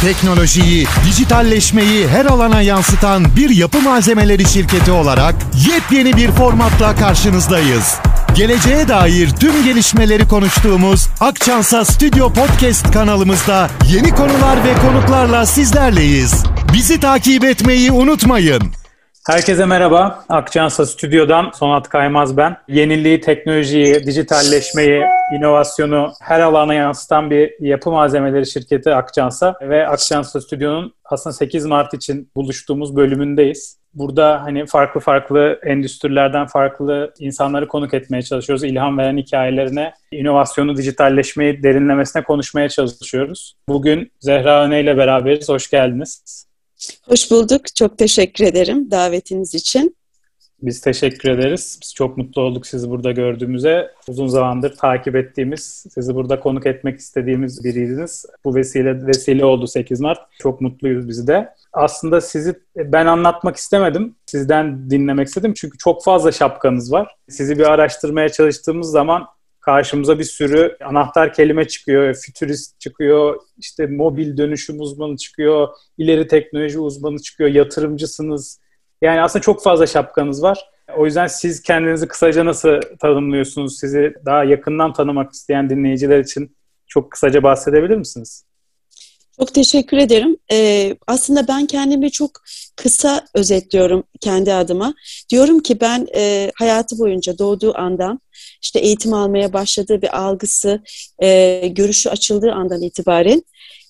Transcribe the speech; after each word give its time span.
Teknolojiyi, 0.00 0.86
dijitalleşmeyi 1.06 2.08
her 2.08 2.26
alana 2.26 2.62
yansıtan 2.62 3.36
bir 3.36 3.50
yapı 3.50 3.80
malzemeleri 3.80 4.48
şirketi 4.48 4.90
olarak 4.90 5.34
yepyeni 5.68 6.16
bir 6.16 6.30
formatla 6.30 6.94
karşınızdayız. 6.94 7.94
Geleceğe 8.34 8.88
dair 8.88 9.30
tüm 9.30 9.64
gelişmeleri 9.64 10.28
konuştuğumuz 10.28 11.08
Akçansa 11.20 11.84
Stüdyo 11.84 12.32
Podcast 12.32 12.92
kanalımızda 12.92 13.70
yeni 13.88 14.10
konular 14.10 14.64
ve 14.64 14.74
konuklarla 14.74 15.46
sizlerleyiz. 15.46 16.44
Bizi 16.72 17.00
takip 17.00 17.44
etmeyi 17.44 17.92
unutmayın. 17.92 18.62
Herkese 19.28 19.66
merhaba. 19.66 20.24
Akçansa 20.28 20.86
Stüdyo'dan 20.86 21.50
Sonat 21.54 21.88
Kaymaz 21.88 22.36
ben. 22.36 22.56
Yeniliği, 22.68 23.20
teknolojiyi, 23.20 24.06
dijitalleşmeyi, 24.06 25.02
inovasyonu 25.38 26.12
her 26.20 26.40
alana 26.40 26.74
yansıtan 26.74 27.30
bir 27.30 27.54
yapı 27.60 27.90
malzemeleri 27.90 28.46
şirketi 28.46 28.94
Akçansa 28.94 29.54
ve 29.60 29.88
Akçansa 29.88 30.40
Stüdyo'nun 30.40 30.94
aslında 31.04 31.34
8 31.34 31.66
Mart 31.66 31.94
için 31.94 32.30
buluştuğumuz 32.36 32.96
bölümündeyiz. 32.96 33.78
Burada 33.94 34.42
hani 34.42 34.66
farklı 34.66 35.00
farklı 35.00 35.60
endüstrilerden 35.62 36.46
farklı 36.46 37.14
insanları 37.18 37.68
konuk 37.68 37.94
etmeye 37.94 38.22
çalışıyoruz. 38.22 38.64
İlham 38.64 38.98
veren 38.98 39.16
hikayelerine, 39.16 39.92
inovasyonu, 40.12 40.76
dijitalleşmeyi 40.76 41.62
derinlemesine 41.62 42.24
konuşmaya 42.24 42.68
çalışıyoruz. 42.68 43.56
Bugün 43.68 44.12
Zehra 44.20 44.64
Öne 44.64 44.80
ile 44.80 44.96
beraberiz. 44.96 45.48
Hoş 45.48 45.70
geldiniz. 45.70 46.47
Hoş 47.08 47.30
bulduk. 47.30 47.74
Çok 47.74 47.98
teşekkür 47.98 48.44
ederim 48.44 48.90
davetiniz 48.90 49.54
için. 49.54 49.96
Biz 50.62 50.80
teşekkür 50.80 51.30
ederiz. 51.30 51.78
Biz 51.82 51.94
çok 51.94 52.16
mutlu 52.16 52.42
olduk 52.42 52.66
sizi 52.66 52.90
burada 52.90 53.12
gördüğümüze. 53.12 53.90
Uzun 54.08 54.26
zamandır 54.26 54.76
takip 54.76 55.16
ettiğimiz, 55.16 55.86
sizi 55.94 56.14
burada 56.14 56.40
konuk 56.40 56.66
etmek 56.66 57.00
istediğimiz 57.00 57.64
biriydiniz. 57.64 58.26
Bu 58.44 58.54
vesile 58.54 59.06
vesile 59.06 59.44
oldu 59.44 59.66
8 59.66 60.00
Mart. 60.00 60.18
Çok 60.38 60.60
mutluyuz 60.60 61.08
biz 61.08 61.26
de. 61.26 61.54
Aslında 61.72 62.20
sizi 62.20 62.54
ben 62.76 63.06
anlatmak 63.06 63.56
istemedim. 63.56 64.14
Sizden 64.26 64.90
dinlemek 64.90 65.28
istedim. 65.28 65.54
Çünkü 65.56 65.78
çok 65.78 66.04
fazla 66.04 66.32
şapkanız 66.32 66.92
var. 66.92 67.16
Sizi 67.28 67.58
bir 67.58 67.64
araştırmaya 67.64 68.28
çalıştığımız 68.28 68.90
zaman 68.90 69.26
karşımıza 69.68 70.18
bir 70.18 70.24
sürü 70.24 70.76
anahtar 70.84 71.32
kelime 71.32 71.68
çıkıyor. 71.68 72.14
Fütürist 72.14 72.80
çıkıyor, 72.80 73.40
işte 73.58 73.86
mobil 73.86 74.36
dönüşüm 74.36 74.80
uzmanı 74.80 75.16
çıkıyor, 75.16 75.68
ileri 75.98 76.26
teknoloji 76.26 76.78
uzmanı 76.78 77.18
çıkıyor, 77.18 77.50
yatırımcısınız. 77.50 78.60
Yani 79.02 79.22
aslında 79.22 79.42
çok 79.42 79.62
fazla 79.62 79.86
şapkanız 79.86 80.42
var. 80.42 80.58
O 80.96 81.04
yüzden 81.04 81.26
siz 81.26 81.62
kendinizi 81.62 82.08
kısaca 82.08 82.44
nasıl 82.44 82.80
tanımlıyorsunuz? 83.00 83.78
Sizi 83.78 84.14
daha 84.26 84.44
yakından 84.44 84.92
tanımak 84.92 85.32
isteyen 85.32 85.70
dinleyiciler 85.70 86.18
için 86.18 86.56
çok 86.86 87.10
kısaca 87.12 87.42
bahsedebilir 87.42 87.96
misiniz? 87.96 88.44
Çok 89.38 89.54
teşekkür 89.54 89.96
ederim. 89.96 90.36
Ee, 90.52 90.96
aslında 91.06 91.48
ben 91.48 91.66
kendimi 91.66 92.10
çok 92.10 92.30
kısa 92.76 93.26
özetliyorum 93.34 94.04
kendi 94.20 94.52
adıma. 94.52 94.94
Diyorum 95.30 95.60
ki 95.60 95.80
ben 95.80 96.06
e, 96.14 96.52
hayatı 96.58 96.98
boyunca 96.98 97.38
doğduğu 97.38 97.78
andan 97.78 98.20
işte 98.62 98.78
eğitim 98.78 99.14
almaya 99.14 99.52
başladığı 99.52 100.02
bir 100.02 100.18
algısı, 100.18 100.82
e, 101.22 101.60
görüşü 101.68 102.08
açıldığı 102.08 102.52
andan 102.52 102.82
itibaren 102.82 103.42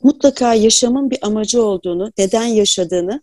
mutlaka 0.02 0.54
yaşamın 0.54 1.10
bir 1.10 1.18
amacı 1.22 1.62
olduğunu, 1.62 2.12
neden 2.18 2.46
yaşadığını 2.46 3.22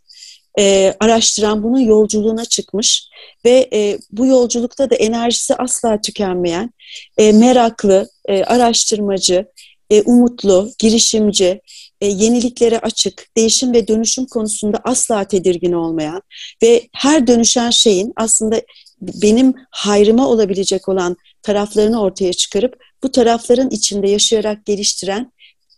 e, 0.59 0.93
araştıran, 0.99 1.63
bunun 1.63 1.79
yolculuğuna 1.79 2.45
çıkmış 2.45 3.03
ve 3.45 3.69
e, 3.73 3.99
bu 4.11 4.25
yolculukta 4.25 4.89
da 4.89 4.95
enerjisi 4.95 5.55
asla 5.55 6.01
tükenmeyen, 6.01 6.69
e, 7.17 7.31
meraklı, 7.31 8.09
e, 8.29 8.43
araştırmacı, 8.43 9.45
e, 9.89 10.01
umutlu, 10.01 10.71
girişimci, 10.79 11.61
e, 12.05 12.07
yeniliklere 12.07 12.79
açık, 12.79 13.27
değişim 13.37 13.73
ve 13.73 13.87
dönüşüm 13.87 14.25
konusunda 14.25 14.81
asla 14.83 15.23
tedirgin 15.23 15.71
olmayan 15.71 16.21
ve 16.63 16.87
her 16.93 17.27
dönüşen 17.27 17.69
şeyin 17.69 18.13
aslında 18.15 18.61
benim 19.01 19.53
hayrıma 19.71 20.27
olabilecek 20.27 20.89
olan 20.89 21.17
taraflarını 21.41 22.01
ortaya 22.01 22.33
çıkarıp 22.33 22.75
bu 23.03 23.11
tarafların 23.11 23.69
içinde 23.69 24.09
yaşayarak 24.09 24.65
geliştiren, 24.65 25.31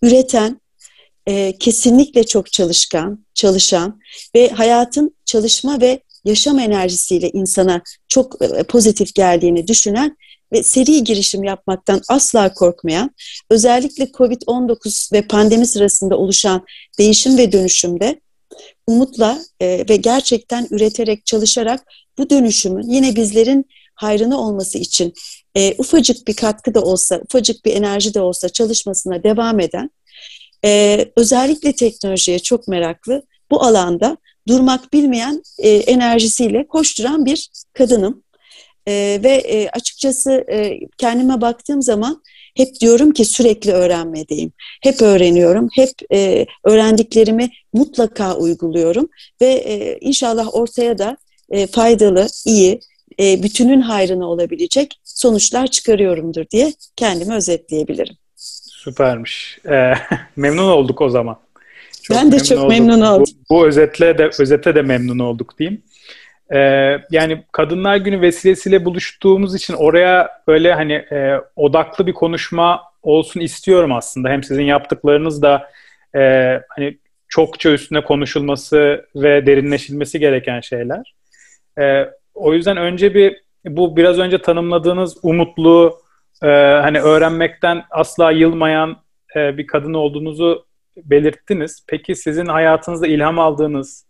üreten, 0.03 0.61
e, 1.27 1.57
kesinlikle 1.59 2.23
çok 2.23 2.51
çalışkan, 2.51 3.25
çalışan 3.33 3.99
ve 4.35 4.49
hayatın 4.49 5.15
çalışma 5.25 5.81
ve 5.81 5.99
yaşam 6.25 6.59
enerjisiyle 6.59 7.29
insana 7.29 7.81
çok 8.07 8.41
e, 8.41 8.63
pozitif 8.63 9.15
geldiğini 9.15 9.67
düşünen 9.67 10.17
ve 10.53 10.63
seri 10.63 11.03
girişim 11.03 11.43
yapmaktan 11.43 12.01
asla 12.07 12.53
korkmayan, 12.53 13.11
özellikle 13.49 14.05
COVID-19 14.05 15.13
ve 15.13 15.21
pandemi 15.21 15.67
sırasında 15.67 16.17
oluşan 16.17 16.65
değişim 16.99 17.37
ve 17.37 17.51
dönüşümde 17.51 18.21
umutla 18.87 19.39
e, 19.59 19.85
ve 19.89 19.95
gerçekten 19.95 20.67
üreterek, 20.71 21.25
çalışarak 21.25 21.83
bu 22.17 22.29
dönüşümün 22.29 22.89
yine 22.89 23.15
bizlerin 23.15 23.65
hayrına 23.95 24.37
olması 24.39 24.77
için 24.77 25.13
e, 25.55 25.75
ufacık 25.77 26.27
bir 26.27 26.33
katkı 26.33 26.73
da 26.73 26.81
olsa, 26.81 27.21
ufacık 27.29 27.65
bir 27.65 27.75
enerji 27.75 28.13
de 28.13 28.21
olsa 28.21 28.49
çalışmasına 28.49 29.23
devam 29.23 29.59
eden, 29.59 29.91
e, 30.65 31.05
özellikle 31.15 31.73
teknolojiye 31.73 32.39
çok 32.39 32.67
meraklı, 32.67 33.23
bu 33.51 33.63
alanda 33.63 34.17
durmak 34.47 34.93
bilmeyen 34.93 35.43
e, 35.59 35.69
enerjisiyle 35.69 36.67
koşturan 36.67 37.25
bir 37.25 37.49
kadınım. 37.73 38.23
E, 38.87 39.19
ve 39.23 39.29
e, 39.29 39.69
açıkçası 39.69 40.45
e, 40.51 40.79
kendime 40.97 41.41
baktığım 41.41 41.81
zaman 41.81 42.23
hep 42.55 42.79
diyorum 42.79 43.11
ki 43.11 43.25
sürekli 43.25 43.71
öğrenmedeyim. 43.71 44.51
Hep 44.83 45.01
öğreniyorum, 45.01 45.69
hep 45.75 45.91
e, 46.13 46.45
öğrendiklerimi 46.63 47.49
mutlaka 47.73 48.35
uyguluyorum 48.35 49.09
ve 49.41 49.45
e, 49.45 49.97
inşallah 50.01 50.55
ortaya 50.55 50.97
da 50.97 51.17
e, 51.49 51.67
faydalı, 51.67 52.27
iyi, 52.45 52.79
e, 53.19 53.43
bütünün 53.43 53.81
hayrına 53.81 54.29
olabilecek 54.29 54.99
sonuçlar 55.03 55.67
çıkarıyorumdur 55.67 56.45
diye 56.51 56.73
kendimi 56.95 57.33
özetleyebilirim. 57.33 58.15
Süpermiş. 58.87 59.59
Ee, 59.69 59.93
memnun 60.35 60.69
olduk 60.69 61.01
o 61.01 61.09
zaman. 61.09 61.39
Çok 62.01 62.17
ben 62.17 62.31
de 62.31 62.43
çok 62.43 62.57
olduk. 62.57 62.69
memnun 62.69 63.01
oldum. 63.01 63.33
Bu, 63.49 63.55
bu 63.55 63.67
özetle 63.67 64.17
de 64.17 64.29
özete 64.39 64.75
de 64.75 64.81
memnun 64.81 65.19
olduk 65.19 65.59
diyeyim. 65.59 65.81
Ee, 66.53 66.97
yani 67.11 67.43
Kadınlar 67.51 67.97
Günü 67.97 68.21
vesilesiyle 68.21 68.85
buluştuğumuz 68.85 69.55
için 69.55 69.73
oraya 69.73 70.29
böyle 70.47 70.73
hani 70.73 70.93
e, 70.93 71.41
odaklı 71.55 72.07
bir 72.07 72.13
konuşma 72.13 72.83
olsun 73.03 73.39
istiyorum 73.39 73.91
aslında. 73.91 74.29
Hem 74.29 74.43
sizin 74.43 74.63
yaptıklarınız 74.63 75.41
da 75.41 75.71
e, 76.15 76.21
hani 76.69 76.97
çokça 77.29 77.69
üstüne 77.69 78.03
konuşulması 78.03 79.05
ve 79.15 79.45
derinleşilmesi 79.45 80.19
gereken 80.19 80.61
şeyler. 80.61 81.15
E, 81.79 82.09
o 82.33 82.53
yüzden 82.53 82.77
önce 82.77 83.13
bir 83.13 83.41
bu 83.65 83.97
biraz 83.97 84.19
önce 84.19 84.37
tanımladığınız 84.41 85.17
umutlu, 85.23 86.01
e, 86.43 86.47
hani 86.81 86.99
öğrenmekten 86.99 87.83
asla 87.89 88.31
yılmayan 88.31 88.97
e, 89.35 89.57
bir 89.57 89.67
kadın 89.67 89.93
olduğunuzu 89.93 90.65
belirttiniz. 90.97 91.85
Peki 91.87 92.15
sizin 92.15 92.45
hayatınızda 92.45 93.07
ilham 93.07 93.39
aldığınız, 93.39 94.06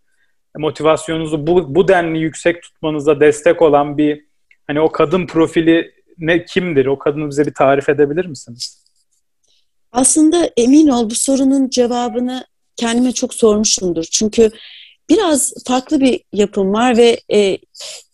motivasyonunuzu 0.56 1.46
bu, 1.46 1.74
bu 1.74 1.88
denli 1.88 2.18
yüksek 2.18 2.62
tutmanıza 2.62 3.20
destek 3.20 3.62
olan 3.62 3.98
bir 3.98 4.24
hani 4.66 4.80
o 4.80 4.92
kadın 4.92 5.26
profili 5.26 5.92
ne 6.18 6.44
kimdir? 6.44 6.86
O 6.86 6.98
kadını 6.98 7.30
bize 7.30 7.46
bir 7.46 7.54
tarif 7.54 7.88
edebilir 7.88 8.24
misiniz? 8.24 8.84
Aslında 9.92 10.50
emin 10.56 10.88
ol 10.88 11.10
bu 11.10 11.14
sorunun 11.14 11.68
cevabını 11.68 12.46
kendime 12.76 13.12
çok 13.12 13.34
sormuşumdur. 13.34 14.04
Çünkü 14.04 14.50
biraz 15.10 15.52
farklı 15.66 16.00
bir 16.00 16.20
yapım 16.32 16.72
var 16.72 16.96
ve 16.96 17.20
e, 17.32 17.58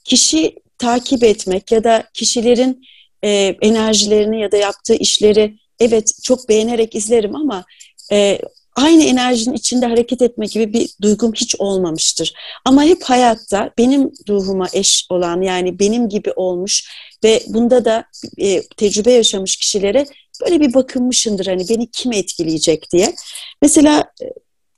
kişi 0.05 0.57
takip 0.79 1.25
etmek 1.25 1.73
ya 1.73 1.85
da 1.85 2.05
kişilerin 2.15 2.83
e, 3.25 3.57
enerjilerini 3.61 4.41
ya 4.41 4.53
da 4.53 4.57
yaptığı 4.57 4.95
işleri 4.95 5.59
evet 5.81 6.13
çok 6.25 6.49
beğenerek 6.49 6.95
izlerim 6.95 7.37
ama 7.37 7.65
e, 8.13 8.39
aynı 8.75 9.05
enerjinin 9.05 9.55
içinde 9.55 9.87
hareket 9.87 10.23
etme 10.23 10.47
gibi 10.47 10.73
bir 10.73 10.91
duygum 11.03 11.33
hiç 11.33 11.55
olmamıştır. 11.59 12.35
Ama 12.65 12.85
hep 12.85 13.03
hayatta 13.03 13.71
benim 13.79 14.13
ruhuma 14.29 14.67
eş 14.73 15.07
olan 15.11 15.43
yani 15.43 15.79
benim 15.79 16.09
gibi 16.09 16.33
olmuş 16.37 16.91
ve 17.25 17.43
bunda 17.47 17.85
da 17.85 18.05
e, 18.39 18.63
tecrübe 18.63 19.13
yaşamış 19.13 19.57
kişilere 19.57 20.07
böyle 20.45 20.61
bir 20.61 20.75
bakınmışındır 20.75 21.47
hani 21.47 21.69
beni 21.69 21.91
kim 21.91 22.13
etkileyecek 22.13 22.93
diye. 22.93 23.15
Mesela 23.63 24.05
e, 24.23 24.27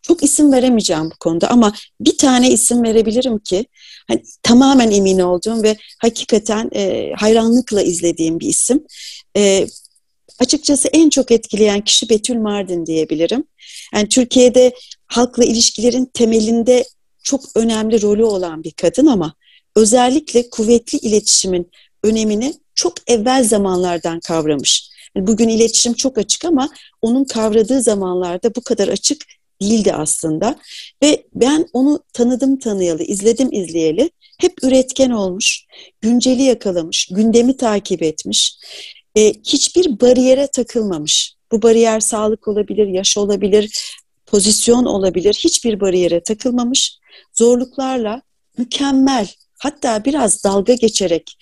çok 0.03 0.23
isim 0.23 0.53
veremeyeceğim 0.53 1.11
bu 1.11 1.17
konuda 1.21 1.51
ama 1.51 1.73
bir 2.01 2.19
tane 2.19 2.51
isim 2.51 2.83
verebilirim 2.83 3.39
ki 3.39 3.67
hani 4.09 4.23
tamamen 4.43 4.91
emin 4.91 5.19
olduğum 5.19 5.63
ve 5.63 5.77
hakikaten 5.99 6.71
e, 6.75 7.13
hayranlıkla 7.17 7.83
izlediğim 7.83 8.41
bir 8.41 8.49
isim. 8.49 8.85
E, 9.37 9.67
açıkçası 10.41 10.89
en 10.89 11.11
çok 11.11 11.31
etkileyen 11.31 11.81
kişi 11.81 12.09
Betül 12.11 12.37
Mardin 12.37 12.87
diyebilirim. 12.87 13.45
Yani 13.95 14.09
Türkiye'de 14.09 14.73
halkla 15.07 15.45
ilişkilerin 15.45 16.11
temelinde 16.15 16.85
çok 17.23 17.41
önemli 17.55 18.03
rolü 18.03 18.25
olan 18.25 18.65
bir 18.65 18.71
kadın 18.73 19.07
ama 19.07 19.35
özellikle 19.77 20.51
kuvvetli 20.51 20.99
iletişimin 20.99 21.71
önemini 22.03 22.55
çok 22.75 22.95
evvel 23.07 23.45
zamanlardan 23.45 24.21
kavramış. 24.21 24.91
Yani 25.17 25.27
bugün 25.27 25.49
iletişim 25.49 25.95
çok 25.95 26.19
açık 26.19 26.45
ama 26.45 26.69
onun 27.03 27.25
kavradığı 27.25 27.83
zamanlarda 27.83 28.55
bu 28.55 28.61
kadar 28.61 28.89
açık 28.89 29.23
değildi 29.63 29.93
aslında. 29.93 30.59
Ve 31.03 31.27
ben 31.35 31.67
onu 31.73 32.01
tanıdım 32.13 32.59
tanıyalı, 32.59 33.03
izledim 33.03 33.53
izleyeli. 33.53 34.11
Hep 34.41 34.53
üretken 34.63 35.11
olmuş, 35.11 35.65
günceli 36.01 36.43
yakalamış, 36.43 37.09
gündemi 37.11 37.57
takip 37.57 38.03
etmiş. 38.03 38.57
E, 39.17 39.33
hiçbir 39.33 40.01
bariyere 40.01 40.47
takılmamış. 40.47 41.35
Bu 41.53 41.63
bariyer 41.63 42.01
sağlık 42.01 42.49
olabilir, 42.49 42.87
yaş 42.87 43.17
olabilir, 43.17 43.97
pozisyon 44.27 44.85
olabilir. 44.85 45.35
Hiçbir 45.45 45.81
bariyere 45.81 46.23
takılmamış. 46.23 46.99
Zorluklarla 47.35 48.23
mükemmel, 48.59 49.29
hatta 49.59 50.05
biraz 50.05 50.45
dalga 50.45 50.75
geçerek, 50.75 51.39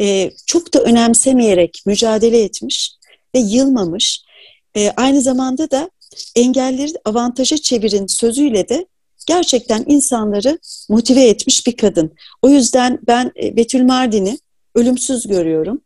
e, 0.00 0.30
çok 0.46 0.74
da 0.74 0.82
önemsemeyerek 0.82 1.82
mücadele 1.86 2.42
etmiş 2.42 2.92
ve 3.34 3.38
yılmamış. 3.38 4.24
E, 4.76 4.90
aynı 4.90 5.22
zamanda 5.22 5.70
da 5.70 5.90
engelleri 6.36 6.92
avantaja 7.04 7.56
çevirin 7.56 8.06
sözüyle 8.06 8.68
de 8.68 8.86
gerçekten 9.26 9.84
insanları 9.86 10.58
motive 10.88 11.24
etmiş 11.24 11.66
bir 11.66 11.76
kadın. 11.76 12.14
O 12.42 12.48
yüzden 12.48 12.98
ben 13.06 13.32
e, 13.42 13.56
Betül 13.56 13.82
Mardin'i 13.82 14.38
ölümsüz 14.74 15.26
görüyorum 15.26 15.80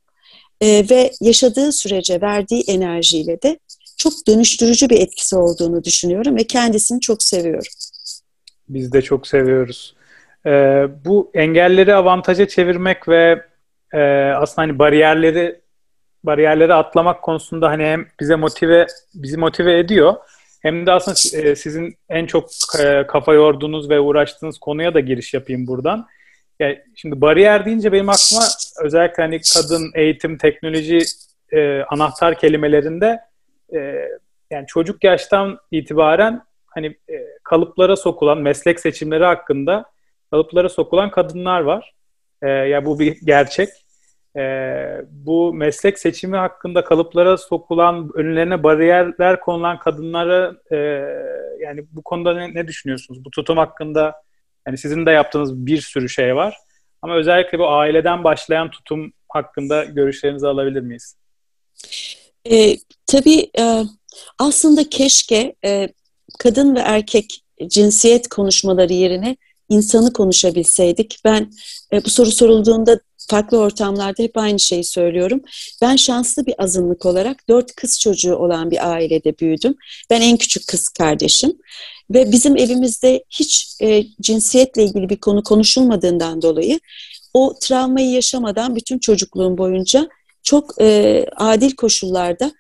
e, 0.61 0.85
ve 0.91 1.13
yaşadığı 1.21 1.73
sürece 1.73 2.21
verdiği 2.21 2.65
enerjiyle 2.67 3.43
de 3.43 3.59
çok 3.97 4.13
dönüştürücü 4.29 4.91
bir 4.91 5.01
etkisi 5.01 5.37
olduğunu 5.37 5.85
düşünüyorum 5.85 6.37
ve 6.37 6.45
kendisini 6.45 7.01
çok 7.01 7.23
seviyorum. 7.23 7.73
Biz 8.69 8.93
de 8.93 9.03
çok 9.03 9.27
seviyoruz. 9.27 9.95
Ee, 10.47 10.87
bu 11.05 11.31
engelleri 11.35 11.95
avantaja 11.95 12.49
çevirmek 12.49 13.09
ve 13.09 13.43
e, 13.93 14.01
aslında 14.37 14.63
hani 14.63 14.79
bariyerleri 14.79 15.61
bariyerleri 16.25 16.75
atlamak 16.75 17.23
konusunda 17.23 17.69
hani 17.69 17.85
hem 17.85 18.07
bize 18.21 18.37
motive 18.37 18.87
bizi 19.15 19.37
motive 19.37 19.79
ediyor 19.79 20.15
hem 20.63 20.87
de 20.87 20.93
aslında 20.93 21.43
e, 21.43 21.57
sizin 21.57 21.97
en 22.09 22.27
çok 22.27 22.51
e, 22.81 23.07
kafa 23.07 23.35
yorduğunuz 23.35 23.91
ve 23.91 24.01
uğraştığınız 24.01 24.59
konuya 24.59 24.95
da 24.95 25.01
giriş 25.01 25.35
yapayım 25.35 25.67
buradan. 25.67 26.07
Yani 26.61 26.81
şimdi 26.97 27.21
bariyer 27.21 27.65
deyince 27.65 27.93
benim 27.93 28.09
aklıma 28.09 28.43
özellikle 28.85 29.23
hani 29.23 29.41
kadın, 29.55 29.91
eğitim, 29.95 30.39
teknoloji 30.39 30.99
e, 31.53 31.83
anahtar 31.83 32.39
kelimelerinde 32.39 33.21
e, 33.75 34.09
yani 34.51 34.67
çocuk 34.67 35.05
yaştan 35.05 35.59
itibaren 35.71 36.43
hani 36.67 36.87
e, 36.87 37.27
kalıplara 37.45 37.97
sokulan 37.97 38.39
meslek 38.39 38.81
seçimleri 38.81 39.25
hakkında 39.25 39.85
kalıplara 40.31 40.69
sokulan 40.69 41.11
kadınlar 41.11 41.61
var. 41.61 41.95
E, 42.43 42.49
ya 42.49 42.65
yani 42.65 42.85
bu 42.85 42.99
bir 42.99 43.21
gerçek 43.25 43.69
e, 44.37 44.43
bu 45.11 45.55
meslek 45.55 45.99
seçimi 45.99 46.37
hakkında 46.37 46.85
kalıplara 46.85 47.37
sokulan, 47.37 48.11
önlerine 48.15 48.63
bariyerler 48.63 49.41
konulan 49.41 49.79
kadınlara 49.79 50.55
e, 50.71 50.77
yani 51.61 51.85
bu 51.93 52.03
konuda 52.03 52.35
ne, 52.35 52.55
ne 52.55 52.69
düşünüyorsunuz? 52.69 53.25
Bu 53.25 53.31
tutum 53.31 53.59
hakkında 53.59 54.23
yani 54.67 54.79
sizin 54.79 55.07
de 55.07 55.11
yaptığınız 55.11 55.67
bir 55.67 55.81
sürü 55.81 56.09
şey 56.09 56.37
var. 56.37 56.57
Ama 57.03 57.17
özellikle 57.17 57.59
bu 57.59 57.69
aileden 57.69 58.25
başlayan 58.25 58.71
tutum 58.71 59.13
hakkında 59.29 59.85
görüşlerinizi 59.85 60.47
alabilir 60.47 60.81
miyiz? 60.81 61.17
E, 62.51 62.77
tabii 63.07 63.51
e, 63.59 63.83
aslında 64.39 64.89
keşke 64.89 65.55
e, 65.65 65.89
kadın 66.39 66.77
ve 66.77 66.81
erkek 66.81 67.41
cinsiyet 67.67 68.29
konuşmaları 68.29 68.93
yerine 68.93 69.37
insanı 69.69 70.13
konuşabilseydik. 70.13 71.21
Ben 71.25 71.51
e, 71.93 72.05
bu 72.05 72.11
soru 72.11 72.31
sorulduğunda 72.31 73.01
farklı 73.31 73.59
ortamlarda 73.59 74.23
hep 74.23 74.39
aynı 74.39 74.61
şeyi 74.61 74.85
söylüyorum. 74.85 75.43
Ben 75.83 75.97
şanslı 75.97 76.47
bir 76.47 76.55
azınlık 76.59 77.07
olarak 77.07 77.49
dört 77.49 77.75
kız 77.75 78.01
çocuğu 78.01 78.35
olan 78.35 78.71
bir 78.71 78.91
ailede 78.91 79.39
büyüdüm. 79.39 79.75
Ben 80.11 80.21
en 80.21 80.37
küçük 80.37 80.67
kız 80.67 80.89
kardeşim. 80.89 81.53
Ve 82.11 82.33
bizim 82.33 82.57
evimizde 82.57 83.25
hiç 83.31 83.77
e, 83.83 84.05
cinsiyetle 84.21 84.85
ilgili 84.85 85.09
bir 85.09 85.17
konu 85.17 85.43
konuşulmadığından 85.43 86.43
dolayı 86.43 86.81
o 87.35 87.55
travmayı 87.61 88.11
yaşamadan 88.11 88.77
bütün 88.77 88.99
çocukluğum 88.99 89.59
boyunca 89.59 90.09
çok 90.43 90.75
e, 90.81 91.27
adil 91.37 91.77
koşullarda 91.77 92.53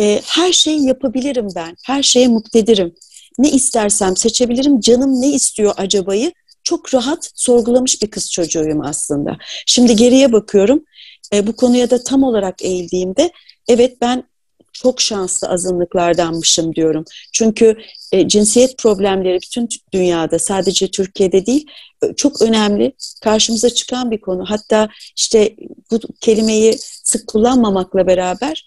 e, 0.00 0.20
her 0.24 0.52
şeyi 0.52 0.86
yapabilirim 0.86 1.48
ben, 1.56 1.76
her 1.86 2.02
şeye 2.02 2.28
muktedirim. 2.28 2.94
Ne 3.38 3.50
istersem 3.50 4.16
seçebilirim, 4.16 4.80
canım 4.80 5.20
ne 5.20 5.28
istiyor 5.28 5.74
acabayı 5.76 6.32
çok 6.64 6.94
rahat 6.94 7.30
sorgulamış 7.34 8.02
bir 8.02 8.10
kız 8.10 8.32
çocuğuyum 8.32 8.80
aslında. 8.80 9.38
Şimdi 9.66 9.96
geriye 9.96 10.32
bakıyorum. 10.32 10.84
E, 11.32 11.46
bu 11.46 11.56
konuya 11.56 11.90
da 11.90 12.04
tam 12.04 12.22
olarak 12.22 12.62
eğildiğimde 12.62 13.30
evet 13.68 14.00
ben 14.00 14.24
çok 14.72 15.00
şanslı 15.00 15.48
azınlıklardanmışım 15.48 16.74
diyorum. 16.74 17.04
Çünkü 17.32 17.76
e, 18.12 18.28
cinsiyet 18.28 18.78
problemleri 18.78 19.38
bütün 19.42 19.68
dünyada 19.92 20.38
sadece 20.38 20.90
Türkiye'de 20.90 21.46
değil 21.46 21.66
çok 22.16 22.42
önemli 22.42 22.92
karşımıza 23.22 23.70
çıkan 23.70 24.10
bir 24.10 24.20
konu. 24.20 24.44
Hatta 24.48 24.88
işte 25.16 25.56
bu 25.90 26.00
kelimeyi 26.20 26.76
sık 26.80 27.26
kullanmamakla 27.26 28.06
beraber 28.06 28.66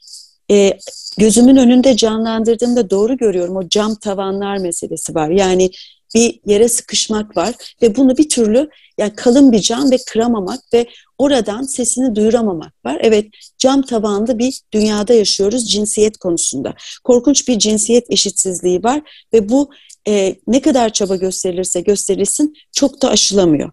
e, 0.52 0.78
gözümün 1.18 1.58
önünde 1.58 1.98
canlandırdığımda 1.98 2.90
doğru 2.90 3.18
görüyorum. 3.18 3.56
O 3.56 3.70
cam 3.70 3.96
tavanlar 3.96 4.58
meselesi 4.58 5.16
var. 5.16 5.30
Yani 5.30 5.70
bir 6.18 6.40
yere 6.46 6.70
sıkışmak 6.70 7.38
var 7.38 7.56
ve 7.82 7.96
bunu 7.96 8.18
bir 8.18 8.30
türlü 8.30 8.70
yani 8.98 9.16
kalın 9.16 9.52
bir 9.52 9.60
cam 9.60 9.92
ve 9.92 9.98
kıramamak 10.08 10.60
ve 10.74 10.88
oradan 11.18 11.64
sesini 11.64 12.16
duyuramamak 12.16 12.86
var. 12.86 12.98
Evet 13.02 13.28
cam 13.58 13.82
tavanlı 13.82 14.40
bir 14.40 14.62
dünyada 14.74 15.14
yaşıyoruz 15.14 15.72
cinsiyet 15.72 16.18
konusunda. 16.18 16.74
Korkunç 17.04 17.48
bir 17.48 17.60
cinsiyet 17.60 18.06
eşitsizliği 18.10 18.84
var 18.84 19.02
ve 19.34 19.50
bu 19.50 19.70
e, 20.08 20.36
ne 20.48 20.62
kadar 20.62 20.94
çaba 20.94 21.16
gösterilirse 21.16 21.82
gösterilsin 21.82 22.54
çok 22.72 23.02
da 23.02 23.10
aşılamıyor. 23.10 23.72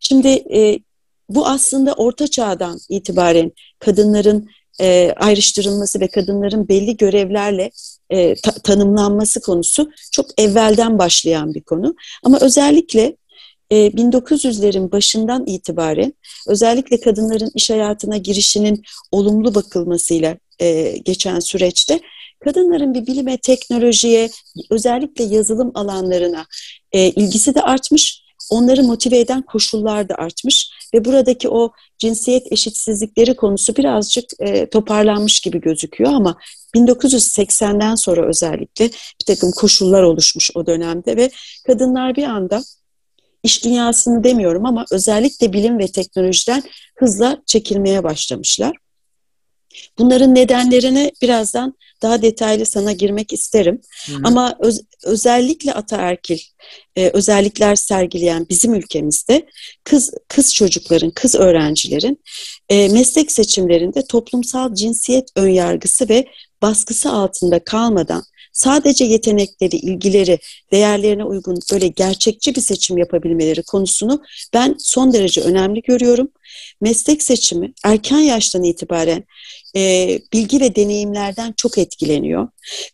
Şimdi 0.00 0.28
e, 0.28 0.78
bu 1.28 1.46
aslında 1.46 1.92
orta 1.92 2.28
çağdan 2.28 2.78
itibaren 2.88 3.52
kadınların 3.78 4.48
e, 4.80 5.14
ayrıştırılması 5.16 6.00
ve 6.00 6.08
kadınların 6.08 6.68
belli 6.68 6.96
görevlerle 6.96 7.70
e, 8.10 8.34
ta- 8.34 8.58
tanımlanması 8.58 9.40
konusu 9.40 9.90
çok 10.12 10.26
evvelden 10.38 10.98
başlayan 10.98 11.54
bir 11.54 11.60
konu. 11.60 11.94
Ama 12.22 12.38
özellikle 12.40 13.16
e, 13.70 13.76
1900'lerin 13.76 14.92
başından 14.92 15.46
itibaren 15.46 16.12
özellikle 16.48 17.00
kadınların 17.00 17.50
iş 17.54 17.70
hayatına 17.70 18.16
girişinin 18.16 18.82
olumlu 19.12 19.54
bakılmasıyla 19.54 20.36
e, 20.60 20.98
geçen 21.04 21.40
süreçte 21.40 22.00
kadınların 22.44 22.94
bir 22.94 23.06
bilime, 23.06 23.36
teknolojiye, 23.36 24.30
özellikle 24.70 25.24
yazılım 25.24 25.70
alanlarına 25.74 26.46
e, 26.92 27.08
ilgisi 27.10 27.54
de 27.54 27.62
artmış 27.62 28.23
onları 28.50 28.82
motive 28.82 29.18
eden 29.18 29.42
koşullar 29.42 30.08
da 30.08 30.14
artmış 30.14 30.70
ve 30.94 31.04
buradaki 31.04 31.48
o 31.48 31.72
cinsiyet 31.98 32.52
eşitsizlikleri 32.52 33.36
konusu 33.36 33.76
birazcık 33.76 34.24
e, 34.38 34.70
toparlanmış 34.70 35.40
gibi 35.40 35.60
gözüküyor 35.60 36.12
ama 36.12 36.36
1980'den 36.74 37.94
sonra 37.94 38.28
özellikle 38.28 38.84
bir 38.90 39.24
takım 39.26 39.52
koşullar 39.52 40.02
oluşmuş 40.02 40.50
o 40.54 40.66
dönemde 40.66 41.16
ve 41.16 41.30
kadınlar 41.66 42.16
bir 42.16 42.24
anda 42.24 42.62
iş 43.42 43.64
dünyasını 43.64 44.24
demiyorum 44.24 44.66
ama 44.66 44.84
özellikle 44.90 45.52
bilim 45.52 45.78
ve 45.78 45.86
teknolojiden 45.86 46.62
hızla 46.96 47.42
çekilmeye 47.46 48.04
başlamışlar. 48.04 48.76
Bunların 49.98 50.34
nedenlerini 50.34 51.12
birazdan 51.22 51.74
daha 52.04 52.22
detaylı 52.22 52.66
sana 52.66 52.92
girmek 52.92 53.32
isterim. 53.32 53.80
Hı. 54.06 54.12
Ama 54.24 54.56
öz, 54.60 54.80
özellikle 55.04 55.72
ataerkil 55.72 56.38
e, 56.96 57.08
özellikler 57.08 57.74
sergileyen 57.74 58.46
bizim 58.50 58.74
ülkemizde 58.74 59.46
kız 59.84 60.14
kız 60.28 60.54
çocukların, 60.54 61.10
kız 61.10 61.34
öğrencilerin 61.34 62.22
e, 62.68 62.88
meslek 62.88 63.32
seçimlerinde 63.32 64.06
toplumsal 64.06 64.74
cinsiyet 64.74 65.28
önyargısı 65.36 66.08
ve 66.08 66.26
baskısı 66.62 67.10
altında 67.10 67.64
kalmadan 67.64 68.22
sadece 68.54 69.04
yetenekleri, 69.04 69.76
ilgileri, 69.76 70.38
değerlerine 70.72 71.24
uygun 71.24 71.58
böyle 71.72 71.88
gerçekçi 71.88 72.54
bir 72.54 72.60
seçim 72.60 72.98
yapabilmeleri 72.98 73.62
konusunu 73.62 74.22
ben 74.54 74.74
son 74.78 75.12
derece 75.12 75.40
önemli 75.40 75.82
görüyorum. 75.82 76.28
Meslek 76.80 77.22
seçimi 77.22 77.72
erken 77.84 78.18
yaştan 78.18 78.62
itibaren 78.62 79.24
e, 79.76 80.20
bilgi 80.32 80.60
ve 80.60 80.76
deneyimlerden 80.76 81.54
çok 81.56 81.78
etkileniyor. 81.78 82.48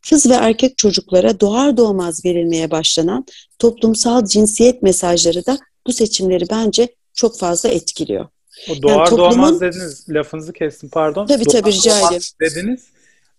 Kız 0.08 0.30
ve 0.30 0.34
erkek 0.34 0.78
çocuklara 0.78 1.40
doğar 1.40 1.76
doğmaz 1.76 2.24
verilmeye 2.24 2.70
başlanan 2.70 3.26
toplumsal 3.58 4.24
cinsiyet 4.24 4.82
mesajları 4.82 5.46
da 5.46 5.58
bu 5.86 5.92
seçimleri 5.92 6.44
bence 6.50 6.88
çok 7.14 7.38
fazla 7.38 7.68
etkiliyor. 7.68 8.28
O 8.70 8.82
doğar 8.82 8.96
yani 8.96 9.08
toplumun... 9.08 9.30
doğmaz 9.30 9.60
dediniz. 9.60 10.06
Lafınızı 10.08 10.52
kestim 10.52 10.88
pardon. 10.88 11.26
Tabii 11.26 11.44
doğar 11.44 11.52
tabii 11.52 11.72
rica 11.72 11.98
ederim. 11.98 12.22
Dediniz. 12.40 12.80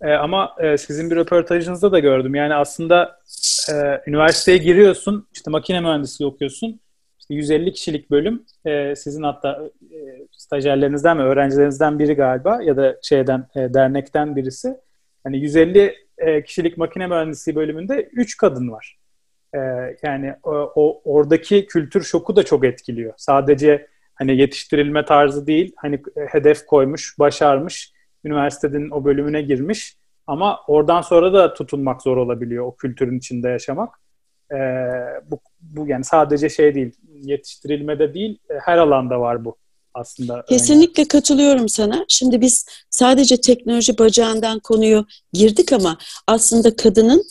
E, 0.02 0.14
ama 0.14 0.56
e, 0.60 0.78
sizin 0.78 1.12
bir 1.12 1.16
röportajınızda 1.16 1.92
da 1.92 2.00
gördüm. 2.00 2.36
Yani 2.36 2.56
aslında 2.56 3.20
e, 3.70 3.74
üniversiteye 4.08 4.58
giriyorsun, 4.58 5.28
işte 5.34 5.52
makine 5.52 5.80
mühendisliği 5.80 6.32
okuyorsun. 6.32 6.80
İşte 7.20 7.34
150 7.34 7.74
kişilik 7.74 8.12
bölüm. 8.12 8.46
E, 8.66 8.96
sizin 8.96 9.24
hatta 9.24 9.62
e, 9.82 9.98
stajyerlerinizden 10.32 11.18
mi, 11.18 11.24
öğrencilerinizden 11.24 12.00
biri 12.00 12.14
galiba 12.14 12.62
ya 12.64 12.78
da 12.78 12.98
şeyden 13.02 13.48
e, 13.56 13.74
dernekten 13.74 14.36
birisi. 14.36 14.78
Hani 15.24 15.38
150 15.38 15.96
e, 16.18 16.44
kişilik 16.44 16.78
makine 16.78 17.08
mühendisliği 17.08 17.56
bölümünde 17.56 18.10
3 18.12 18.38
kadın 18.38 18.72
var. 18.72 18.98
E, 19.56 19.60
yani 20.04 20.34
o, 20.44 20.52
o 20.76 21.02
oradaki 21.06 21.66
kültür 21.66 22.04
şoku 22.04 22.36
da 22.36 22.44
çok 22.44 22.66
etkiliyor. 22.66 23.14
Sadece 23.18 23.88
hani 24.16 24.38
yetiştirilme 24.38 25.06
tarzı 25.06 25.48
değil, 25.48 25.74
hani 25.76 26.02
hedef 26.28 26.66
koymuş, 26.66 27.20
başarmış, 27.20 27.91
üniversitenin 28.24 28.90
o 28.90 29.06
bölümüne 29.06 29.42
girmiş 29.42 29.96
ama 30.28 30.60
oradan 30.68 31.02
sonra 31.02 31.34
da 31.34 31.54
tutunmak 31.54 32.02
zor 32.02 32.18
olabiliyor 32.18 32.66
o 32.66 32.76
kültürün 32.76 33.18
içinde 33.18 33.50
yaşamak. 33.50 34.00
Ee, 34.52 34.56
bu, 35.32 35.40
bu 35.62 35.88
yani 35.88 36.04
sadece 36.04 36.50
şey 36.50 36.76
değil, 36.76 36.92
yetiştirilmede 37.22 38.14
değil, 38.14 38.40
e, 38.50 38.54
her 38.54 38.78
alanda 38.78 39.20
var 39.20 39.46
bu 39.46 39.58
aslında. 39.94 40.46
Kesinlikle 40.50 41.08
katılıyorum 41.08 41.70
sana. 41.70 42.06
Şimdi 42.08 42.42
biz 42.42 42.66
sadece 42.90 43.42
teknoloji 43.42 43.98
bacağından 43.98 44.60
konuyu 44.60 45.06
girdik 45.34 45.74
ama 45.74 45.98
aslında 46.28 46.76
kadının 46.76 47.24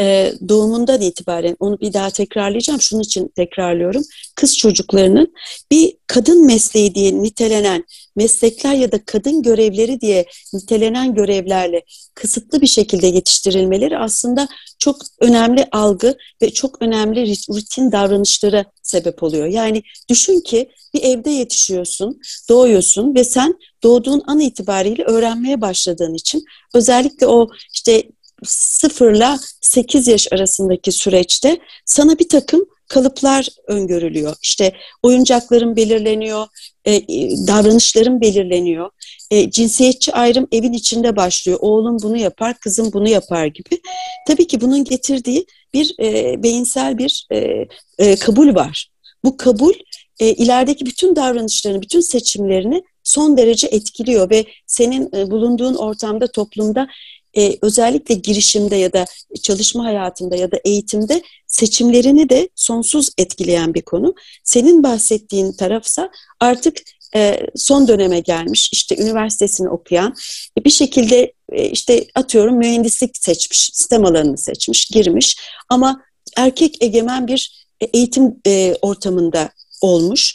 e, 0.00 0.32
doğumundan 0.48 1.00
itibaren 1.00 1.56
onu 1.60 1.80
bir 1.80 1.92
daha 1.92 2.10
tekrarlayacağım. 2.10 2.80
Şunun 2.80 3.02
için 3.02 3.28
tekrarlıyorum. 3.36 4.02
Kız 4.36 4.56
çocuklarının 4.56 5.34
bir 5.70 5.96
kadın 6.06 6.46
mesleği 6.46 6.94
diye 6.94 7.22
nitelenen 7.22 7.84
meslekler 8.16 8.74
ya 8.74 8.92
da 8.92 9.04
kadın 9.04 9.42
görevleri 9.42 10.00
diye 10.00 10.26
nitelenen 10.54 11.14
görevlerle 11.14 11.82
kısıtlı 12.14 12.60
bir 12.60 12.66
şekilde 12.66 13.06
yetiştirilmeleri 13.06 13.98
aslında 13.98 14.48
çok 14.78 14.96
önemli 15.20 15.66
algı 15.72 16.16
ve 16.42 16.50
çok 16.50 16.82
önemli 16.82 17.34
rutin 17.50 17.92
davranışlara 17.92 18.64
sebep 18.82 19.22
oluyor. 19.22 19.46
Yani 19.46 19.82
düşün 20.08 20.40
ki 20.40 20.70
bir 20.94 21.02
evde 21.02 21.30
yetişiyorsun, 21.30 22.20
doğuyorsun 22.48 23.14
ve 23.14 23.24
sen 23.24 23.54
doğduğun 23.82 24.22
an 24.26 24.40
itibariyle 24.40 25.04
öğrenmeye 25.04 25.60
başladığın 25.60 26.14
için 26.14 26.44
özellikle 26.74 27.26
o 27.26 27.48
işte 27.74 28.02
sıfırla 28.44 29.38
8 29.60 30.08
yaş 30.08 30.32
arasındaki 30.32 30.92
süreçte 30.92 31.58
sana 31.84 32.18
bir 32.18 32.28
takım 32.28 32.64
kalıplar 32.88 33.48
öngörülüyor. 33.66 34.36
İşte 34.42 34.72
oyuncakların 35.02 35.76
belirleniyor, 35.76 36.46
e, 36.84 36.94
e, 36.94 37.04
davranışların 37.46 38.20
belirleniyor. 38.20 38.90
E, 39.30 39.50
cinsiyetçi 39.50 40.12
ayrım 40.12 40.48
evin 40.52 40.72
içinde 40.72 41.16
başlıyor. 41.16 41.58
Oğlum 41.60 41.96
bunu 42.02 42.16
yapar, 42.16 42.58
kızım 42.58 42.92
bunu 42.92 43.08
yapar 43.08 43.46
gibi. 43.46 43.80
Tabii 44.26 44.46
ki 44.46 44.60
bunun 44.60 44.84
getirdiği 44.84 45.46
bir 45.74 45.94
e, 46.00 46.42
beyinsel 46.42 46.98
bir 46.98 47.26
e, 47.32 47.66
e, 47.98 48.16
kabul 48.16 48.54
var. 48.54 48.90
Bu 49.24 49.36
kabul 49.36 49.74
e, 50.20 50.32
ilerideki 50.32 50.86
bütün 50.86 51.16
davranışlarını, 51.16 51.82
bütün 51.82 52.00
seçimlerini 52.00 52.82
son 53.04 53.36
derece 53.36 53.66
etkiliyor 53.66 54.30
ve 54.30 54.44
senin 54.66 55.10
e, 55.16 55.30
bulunduğun 55.30 55.74
ortamda, 55.74 56.26
toplumda 56.26 56.88
e, 57.36 57.58
özellikle 57.62 58.14
girişimde 58.14 58.76
ya 58.76 58.92
da 58.92 59.04
çalışma 59.42 59.84
hayatında 59.84 60.36
ya 60.36 60.52
da 60.52 60.56
eğitimde 60.64 61.22
seçimlerini 61.46 62.28
de 62.28 62.48
sonsuz 62.54 63.10
etkileyen 63.18 63.74
bir 63.74 63.82
konu. 63.82 64.14
Senin 64.44 64.82
bahsettiğin 64.82 65.52
tarafsa 65.52 66.10
artık 66.40 66.76
e, 67.14 67.46
son 67.56 67.88
döneme 67.88 68.20
gelmiş 68.20 68.70
işte 68.72 68.96
üniversitesini 68.96 69.68
okuyan 69.68 70.14
e, 70.58 70.64
bir 70.64 70.70
şekilde 70.70 71.32
e, 71.52 71.70
işte 71.70 72.06
atıyorum 72.14 72.56
mühendislik 72.56 73.16
seçmiş, 73.16 73.70
sistem 73.72 74.04
alanını 74.04 74.38
seçmiş, 74.38 74.86
girmiş 74.86 75.36
ama 75.68 76.02
erkek 76.36 76.82
egemen 76.82 77.26
bir 77.26 77.66
e, 77.80 77.84
eğitim 77.84 78.36
e, 78.46 78.74
ortamında 78.82 79.50
olmuş 79.80 80.34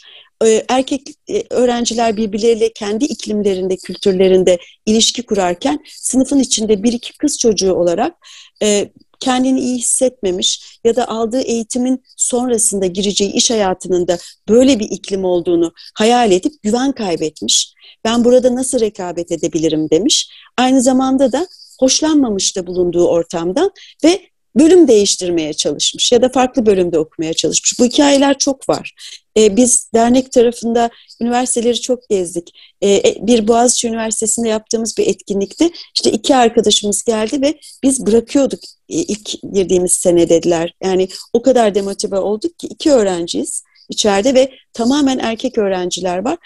erkek 0.68 1.02
e, 1.28 1.44
öğrenciler 1.50 2.16
birbirleriyle 2.16 2.72
kendi 2.72 3.04
iklimlerinde, 3.04 3.76
kültürlerinde 3.76 4.58
ilişki 4.86 5.22
kurarken 5.22 5.78
sınıfın 5.86 6.38
içinde 6.38 6.82
bir 6.82 6.92
iki 6.92 7.18
kız 7.18 7.38
çocuğu 7.38 7.74
olarak 7.74 8.14
e, 8.62 8.90
kendini 9.20 9.60
iyi 9.60 9.78
hissetmemiş 9.78 10.78
ya 10.84 10.96
da 10.96 11.08
aldığı 11.08 11.40
eğitimin 11.40 12.02
sonrasında 12.16 12.86
gireceği 12.86 13.32
iş 13.32 13.50
hayatının 13.50 14.08
da 14.08 14.18
böyle 14.48 14.78
bir 14.78 14.90
iklim 14.90 15.24
olduğunu 15.24 15.72
hayal 15.94 16.32
edip 16.32 16.62
güven 16.62 16.92
kaybetmiş. 16.92 17.74
Ben 18.04 18.24
burada 18.24 18.54
nasıl 18.54 18.80
rekabet 18.80 19.32
edebilirim 19.32 19.90
demiş. 19.90 20.30
Aynı 20.58 20.82
zamanda 20.82 21.32
da 21.32 21.46
hoşlanmamış 21.80 22.56
da 22.56 22.66
bulunduğu 22.66 23.08
ortamdan 23.08 23.70
ve 24.04 24.20
bölüm 24.56 24.88
değiştirmeye 24.88 25.52
çalışmış 25.52 26.12
ya 26.12 26.22
da 26.22 26.28
farklı 26.28 26.66
bölümde 26.66 26.98
okumaya 26.98 27.34
çalışmış. 27.34 27.78
Bu 27.78 27.84
hikayeler 27.84 28.38
çok 28.38 28.68
var. 28.68 28.94
Ee, 29.36 29.56
biz 29.56 29.90
dernek 29.94 30.32
tarafında 30.32 30.90
üniversiteleri 31.20 31.80
çok 31.80 32.08
gezdik. 32.08 32.50
Ee, 32.82 33.16
bir 33.20 33.48
Boğaziçi 33.48 33.88
Üniversitesi'nde 33.88 34.48
yaptığımız 34.48 34.98
bir 34.98 35.06
etkinlikte 35.06 35.70
işte 35.94 36.10
iki 36.12 36.36
arkadaşımız 36.36 37.02
geldi 37.02 37.42
ve 37.42 37.58
biz 37.82 38.06
bırakıyorduk 38.06 38.60
ilk 38.88 39.42
girdiğimiz 39.54 39.92
sene 39.92 40.28
dediler. 40.28 40.74
Yani 40.84 41.08
o 41.32 41.42
kadar 41.42 41.74
demotive 41.74 42.18
olduk 42.18 42.58
ki 42.58 42.66
iki 42.66 42.90
öğrenciyiz 42.92 43.62
içeride 43.88 44.34
ve 44.34 44.50
tamamen 44.72 45.18
erkek 45.18 45.58
öğrenciler 45.58 46.18
var. 46.18 46.38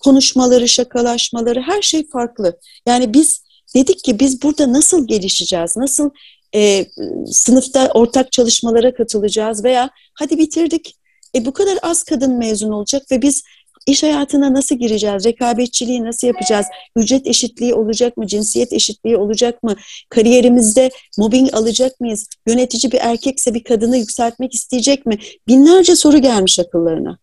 Konuşmaları, 0.00 0.68
şakalaşmaları 0.68 1.60
her 1.60 1.82
şey 1.82 2.08
farklı. 2.08 2.58
Yani 2.86 3.14
biz 3.14 3.42
dedik 3.74 4.04
ki 4.04 4.20
biz 4.20 4.42
burada 4.42 4.72
nasıl 4.72 5.06
gelişeceğiz, 5.06 5.76
nasıl 5.76 6.10
e, 6.54 6.86
sınıfta 7.26 7.90
ortak 7.94 8.32
çalışmalara 8.32 8.94
katılacağız 8.94 9.64
veya 9.64 9.90
hadi 10.14 10.38
bitirdik 10.38 10.96
e, 11.34 11.44
bu 11.44 11.52
kadar 11.52 11.78
az 11.82 12.02
kadın 12.02 12.38
mezun 12.38 12.70
olacak 12.70 13.02
ve 13.10 13.22
biz 13.22 13.42
iş 13.86 14.02
hayatına 14.02 14.54
nasıl 14.54 14.76
gireceğiz? 14.76 15.24
Rekabetçiliği 15.24 16.04
nasıl 16.04 16.26
yapacağız? 16.26 16.66
Ücret 16.96 17.26
eşitliği 17.26 17.74
olacak 17.74 18.16
mı? 18.16 18.26
Cinsiyet 18.26 18.72
eşitliği 18.72 19.16
olacak 19.16 19.62
mı? 19.62 19.76
Kariyerimizde 20.08 20.90
mobbing 21.18 21.54
alacak 21.54 22.00
mıyız? 22.00 22.28
Yönetici 22.46 22.92
bir 22.92 22.98
erkekse 23.00 23.54
bir 23.54 23.64
kadını 23.64 23.96
yükseltmek 23.96 24.54
isteyecek 24.54 25.06
mi? 25.06 25.18
Binlerce 25.48 25.96
soru 25.96 26.18
gelmiş 26.18 26.58
akıllarına. 26.58 27.18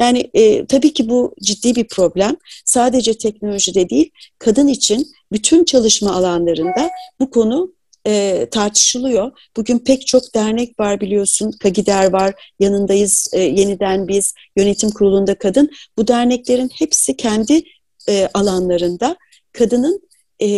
Yani 0.00 0.30
e, 0.34 0.66
tabii 0.66 0.92
ki 0.92 1.08
bu 1.08 1.34
ciddi 1.42 1.74
bir 1.74 1.88
problem. 1.88 2.36
Sadece 2.64 3.18
teknolojide 3.18 3.88
değil, 3.88 4.10
kadın 4.38 4.68
için 4.68 5.12
bütün 5.32 5.64
çalışma 5.64 6.12
alanlarında 6.12 6.90
bu 7.20 7.30
konu 7.30 7.72
e, 8.06 8.46
tartışılıyor. 8.50 9.32
Bugün 9.56 9.78
pek 9.78 10.06
çok 10.06 10.34
dernek 10.34 10.80
var 10.80 11.00
biliyorsun. 11.00 11.52
Kagider 11.62 12.12
var, 12.12 12.52
yanındayız 12.60 13.28
e, 13.32 13.40
yeniden 13.40 14.08
biz, 14.08 14.34
yönetim 14.56 14.90
kurulunda 14.90 15.34
kadın. 15.34 15.70
Bu 15.98 16.08
derneklerin 16.08 16.70
hepsi 16.78 17.16
kendi 17.16 17.62
e, 18.08 18.28
alanlarında 18.34 19.16
kadının 19.52 20.00
e, 20.40 20.48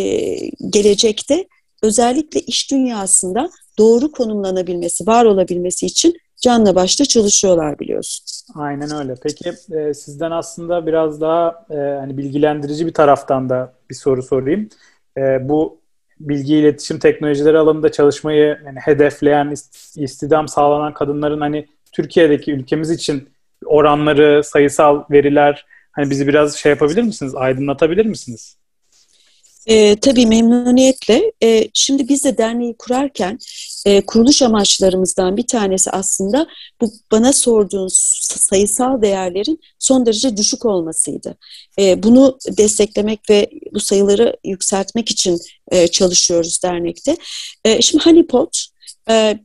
gelecekte 0.69 1.47
özellikle 1.83 2.39
iş 2.39 2.71
dünyasında 2.71 3.49
doğru 3.77 4.11
konumlanabilmesi, 4.11 5.07
var 5.07 5.25
olabilmesi 5.25 5.85
için 5.85 6.17
canla 6.41 6.75
başla 6.75 7.05
çalışıyorlar 7.05 7.79
biliyorsun. 7.79 8.25
Aynen 8.55 8.95
öyle. 8.95 9.15
Peki 9.23 9.53
e, 9.71 9.93
sizden 9.93 10.31
aslında 10.31 10.85
biraz 10.85 11.21
daha 11.21 11.65
e, 11.69 11.75
hani 11.75 12.17
bilgilendirici 12.17 12.87
bir 12.87 12.93
taraftan 12.93 13.49
da 13.49 13.73
bir 13.89 13.95
soru 13.95 14.23
sorayım. 14.23 14.69
E, 15.17 15.49
bu 15.49 15.77
bilgi 16.19 16.55
iletişim 16.55 16.99
teknolojileri 16.99 17.57
alanında 17.57 17.91
çalışmayı 17.91 18.59
yani 18.65 18.79
hedefleyen, 18.79 19.55
istidam 19.95 20.47
sağlanan 20.47 20.93
kadınların 20.93 21.41
hani 21.41 21.67
Türkiye'deki 21.91 22.51
ülkemiz 22.51 22.89
için 22.91 23.29
oranları, 23.65 24.43
sayısal 24.43 25.03
veriler 25.11 25.65
hani 25.91 26.09
bizi 26.09 26.27
biraz 26.27 26.55
şey 26.55 26.69
yapabilir 26.69 27.03
misiniz? 27.03 27.35
Aydınlatabilir 27.35 28.05
misiniz? 28.05 28.57
E, 29.67 29.99
tabii 29.99 30.25
memnuniyetle. 30.25 31.31
E, 31.43 31.69
şimdi 31.73 32.09
biz 32.09 32.25
de 32.25 32.37
derneği 32.37 32.75
kurarken 32.77 33.37
e, 33.87 34.01
kuruluş 34.01 34.41
amaçlarımızdan 34.41 35.37
bir 35.37 35.47
tanesi 35.47 35.91
aslında 35.91 36.47
bu 36.81 36.91
bana 37.11 37.33
sorduğun 37.33 37.87
sayısal 38.21 39.01
değerlerin 39.01 39.59
son 39.79 40.05
derece 40.05 40.37
düşük 40.37 40.65
olmasıydı. 40.65 41.37
E, 41.79 42.03
bunu 42.03 42.37
desteklemek 42.57 43.29
ve 43.29 43.49
bu 43.73 43.79
sayıları 43.79 44.37
yükseltmek 44.45 45.09
için 45.11 45.39
e, 45.71 45.87
çalışıyoruz 45.87 46.63
dernekte. 46.63 47.17
E, 47.65 47.81
şimdi 47.81 48.03
Honeypot 48.03 48.65
e, 49.09 49.39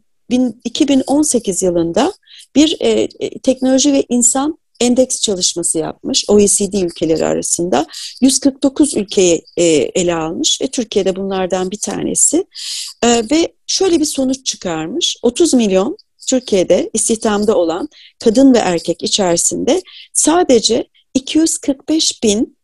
2018 0.64 1.62
yılında 1.62 2.12
bir 2.56 2.76
e, 2.80 3.08
teknoloji 3.38 3.92
ve 3.92 4.04
insan 4.08 4.58
endeks 4.82 5.20
çalışması 5.20 5.78
yapmış 5.78 6.24
OECD 6.28 6.72
ülkeleri 6.74 7.24
arasında. 7.26 7.86
149 8.20 8.96
ülkeyi 8.96 9.44
e, 9.56 9.64
ele 9.64 10.14
almış 10.14 10.60
ve 10.62 10.66
Türkiye'de 10.66 11.16
bunlardan 11.16 11.70
bir 11.70 11.78
tanesi. 11.78 12.46
E, 13.02 13.08
ve 13.30 13.52
şöyle 13.66 14.00
bir 14.00 14.04
sonuç 14.04 14.46
çıkarmış. 14.46 15.16
30 15.22 15.54
milyon 15.54 15.96
Türkiye'de 16.28 16.90
istihdamda 16.94 17.56
olan 17.56 17.88
kadın 18.24 18.54
ve 18.54 18.58
erkek 18.58 19.02
içerisinde 19.02 19.82
sadece 20.12 20.88
245 21.14 22.22
bin 22.22 22.56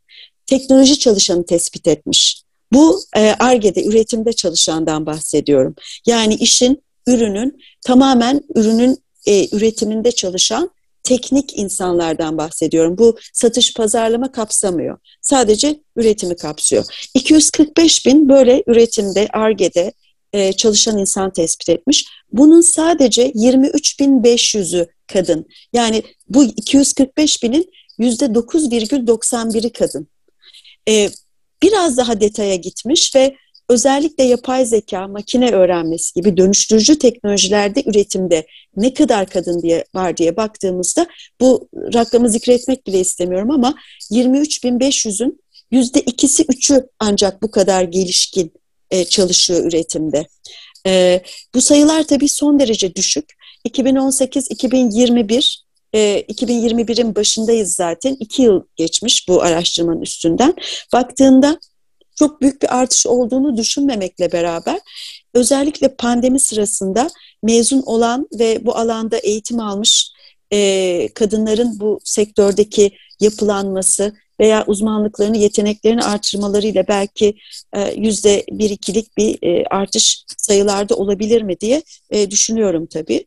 teknoloji 0.46 0.98
çalışanı 0.98 1.46
tespit 1.46 1.88
etmiş. 1.88 2.42
Bu 2.72 3.00
ARGE'de, 3.38 3.84
üretimde 3.84 4.32
çalışandan 4.32 5.06
bahsediyorum. 5.06 5.74
Yani 6.06 6.34
işin, 6.34 6.82
ürünün 7.06 7.60
tamamen 7.86 8.42
ürünün 8.54 8.98
e, 9.26 9.56
üretiminde 9.56 10.12
çalışan 10.12 10.70
teknik 11.02 11.58
insanlardan 11.58 12.38
bahsediyorum. 12.38 12.98
Bu 12.98 13.18
satış 13.32 13.74
pazarlama 13.74 14.32
kapsamıyor. 14.32 14.98
Sadece 15.20 15.80
üretimi 15.96 16.36
kapsıyor. 16.36 16.84
245 17.14 18.06
bin 18.06 18.28
böyle 18.28 18.62
üretimde, 18.66 19.28
ARGE'de 19.32 19.92
e, 20.32 20.52
çalışan 20.52 20.98
insan 20.98 21.32
tespit 21.32 21.68
etmiş. 21.68 22.06
Bunun 22.32 22.60
sadece 22.60 23.30
23.500'ü 23.30 24.86
kadın. 25.06 25.46
Yani 25.72 26.02
bu 26.28 26.44
245 26.44 27.42
binin 27.42 27.70
%9,91'i 27.98 29.72
kadın. 29.72 30.08
E, 30.88 31.10
biraz 31.62 31.96
daha 31.96 32.20
detaya 32.20 32.56
gitmiş 32.56 33.14
ve 33.14 33.36
özellikle 33.68 34.24
yapay 34.24 34.66
zeka, 34.66 35.08
makine 35.08 35.50
öğrenmesi 35.50 36.14
gibi 36.14 36.36
dönüştürücü 36.36 36.98
teknolojilerde 36.98 37.82
üretimde 37.86 38.46
ne 38.76 38.94
kadar 38.94 39.26
kadın 39.26 39.62
diye 39.62 39.84
var 39.94 40.16
diye 40.16 40.36
baktığımızda 40.36 41.06
bu 41.40 41.68
rakamı 41.94 42.30
zikretmek 42.30 42.86
bile 42.86 43.00
istemiyorum 43.00 43.50
ama 43.50 43.74
23.500'ün 44.10 45.40
yüzde 45.70 46.00
ikisi 46.00 46.44
üçü 46.48 46.88
ancak 46.98 47.42
bu 47.42 47.50
kadar 47.50 47.82
gelişkin 47.82 48.52
e, 48.90 49.04
çalışıyor 49.04 49.64
üretimde. 49.64 50.26
E, 50.86 51.22
bu 51.54 51.60
sayılar 51.60 52.02
tabii 52.02 52.28
son 52.28 52.60
derece 52.60 52.94
düşük. 52.94 53.24
2018-2021 53.68 55.58
e, 55.94 56.20
2021'in 56.20 57.14
başındayız 57.14 57.74
zaten. 57.74 58.16
iki 58.20 58.42
yıl 58.42 58.62
geçmiş 58.76 59.28
bu 59.28 59.42
araştırmanın 59.42 60.00
üstünden. 60.00 60.54
Baktığında 60.92 61.58
çok 62.18 62.40
büyük 62.40 62.62
bir 62.62 62.78
artış 62.78 63.06
olduğunu 63.06 63.56
düşünmemekle 63.56 64.32
beraber 64.32 64.80
özellikle 65.34 65.94
pandemi 65.94 66.40
sırasında 66.40 67.10
mezun 67.42 67.82
olan 67.82 68.28
ve 68.38 68.66
bu 68.66 68.76
alanda 68.76 69.18
eğitim 69.18 69.60
almış 69.60 70.10
e, 70.52 71.08
kadınların 71.14 71.80
bu 71.80 72.00
sektördeki 72.04 72.92
yapılanması 73.20 74.12
veya 74.40 74.64
uzmanlıklarını, 74.66 75.36
yeteneklerini 75.36 76.02
artırmalarıyla 76.02 76.88
belki 76.88 77.34
e, 77.76 77.94
yüzde 77.96 78.44
bir 78.50 78.70
ikilik 78.70 79.16
bir 79.16 79.38
e, 79.42 79.64
artış 79.70 80.24
sayılarda 80.38 80.94
olabilir 80.96 81.42
mi 81.42 81.60
diye 81.60 81.82
e, 82.10 82.30
düşünüyorum 82.30 82.86
tabii. 82.86 83.26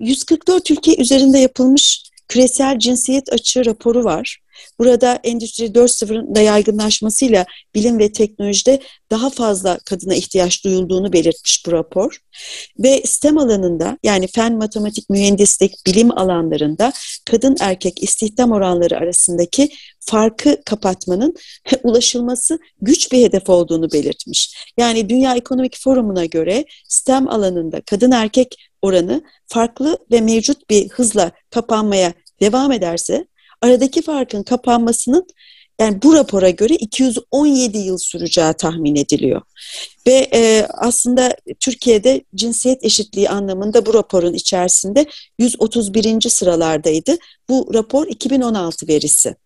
144 0.00 0.70
ülke 0.70 0.96
üzerinde 0.96 1.38
yapılmış 1.38 2.10
küresel 2.28 2.78
cinsiyet 2.78 3.32
açığı 3.32 3.64
raporu 3.64 4.04
var. 4.04 4.38
Burada 4.80 5.20
Endüstri 5.24 5.64
4.0'ın 5.66 6.34
da 6.34 6.40
yaygınlaşmasıyla 6.40 7.46
bilim 7.74 7.98
ve 7.98 8.12
teknolojide 8.12 8.80
daha 9.10 9.30
fazla 9.30 9.78
kadına 9.78 10.14
ihtiyaç 10.14 10.64
duyulduğunu 10.64 11.12
belirtmiş 11.12 11.66
bu 11.66 11.72
rapor. 11.72 12.18
Ve 12.78 13.02
STEM 13.04 13.38
alanında 13.38 13.98
yani 14.02 14.26
fen, 14.26 14.56
matematik, 14.56 15.10
mühendislik, 15.10 15.86
bilim 15.86 16.18
alanlarında 16.18 16.92
kadın 17.30 17.56
erkek 17.60 18.02
istihdam 18.02 18.52
oranları 18.52 18.96
arasındaki 18.96 19.68
farkı 20.00 20.62
kapatmanın 20.64 21.34
ulaşılması 21.82 22.58
güç 22.82 23.12
bir 23.12 23.24
hedef 23.24 23.48
olduğunu 23.50 23.92
belirtmiş. 23.92 24.56
Yani 24.78 25.08
Dünya 25.08 25.34
Ekonomik 25.34 25.78
Forumu'na 25.78 26.24
göre 26.24 26.64
STEM 26.88 27.28
alanında 27.28 27.80
kadın 27.80 28.10
erkek 28.10 28.56
oranı 28.82 29.22
farklı 29.46 29.98
ve 30.12 30.20
mevcut 30.20 30.70
bir 30.70 30.88
hızla 30.88 31.30
kapanmaya 31.50 32.12
devam 32.40 32.72
ederse 32.72 33.26
aradaki 33.62 34.02
farkın 34.02 34.42
kapanmasının 34.42 35.26
yani 35.80 36.02
bu 36.02 36.14
rapora 36.14 36.50
göre 36.50 36.74
217 36.74 37.78
yıl 37.78 37.98
süreceği 37.98 38.52
tahmin 38.52 38.96
ediliyor. 38.96 39.42
Ve 40.06 40.28
e, 40.34 40.66
aslında 40.78 41.36
Türkiye'de 41.60 42.24
cinsiyet 42.34 42.84
eşitliği 42.84 43.30
anlamında 43.30 43.86
bu 43.86 43.94
raporun 43.94 44.34
içerisinde 44.34 45.06
131. 45.38 46.28
sıralardaydı. 46.28 47.16
Bu 47.48 47.70
rapor 47.74 48.06
2016 48.06 48.88
verisi. 48.88 49.36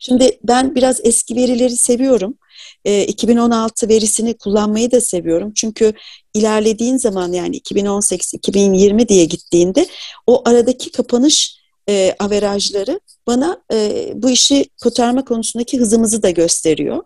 Şimdi 0.00 0.38
ben 0.44 0.74
biraz 0.74 1.00
eski 1.04 1.36
verileri 1.36 1.76
seviyorum. 1.76 2.38
E, 2.84 3.04
2016 3.06 3.88
verisini 3.88 4.34
kullanmayı 4.34 4.90
da 4.90 5.00
seviyorum. 5.00 5.52
Çünkü 5.54 5.92
ilerlediğin 6.34 6.96
zaman 6.96 7.32
yani 7.32 7.58
2018-2020 7.58 9.08
diye 9.08 9.24
gittiğinde 9.24 9.86
o 10.26 10.42
aradaki 10.48 10.90
kapanış 10.90 11.63
e, 11.88 12.14
averajları 12.18 13.00
bana 13.26 13.60
e, 13.72 14.06
bu 14.14 14.30
işi 14.30 14.66
kurtarma 14.82 15.24
konusundaki 15.24 15.80
hızımızı 15.80 16.22
da 16.22 16.30
gösteriyor. 16.30 17.02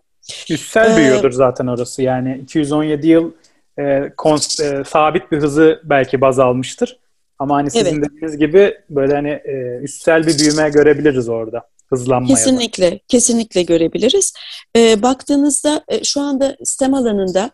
Üstsel 0.49 0.93
ee, 0.93 0.97
büyüyordur 0.97 1.31
zaten 1.31 1.67
orası. 1.67 2.01
Yani 2.01 2.39
217 2.43 3.07
yıl 3.07 3.31
e, 3.79 4.11
konst, 4.17 4.59
e, 4.59 4.83
sabit 4.87 5.31
bir 5.31 5.37
hızı 5.41 5.81
belki 5.83 6.21
baz 6.21 6.39
almıştır. 6.39 6.99
Ama 7.39 7.55
hani 7.55 7.71
sizin 7.71 7.85
evet. 7.85 8.09
dediğiniz 8.09 8.37
gibi 8.37 8.77
böyle 8.89 9.15
hani 9.15 9.29
e, 9.29 9.79
üstsel 9.83 10.27
bir 10.27 10.39
büyüme 10.39 10.69
görebiliriz 10.69 11.29
orada. 11.29 11.67
Hızlanmaya. 11.89 12.35
Kesinlikle, 12.35 12.91
da. 12.91 12.99
kesinlikle 13.07 13.63
görebiliriz. 13.63 14.33
E, 14.75 15.01
baktığınızda 15.01 15.83
e, 15.87 16.03
şu 16.03 16.21
anda 16.21 16.57
STEM 16.63 16.93
alanında 16.93 17.51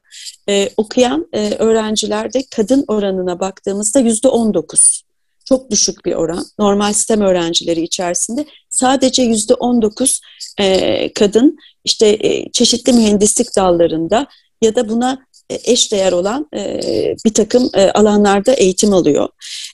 e, 0.49 0.69
okuyan 0.77 1.27
e, 1.33 1.55
öğrencilerde 1.55 2.39
kadın 2.55 2.85
oranına 2.87 3.39
baktığımızda 3.39 3.99
yüzde 3.99 4.27
19 4.27 5.03
çok 5.45 5.71
düşük 5.71 6.05
bir 6.05 6.13
oran. 6.13 6.45
Normal 6.59 6.93
sistem 6.93 7.21
öğrencileri 7.21 7.81
içerisinde 7.81 8.45
sadece 8.69 9.23
yüzde 9.23 9.53
19 9.53 10.21
e, 10.59 11.13
kadın 11.13 11.57
işte 11.83 12.07
e, 12.07 12.51
çeşitli 12.51 12.93
mühendislik 12.93 13.55
dallarında 13.55 14.27
ya 14.61 14.75
da 14.75 14.89
buna 14.89 15.25
e, 15.49 15.59
eş 15.63 15.91
değer 15.91 16.11
olan 16.11 16.49
e, 16.55 16.81
bir 17.25 17.33
takım 17.33 17.69
e, 17.73 17.91
alanlarda 17.91 18.53
eğitim 18.53 18.93
alıyor. 18.93 19.29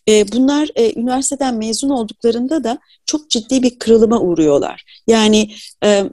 E, 0.09 0.31
bunlar 0.31 0.69
e, 0.75 0.99
üniversiteden 0.99 1.55
mezun 1.55 1.89
olduklarında 1.89 2.63
da 2.63 2.79
çok 3.05 3.29
ciddi 3.29 3.63
bir 3.63 3.79
kırılıma 3.79 4.19
uğruyorlar. 4.19 5.01
Yani 5.07 5.51
e, 5.85 6.03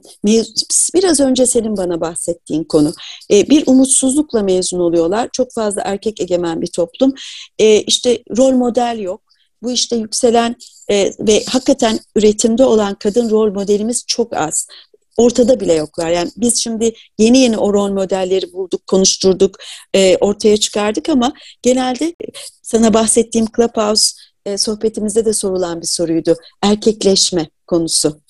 biraz 0.94 1.21
önce 1.21 1.47
senin 1.47 1.77
bana 1.77 2.01
bahsettiğin 2.01 2.64
konu. 2.64 2.92
E, 3.31 3.51
bir 3.51 3.66
umutsuzlukla 3.66 4.42
mezun 4.42 4.81
oluyorlar. 4.81 5.29
Çok 5.33 5.53
fazla 5.53 5.83
erkek 5.85 6.21
egemen 6.21 6.61
bir 6.61 6.66
toplum. 6.66 7.14
E, 7.59 7.81
işte 7.81 8.23
rol 8.37 8.53
model 8.53 8.99
yok 8.99 9.27
bu 9.62 9.71
işte 9.71 9.97
yükselen 9.97 10.57
e, 10.90 11.12
ve 11.21 11.44
hakikaten 11.44 12.01
üretimde 12.16 12.64
olan 12.64 12.94
kadın 12.94 13.31
rol 13.31 13.53
modelimiz 13.53 14.05
çok 14.07 14.37
az. 14.37 14.66
Ortada 15.16 15.61
bile 15.61 15.75
yoklar. 15.75 16.11
Yani 16.11 16.31
biz 16.37 16.62
şimdi 16.62 16.92
yeni 17.18 17.38
yeni 17.38 17.59
o 17.59 17.73
rol 17.73 17.90
modelleri 17.90 18.53
bulduk, 18.53 18.87
konuşturduk, 18.87 19.57
e, 19.94 20.16
ortaya 20.16 20.57
çıkardık 20.57 21.09
ama 21.09 21.33
genelde 21.62 22.14
sana 22.62 22.94
bahsettiğim 22.94 23.47
Clubhouse 23.57 24.12
e, 24.47 24.59
sohbetimizde 24.59 25.25
de 25.25 25.33
sorulan 25.33 25.81
bir 25.81 25.87
soruydu. 25.87 26.37
Erkekleşme 26.62 27.51
konusu. 27.66 28.21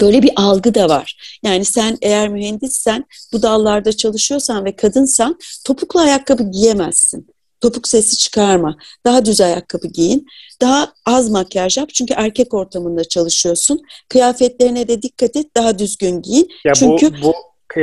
Böyle 0.00 0.22
bir 0.22 0.30
algı 0.36 0.74
da 0.74 0.88
var. 0.88 1.38
Yani 1.42 1.64
sen 1.64 1.98
eğer 2.02 2.28
mühendissen, 2.28 3.04
bu 3.32 3.42
dallarda 3.42 3.92
çalışıyorsan 3.92 4.64
ve 4.64 4.76
kadınsan 4.76 5.38
topuklu 5.64 6.00
ayakkabı 6.00 6.50
giyemezsin. 6.50 7.35
Topuk 7.60 7.88
sesi 7.88 8.16
çıkarma. 8.16 8.76
Daha 9.04 9.24
düz 9.24 9.40
ayakkabı 9.40 9.86
giyin. 9.86 10.26
Daha 10.60 10.92
az 11.06 11.30
makyaj 11.30 11.76
yap. 11.76 11.88
Çünkü 11.94 12.14
erkek 12.16 12.54
ortamında 12.54 13.04
çalışıyorsun. 13.04 13.80
Kıyafetlerine 14.08 14.88
de 14.88 15.02
dikkat 15.02 15.36
et. 15.36 15.46
Daha 15.56 15.78
düzgün 15.78 16.22
giyin. 16.22 16.48
Ya 16.64 16.74
çünkü 16.74 17.22
bu, 17.22 17.26
bu 17.26 17.34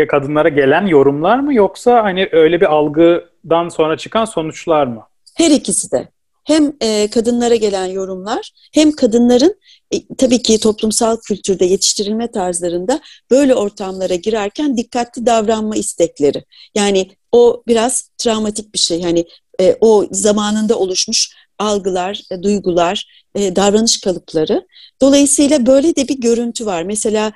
kadınlara 0.07 0.49
gelen 0.49 0.85
yorumlar 0.85 1.39
mı 1.39 1.53
yoksa 1.53 2.03
hani 2.03 2.29
öyle 2.31 2.61
bir 2.61 2.65
algıdan 2.65 3.69
sonra 3.69 3.97
çıkan 3.97 4.25
sonuçlar 4.25 4.87
mı? 4.87 5.07
Her 5.35 5.51
ikisi 5.51 5.91
de. 5.91 6.07
Hem 6.43 6.73
e, 6.81 7.09
kadınlara 7.09 7.55
gelen 7.55 7.85
yorumlar 7.85 8.51
hem 8.73 8.91
kadınların 8.91 9.55
e, 9.93 9.97
tabii 10.17 10.41
ki 10.41 10.59
toplumsal 10.59 11.17
kültürde 11.27 11.65
yetiştirilme 11.65 12.31
tarzlarında 12.31 12.99
böyle 13.31 13.55
ortamlara 13.55 14.15
girerken 14.15 14.77
dikkatli 14.77 15.25
davranma 15.25 15.75
istekleri. 15.75 16.43
Yani 16.75 17.09
o 17.31 17.63
biraz 17.67 18.09
travmatik 18.17 18.73
bir 18.73 18.79
şey. 18.79 19.03
Hani 19.03 19.25
e, 19.61 19.77
o 19.81 20.05
zamanında 20.11 20.79
oluşmuş 20.79 21.35
algılar, 21.59 22.21
e, 22.31 22.43
duygular, 22.43 23.25
e, 23.35 23.55
davranış 23.55 24.01
kalıpları. 24.01 24.67
Dolayısıyla 25.01 25.65
böyle 25.65 25.95
de 25.95 26.07
bir 26.07 26.21
görüntü 26.21 26.65
var. 26.65 26.83
Mesela 26.83 27.31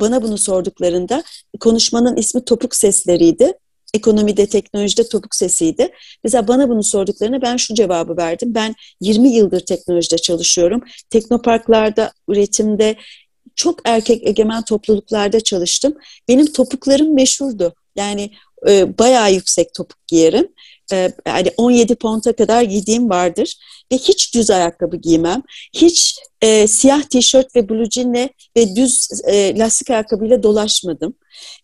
bana 0.00 0.22
bunu 0.22 0.38
sorduklarında 0.38 1.22
konuşmanın 1.60 2.16
ismi 2.16 2.44
topuk 2.44 2.74
sesleriydi. 2.74 3.52
Ekonomide, 3.94 4.46
teknolojide 4.46 5.08
topuk 5.08 5.34
sesiydi. 5.34 5.92
Mesela 6.24 6.48
bana 6.48 6.68
bunu 6.68 6.82
sorduklarına 6.82 7.42
ben 7.42 7.56
şu 7.56 7.74
cevabı 7.74 8.16
verdim. 8.16 8.54
Ben 8.54 8.74
20 9.00 9.28
yıldır 9.28 9.60
teknolojide 9.60 10.18
çalışıyorum. 10.18 10.82
Teknoparklarda, 11.10 12.12
üretimde, 12.28 12.96
çok 13.56 13.80
erkek 13.84 14.26
egemen 14.26 14.64
topluluklarda 14.64 15.40
çalıştım. 15.40 15.94
Benim 16.28 16.52
topuklarım 16.52 17.14
meşhurdu. 17.14 17.74
Yani 17.96 18.30
e, 18.68 18.98
bayağı 18.98 19.32
yüksek 19.32 19.74
topuk 19.74 20.06
giyerim 20.06 20.48
e, 20.92 21.12
yani 21.26 21.52
17 21.56 21.94
ponta 21.94 22.32
kadar 22.32 22.62
giydiğim 22.62 23.10
vardır 23.10 23.56
ve 23.92 23.96
hiç 23.96 24.34
düz 24.34 24.50
ayakkabı 24.50 24.96
giymem. 24.96 25.42
Hiç 25.74 26.18
e, 26.42 26.66
siyah 26.66 27.02
tişört 27.02 27.56
ve 27.56 27.68
blue 27.68 27.90
jeanle 27.90 28.30
ve 28.56 28.76
düz 28.76 29.08
e, 29.26 29.58
lastik 29.58 29.90
ayakkabıyla 29.90 30.42
dolaşmadım. 30.42 31.14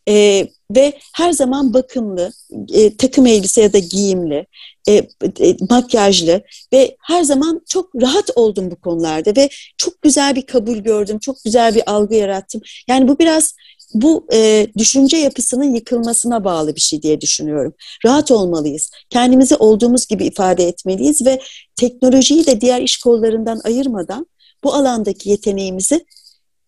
E, 0.09 0.47
ve 0.77 0.99
her 1.15 1.33
zaman 1.33 1.75
bakımlı, 1.75 2.33
e, 2.73 2.97
takım 2.97 3.27
elbise 3.27 3.63
ya 3.63 3.73
da 3.73 3.79
giyimli, 3.79 4.47
e, 4.89 4.95
e, 5.41 5.57
makyajlı 5.71 6.43
ve 6.73 6.97
her 7.01 7.23
zaman 7.23 7.61
çok 7.69 7.95
rahat 8.03 8.31
oldum 8.37 8.71
bu 8.71 8.77
konularda 8.77 9.37
ve 9.37 9.49
çok 9.77 10.03
güzel 10.03 10.35
bir 10.35 10.43
kabul 10.43 10.77
gördüm, 10.77 11.19
çok 11.19 11.37
güzel 11.45 11.75
bir 11.75 11.91
algı 11.91 12.15
yarattım. 12.15 12.61
Yani 12.89 13.09
bu 13.09 13.19
biraz 13.19 13.55
bu 13.95 14.27
e, 14.33 14.67
düşünce 14.79 15.17
yapısının 15.17 15.75
yıkılmasına 15.75 16.45
bağlı 16.45 16.77
bir 16.77 16.81
şey 16.81 17.03
diye 17.03 17.21
düşünüyorum. 17.21 17.75
Rahat 18.05 18.31
olmalıyız. 18.31 18.91
Kendimizi 19.11 19.57
olduğumuz 19.57 20.07
gibi 20.07 20.25
ifade 20.25 20.65
etmeliyiz 20.65 21.27
ve 21.27 21.41
teknolojiyi 21.77 22.47
de 22.47 22.61
diğer 22.61 22.83
iş 22.83 22.99
kollarından 22.99 23.61
ayırmadan 23.65 24.27
bu 24.65 24.75
alandaki 24.75 25.31
yeteneğimizi 25.31 26.05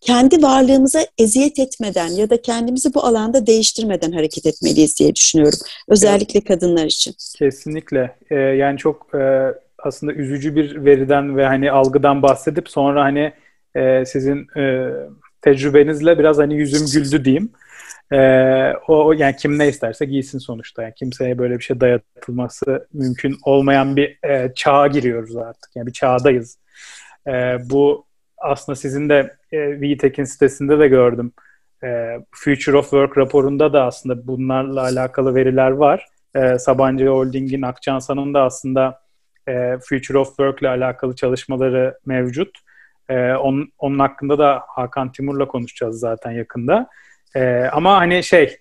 kendi 0.01 0.43
varlığımıza 0.43 0.99
eziyet 1.17 1.59
etmeden 1.59 2.07
ya 2.07 2.29
da 2.29 2.41
kendimizi 2.41 2.93
bu 2.93 3.05
alanda 3.05 3.47
değiştirmeden 3.47 4.11
hareket 4.11 4.45
etmeliyiz 4.45 4.99
diye 4.99 5.15
düşünüyorum. 5.15 5.59
Özellikle 5.87 6.39
evet. 6.39 6.47
kadınlar 6.47 6.85
için. 6.85 7.15
Kesinlikle. 7.37 8.15
Ee, 8.31 8.35
yani 8.35 8.77
çok 8.77 9.15
e, 9.15 9.53
aslında 9.77 10.13
üzücü 10.13 10.55
bir 10.55 10.85
veriden 10.85 11.37
ve 11.37 11.45
hani 11.45 11.71
algıdan 11.71 12.21
bahsedip 12.21 12.69
sonra 12.69 13.03
hani 13.03 13.33
e, 13.75 14.05
sizin 14.05 14.47
e, 14.57 14.91
tecrübenizle 15.41 16.19
biraz 16.19 16.37
hani 16.37 16.55
yüzüm 16.55 17.01
güldü 17.01 17.25
diyeyim. 17.25 17.51
Ee, 18.13 18.73
o 18.87 19.13
yani 19.13 19.35
kim 19.35 19.59
ne 19.59 19.67
isterse 19.67 20.05
giysin 20.05 20.39
sonuçta. 20.39 20.83
Yani 20.83 20.93
kimseye 20.93 21.37
böyle 21.37 21.57
bir 21.57 21.63
şey 21.63 21.81
dayatılması 21.81 22.87
mümkün 22.93 23.37
olmayan 23.43 23.95
bir 23.95 24.19
e, 24.29 24.53
çağa 24.55 24.87
giriyoruz 24.87 25.35
artık. 25.35 25.75
Yani 25.75 25.87
bir 25.87 25.93
çağdayız. 25.93 26.57
E, 27.27 27.57
bu 27.69 28.05
aslında 28.37 28.75
sizin 28.75 29.09
de 29.09 29.35
e, 29.51 29.81
VTech'in 29.81 30.23
sitesinde 30.23 30.79
de 30.79 30.87
gördüm. 30.87 31.31
E, 31.83 32.19
Future 32.31 32.77
of 32.77 32.89
Work 32.89 33.17
raporunda 33.17 33.73
da 33.73 33.85
aslında 33.85 34.27
bunlarla 34.27 34.81
alakalı 34.81 35.35
veriler 35.35 35.71
var. 35.71 36.07
E, 36.35 36.59
Sabancı 36.59 37.07
Holding'in 37.07 37.61
Akçansa'nın 37.61 38.33
da 38.33 38.41
aslında 38.41 39.01
e, 39.47 39.77
Future 39.89 40.17
of 40.17 40.27
Work 40.27 40.61
ile 40.61 40.69
alakalı 40.69 41.15
çalışmaları 41.15 41.99
mevcut. 42.05 42.59
E, 43.09 43.33
onun, 43.33 43.71
onun 43.79 43.99
hakkında 43.99 44.39
da 44.39 44.63
Hakan 44.67 45.11
Timur'la 45.11 45.47
konuşacağız 45.47 45.99
zaten 45.99 46.31
yakında. 46.31 46.89
E, 47.35 47.63
ama 47.71 47.97
hani 47.97 48.23
şey 48.23 48.57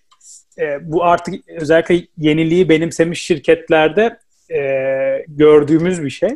e, 0.59 0.93
bu 0.93 1.05
artık 1.05 1.35
özellikle 1.49 2.07
yeniliği 2.17 2.69
benimsemiş 2.69 3.23
şirketlerde 3.23 4.19
e, 4.51 4.61
gördüğümüz 5.29 6.05
bir 6.05 6.11
şey. 6.11 6.31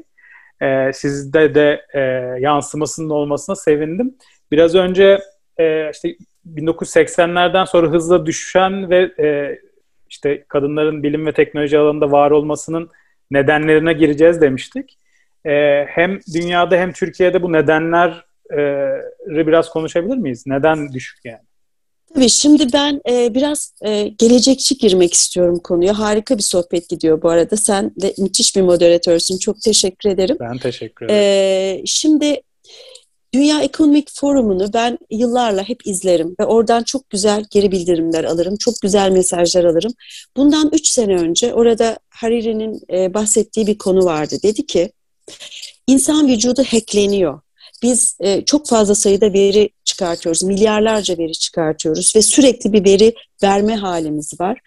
E, 0.63 0.93
sizde 0.93 1.55
de 1.55 1.87
e, 1.95 2.01
yansımasının 2.41 3.11
olmasına 3.11 3.57
sevindim. 3.57 4.15
Biraz 4.53 4.75
önce 4.75 5.19
e, 5.59 5.91
işte 5.91 6.17
1980'lerden 6.55 7.65
sonra 7.65 7.87
hızla 7.87 8.27
düşen 8.27 8.91
ve 8.91 9.11
e, 9.19 9.59
işte 10.11 10.45
kadınların 10.49 11.03
bilim 11.03 11.27
ve 11.27 11.33
teknoloji 11.33 11.79
alanında 11.79 12.13
var 12.13 12.31
olmasının 12.31 12.91
nedenlerine 13.31 13.93
gireceğiz 13.93 14.41
demiştik. 14.41 14.99
E, 15.47 15.85
hem 15.89 16.19
dünyada 16.35 16.77
hem 16.77 16.93
Türkiye'de 16.93 17.43
bu 17.43 17.53
nedenleri 17.53 19.47
biraz 19.47 19.71
konuşabilir 19.71 20.17
miyiz? 20.17 20.45
Neden 20.47 20.93
düşük 20.93 21.25
yani? 21.25 21.45
Tabii 22.15 22.29
şimdi 22.29 22.73
ben 22.73 23.01
e, 23.11 23.35
biraz 23.35 23.75
e, 23.83 24.09
gelecekçi 24.09 24.79
girmek 24.79 25.15
istiyorum 25.15 25.61
konuya. 25.65 25.99
Harika 25.99 26.39
bir 26.39 26.43
sohbet 26.43 26.89
gidiyor 26.89 27.23
bu 27.23 27.31
arada. 27.31 27.57
Sen 27.57 27.93
de 28.03 28.15
müthiş 28.19 28.57
bir 28.57 28.63
moderatörsün. 28.63 29.39
Çok 29.39 29.61
teşekkür 29.61 30.11
ederim. 30.11 30.37
Ben 30.41 30.59
teşekkür 30.59 31.07
ederim. 31.07 31.21
E, 31.21 31.83
şimdi 31.87 32.43
Dünya 33.35 33.61
Ekonomik 33.61 34.09
Forumu'nu 34.15 34.73
ben 34.73 34.99
yıllarla 35.11 35.63
hep 35.69 35.87
izlerim 35.87 36.35
ve 36.41 36.45
oradan 36.45 36.83
çok 36.83 37.11
güzel 37.11 37.45
geri 37.51 37.73
bildirimler 37.73 38.25
alırım, 38.25 38.57
çok 38.57 38.75
güzel 38.83 39.11
mesajlar 39.11 39.65
alırım. 39.65 39.93
Bundan 40.37 40.71
üç 40.73 40.89
sene 40.89 41.17
önce 41.17 41.55
orada 41.55 41.99
Hariri'nin 42.11 42.81
e, 42.93 43.15
bahsettiği 43.15 43.67
bir 43.67 43.79
konu 43.79 44.05
vardı. 44.05 44.37
Dedi 44.43 44.67
ki, 44.67 44.93
insan 45.87 46.29
vücudu 46.29 46.63
hackleniyor. 46.63 47.41
Biz 47.83 48.17
e, 48.21 48.45
çok 48.45 48.69
fazla 48.69 48.95
sayıda 48.95 49.33
veri 49.33 49.71
çıkartıyoruz, 49.85 50.43
milyarlarca 50.43 51.19
veri 51.19 51.33
çıkartıyoruz 51.33 52.17
ve 52.17 52.23
sürekli 52.23 52.73
bir 52.73 52.85
veri 52.85 53.15
verme 53.43 53.77
halimiz 53.77 54.41
var. 54.41 54.59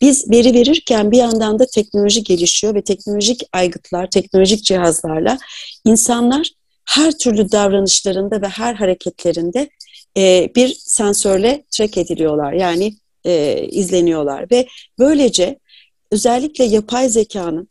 Biz 0.00 0.30
veri 0.30 0.54
verirken 0.54 1.10
bir 1.10 1.16
yandan 1.16 1.58
da 1.58 1.66
teknoloji 1.66 2.24
gelişiyor 2.24 2.74
ve 2.74 2.82
teknolojik 2.82 3.42
aygıtlar, 3.52 4.10
teknolojik 4.10 4.64
cihazlarla 4.64 5.38
insanlar 5.84 6.50
her 6.84 7.18
türlü 7.18 7.52
davranışlarında 7.52 8.42
ve 8.42 8.48
her 8.48 8.74
hareketlerinde 8.74 9.68
e, 10.16 10.48
bir 10.56 10.76
sensörle 10.78 11.64
track 11.70 11.98
ediliyorlar. 11.98 12.52
Yani 12.52 12.96
e, 13.24 13.66
izleniyorlar 13.70 14.50
ve 14.50 14.66
böylece 14.98 15.58
özellikle 16.12 16.64
yapay 16.64 17.08
zekanın 17.08 17.68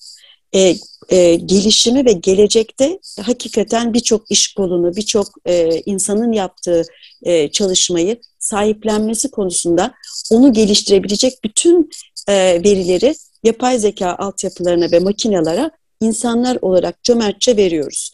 e, 0.56 0.76
e, 1.10 1.36
gelişimi 1.36 2.06
ve 2.06 2.12
gelecekte 2.12 3.00
hakikaten 3.22 3.94
birçok 3.94 4.32
iş 4.32 4.54
kolunu, 4.54 4.96
birçok 4.96 5.28
e, 5.46 5.82
insanın 5.86 6.32
yaptığı 6.32 6.84
e, 7.24 7.52
çalışmayı 7.52 8.22
sahiplenmesi 8.40 9.32
konusunda 9.32 9.94
onu 10.32 10.54
geliştirebilecek 10.54 11.44
bütün 11.44 11.90
e, 12.28 12.34
verileri 12.64 13.16
yapay 13.44 13.80
zeka 13.80 14.16
altyapılarına 14.16 14.92
ve 14.92 15.00
makinelere 15.00 15.72
insanlar 16.02 16.58
olarak 16.62 17.04
cömertçe 17.04 17.58
veriyoruz. 17.58 18.12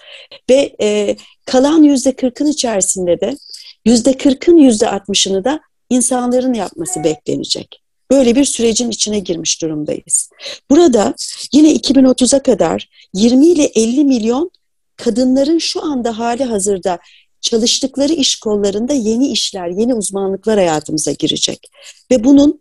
Ve 0.50 0.76
e, 0.82 1.15
kalan 1.45 1.84
yüzde 1.84 2.15
kırkın 2.15 2.45
içerisinde 2.45 3.21
de 3.21 3.38
yüzde 3.86 4.17
kırkın 4.17 4.58
yüzde 4.58 4.89
altmışını 4.89 5.43
da 5.43 5.60
insanların 5.89 6.54
yapması 6.54 7.04
beklenecek. 7.04 7.85
Böyle 8.12 8.36
bir 8.36 8.46
sürecin 8.46 8.89
içine 8.89 9.20
girmiş 9.20 9.62
durumdayız. 9.62 10.30
Burada 10.70 11.15
yine 11.54 11.74
2030'a 11.74 12.44
kadar 12.44 12.89
20 13.13 13.48
ile 13.48 13.63
50 13.63 14.04
milyon 14.04 14.52
kadınların 14.96 15.58
şu 15.58 15.84
anda 15.84 16.20
hali 16.20 16.44
hazırda 16.44 17.00
çalıştıkları 17.41 18.13
iş 18.13 18.36
kollarında 18.36 18.94
yeni 18.94 19.28
işler, 19.28 19.68
yeni 19.68 19.96
uzmanlıklar 19.96 20.58
hayatımıza 20.58 21.12
girecek. 21.12 21.72
Ve 22.12 22.24
bunun 22.24 22.60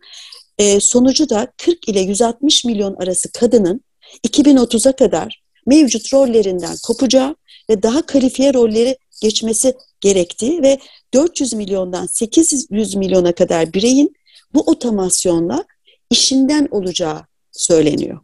e, 0.59 0.80
sonucu 0.80 1.28
da 1.28 1.52
40 1.57 1.88
ile 1.88 2.00
160 2.00 2.64
milyon 2.64 2.94
arası 2.94 3.33
kadının 3.33 3.80
2030'a 4.28 4.92
kadar 4.92 5.42
mevcut 5.66 6.12
rollerinden 6.12 6.76
kopacağı 6.87 7.37
ve 7.70 7.83
daha 7.83 8.02
kalifiye 8.02 8.54
rolleri 8.54 8.96
geçmesi 9.22 9.74
gerektiği 10.00 10.62
ve 10.62 10.78
400 11.14 11.54
milyondan 11.54 12.07
800 12.07 12.96
milyona 12.96 13.33
kadar 13.33 13.72
bireyin 13.72 14.14
bu 14.54 14.60
otomasyonla 14.60 15.64
işinden 16.10 16.68
olacağı 16.70 17.22
söyleniyor. 17.52 18.20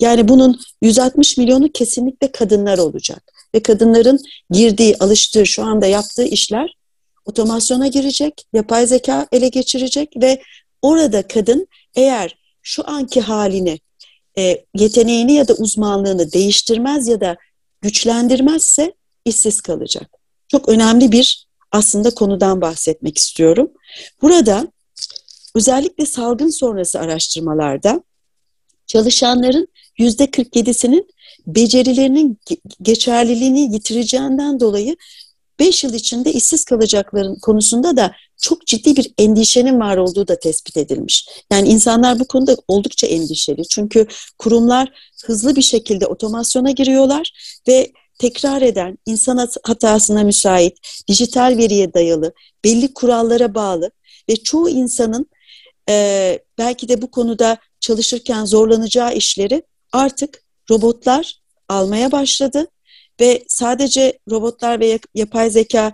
Yani 0.00 0.28
bunun 0.28 0.60
160 0.82 1.38
milyonu 1.38 1.72
kesinlikle 1.72 2.32
kadınlar 2.32 2.78
olacak. 2.78 3.32
Ve 3.54 3.62
kadınların 3.62 4.18
girdiği, 4.50 4.96
alıştığı, 5.00 5.46
şu 5.46 5.62
anda 5.62 5.86
yaptığı 5.86 6.24
işler 6.24 6.78
otomasyona 7.24 7.86
girecek, 7.86 8.46
yapay 8.52 8.86
zeka 8.86 9.26
ele 9.32 9.48
geçirecek 9.48 10.12
ve 10.16 10.42
orada 10.82 11.28
kadın 11.28 11.66
eğer 11.94 12.38
şu 12.62 12.90
anki 12.90 13.20
halini 13.20 13.78
e, 14.38 14.64
yeteneğini 14.74 15.32
ya 15.32 15.48
da 15.48 15.54
uzmanlığını 15.54 16.32
değiştirmez 16.32 17.08
ya 17.08 17.20
da 17.20 17.36
güçlendirmezse 17.82 18.94
işsiz 19.24 19.60
kalacak. 19.60 20.10
Çok 20.48 20.68
önemli 20.68 21.12
bir 21.12 21.48
aslında 21.72 22.10
konudan 22.10 22.60
bahsetmek 22.60 23.18
istiyorum. 23.18 23.70
Burada 24.22 24.68
özellikle 25.58 26.06
salgın 26.06 26.50
sonrası 26.50 27.00
araştırmalarda 27.00 28.02
çalışanların 28.86 29.68
yüzde 29.98 30.24
47'sinin 30.24 31.08
becerilerinin 31.46 32.38
geçerliliğini 32.82 33.74
yitireceğinden 33.74 34.60
dolayı 34.60 34.96
5 35.58 35.84
yıl 35.84 35.94
içinde 35.94 36.32
işsiz 36.32 36.64
kalacakların 36.64 37.38
konusunda 37.42 37.96
da 37.96 38.12
çok 38.42 38.66
ciddi 38.66 38.96
bir 38.96 39.12
endişenin 39.18 39.80
var 39.80 39.96
olduğu 39.96 40.28
da 40.28 40.38
tespit 40.38 40.76
edilmiş. 40.76 41.28
Yani 41.52 41.68
insanlar 41.68 42.18
bu 42.18 42.24
konuda 42.24 42.56
oldukça 42.68 43.06
endişeli. 43.06 43.68
Çünkü 43.68 44.06
kurumlar 44.38 44.92
hızlı 45.24 45.56
bir 45.56 45.62
şekilde 45.62 46.06
otomasyona 46.06 46.70
giriyorlar 46.70 47.32
ve 47.68 47.92
tekrar 48.18 48.62
eden, 48.62 48.98
insan 49.06 49.48
hatasına 49.62 50.22
müsait, 50.24 50.78
dijital 51.08 51.56
veriye 51.58 51.94
dayalı, 51.94 52.32
belli 52.64 52.94
kurallara 52.94 53.54
bağlı 53.54 53.90
ve 54.28 54.36
çoğu 54.36 54.68
insanın 54.68 55.26
e, 55.88 56.38
belki 56.58 56.88
de 56.88 57.02
bu 57.02 57.10
konuda 57.10 57.58
çalışırken 57.80 58.44
zorlanacağı 58.44 59.14
işleri 59.14 59.62
artık 59.92 60.42
robotlar 60.70 61.34
almaya 61.68 62.12
başladı 62.12 62.66
ve 63.20 63.44
sadece 63.48 64.18
robotlar 64.30 64.80
ve 64.80 64.98
yapay 65.14 65.50
zeka 65.50 65.92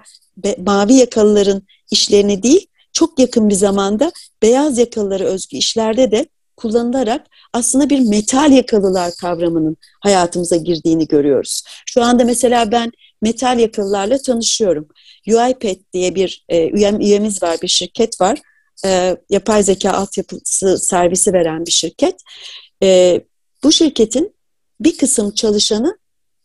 mavi 0.59 0.95
yakalıların 0.95 1.63
işlerini 1.91 2.43
değil, 2.43 2.67
çok 2.93 3.19
yakın 3.19 3.49
bir 3.49 3.55
zamanda 3.55 4.13
beyaz 4.43 4.79
yakalılara 4.79 5.25
özgü 5.25 5.57
işlerde 5.57 6.11
de 6.11 6.27
kullanılarak 6.57 7.27
aslında 7.53 7.91
bir 7.91 8.01
metal 8.01 8.53
yakalılar 8.53 9.13
kavramının 9.21 9.77
hayatımıza 10.01 10.57
girdiğini 10.57 11.07
görüyoruz. 11.07 11.63
Şu 11.87 12.03
anda 12.03 12.25
mesela 12.25 12.73
ben 12.73 12.93
metal 13.23 13.59
yakalılarla 13.59 14.19
tanışıyorum. 14.19 14.89
UiPath 15.29 15.81
diye 15.93 16.15
bir 16.15 16.45
e, 16.49 16.69
üyem, 16.71 17.01
üyemiz 17.01 17.43
var, 17.43 17.59
bir 17.63 17.69
şirket 17.69 18.21
var. 18.21 18.39
E, 18.85 19.17
yapay 19.31 19.63
zeka 19.63 19.93
altyapısı 19.93 20.79
servisi 20.79 21.33
veren 21.33 21.67
bir 21.67 21.71
şirket. 21.71 22.15
E, 22.83 23.21
bu 23.65 23.73
şirketin 23.73 24.35
bir 24.81 24.99
kısım 24.99 25.31
çalışanı 25.31 25.99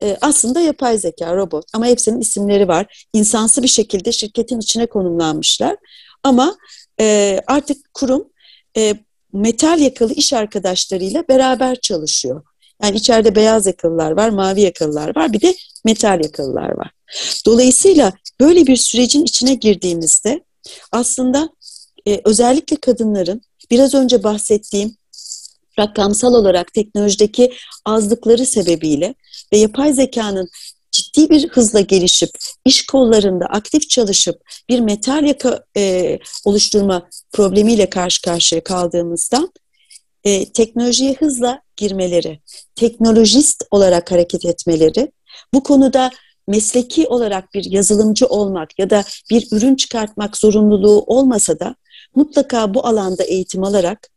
e, 0.03 0.17
aslında 0.21 0.59
yapay 0.59 0.97
zeka, 0.97 1.35
robot 1.35 1.65
ama 1.73 1.85
hepsinin 1.85 2.21
isimleri 2.21 2.67
var. 2.67 3.05
İnsansı 3.13 3.63
bir 3.63 3.67
şekilde 3.67 4.11
şirketin 4.11 4.59
içine 4.59 4.85
konumlanmışlar. 4.85 5.75
Ama 6.23 6.57
e, 6.99 7.39
artık 7.47 7.93
kurum 7.93 8.29
e, 8.77 8.95
metal 9.33 9.79
yakalı 9.79 10.13
iş 10.13 10.33
arkadaşlarıyla 10.33 11.23
beraber 11.29 11.81
çalışıyor. 11.81 12.43
Yani 12.83 12.97
içeride 12.97 13.35
beyaz 13.35 13.67
yakalılar 13.67 14.11
var, 14.11 14.29
mavi 14.29 14.61
yakalılar 14.61 15.15
var, 15.15 15.33
bir 15.33 15.41
de 15.41 15.55
metal 15.85 16.23
yakalılar 16.23 16.77
var. 16.77 16.91
Dolayısıyla 17.45 18.13
böyle 18.39 18.67
bir 18.67 18.75
sürecin 18.75 19.23
içine 19.23 19.53
girdiğimizde 19.53 20.43
aslında 20.91 21.49
e, 22.09 22.21
özellikle 22.25 22.75
kadınların 22.75 23.41
biraz 23.71 23.95
önce 23.95 24.23
bahsettiğim 24.23 24.95
rakamsal 25.79 26.33
olarak 26.33 26.73
teknolojideki 26.73 27.53
azlıkları 27.85 28.45
sebebiyle 28.45 29.15
ve 29.53 29.57
yapay 29.57 29.93
zekanın 29.93 30.49
ciddi 30.91 31.29
bir 31.29 31.49
hızla 31.49 31.79
gelişip 31.79 32.29
iş 32.65 32.85
kollarında 32.85 33.45
aktif 33.45 33.89
çalışıp 33.89 34.41
bir 34.69 34.79
metal 34.79 35.23
yaka 35.23 35.63
e, 35.77 36.17
oluşturma 36.45 37.09
problemiyle 37.31 37.89
karşı 37.89 38.21
karşıya 38.21 38.63
kaldığımızda 38.63 39.49
e, 40.23 40.51
teknolojiye 40.51 41.13
hızla 41.13 41.61
girmeleri, 41.77 42.39
teknolojist 42.75 43.63
olarak 43.71 44.11
hareket 44.11 44.45
etmeleri, 44.45 45.11
bu 45.53 45.63
konuda 45.63 46.11
mesleki 46.47 47.07
olarak 47.07 47.53
bir 47.53 47.71
yazılımcı 47.71 48.25
olmak 48.25 48.79
ya 48.79 48.89
da 48.89 49.03
bir 49.29 49.47
ürün 49.51 49.75
çıkartmak 49.75 50.37
zorunluluğu 50.37 51.03
olmasa 51.07 51.59
da 51.59 51.75
mutlaka 52.15 52.73
bu 52.73 52.87
alanda 52.87 53.23
eğitim 53.23 53.63
alarak 53.63 54.09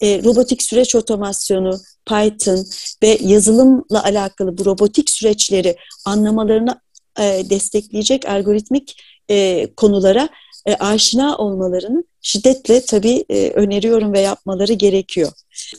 e, 0.00 0.22
robotik 0.24 0.62
süreç 0.62 0.94
otomasyonu, 0.94 1.80
Python 2.06 2.66
ve 3.02 3.18
yazılımla 3.20 4.04
alakalı 4.04 4.58
bu 4.58 4.64
robotik 4.64 5.10
süreçleri 5.10 5.76
anlamalarını 6.04 6.80
e, 7.18 7.50
destekleyecek 7.50 8.28
algoritmik 8.28 9.02
e, 9.30 9.66
konulara 9.76 10.28
e, 10.66 10.74
aşina 10.74 11.36
olmalarını 11.36 12.04
şiddetle 12.22 12.80
tabii 12.80 13.24
e, 13.28 13.50
öneriyorum 13.50 14.12
ve 14.12 14.20
yapmaları 14.20 14.72
gerekiyor. 14.72 15.32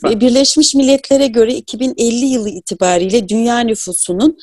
Ve 0.04 0.20
Birleşmiş 0.20 0.74
Milletler'e 0.74 1.26
göre 1.26 1.54
2050 1.54 2.24
yılı 2.24 2.48
itibariyle 2.48 3.28
dünya 3.28 3.60
nüfusunun 3.60 4.38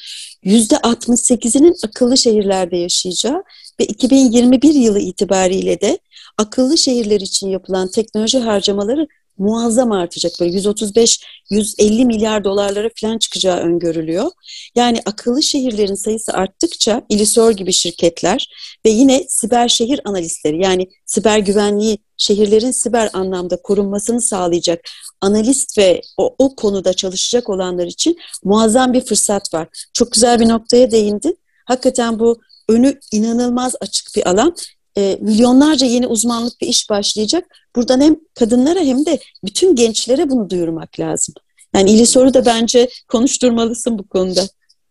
%68'inin 0.46 1.76
akıllı 1.86 2.18
şehirlerde 2.18 2.78
yaşayacağı 2.78 3.44
ve 3.80 3.86
2021 3.86 4.74
yılı 4.74 5.00
itibariyle 5.00 5.82
de 5.82 6.00
akıllı 6.40 6.78
şehirler 6.78 7.22
için 7.22 7.50
yapılan 7.50 7.92
teknoloji 7.92 8.40
harcamaları 8.40 9.08
muazzam 9.38 9.92
artacak. 9.92 10.32
Böyle 10.40 10.58
135-150 10.58 12.06
milyar 12.06 12.44
dolarlara 12.44 12.90
falan 13.02 13.18
çıkacağı 13.18 13.58
öngörülüyor. 13.58 14.32
Yani 14.76 15.00
akıllı 15.06 15.44
şehirlerin 15.44 15.96
sayısı 15.96 16.34
arttıkça 16.34 17.02
Ilisor 17.10 17.52
gibi 17.52 17.74
şirketler 17.74 18.50
ve 18.86 18.90
yine 18.90 19.24
siber 19.28 19.68
şehir 19.68 20.02
analistleri 20.06 20.64
yani 20.64 20.88
siber 21.06 21.40
güvenliği 21.40 21.98
şehirlerin 22.18 22.72
siber 22.72 23.10
anlamda 23.14 23.62
korunmasını 23.62 24.22
sağlayacak 24.22 24.80
analist 25.22 25.78
ve 25.78 26.02
o, 26.18 26.36
o 26.38 26.56
konuda 26.56 26.94
çalışacak 26.94 27.50
olanlar 27.50 27.88
için 27.88 28.18
muazzam 28.44 28.94
bir 28.94 29.02
fırsat 29.02 29.54
var. 29.54 29.68
Çok 29.94 30.12
güzel 30.12 30.40
bir 30.40 30.50
noktaya 30.50 30.92
değindin. 30.92 31.38
Hakikaten 31.66 32.20
bu 32.20 32.42
önü 32.70 33.00
inanılmaz 33.12 33.76
açık 33.82 34.16
bir 34.16 34.30
alan 34.30 34.56
e, 34.98 35.18
milyonlarca 35.22 35.88
yeni 35.88 36.08
uzmanlık 36.08 36.62
bir 36.62 36.68
iş 36.68 36.90
başlayacak. 36.90 37.46
Buradan 37.76 38.02
hem 38.02 38.16
kadınlara 38.40 38.80
hem 38.80 39.06
de 39.06 39.20
bütün 39.46 39.76
gençlere 39.76 40.30
bunu 40.30 40.50
duyurmak 40.50 41.00
lazım. 41.00 41.36
Yani 41.76 41.92
İli 41.92 42.06
Soru 42.06 42.34
da 42.34 42.46
bence 42.46 42.90
konuşturmalısın 43.08 44.00
bu 44.00 44.08
konuda. 44.08 44.42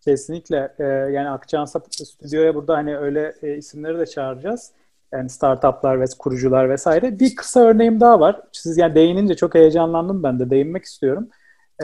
Kesinlikle. 0.01 0.73
Ee, 0.79 0.85
yani 0.85 1.29
Akçansa 1.29 1.81
stüdyoya 1.91 2.55
burada 2.55 2.77
hani 2.77 2.97
öyle 2.97 3.35
e, 3.43 3.57
isimleri 3.57 3.99
de 3.99 4.07
çağıracağız. 4.07 4.71
Yani 5.13 5.31
startuplar 5.31 6.01
ve 6.01 6.05
kurucular 6.19 6.71
vesaire. 6.71 7.21
Bir 7.21 7.37
kısa 7.37 7.61
örneğim 7.61 8.01
daha 8.01 8.21
var. 8.21 8.41
Siz 8.53 8.79
yani 8.79 8.95
değinince 8.95 9.35
çok 9.35 9.55
heyecanlandım 9.55 10.23
ben 10.23 10.39
de. 10.39 10.51
Değinmek 10.51 10.85
istiyorum. 10.85 11.29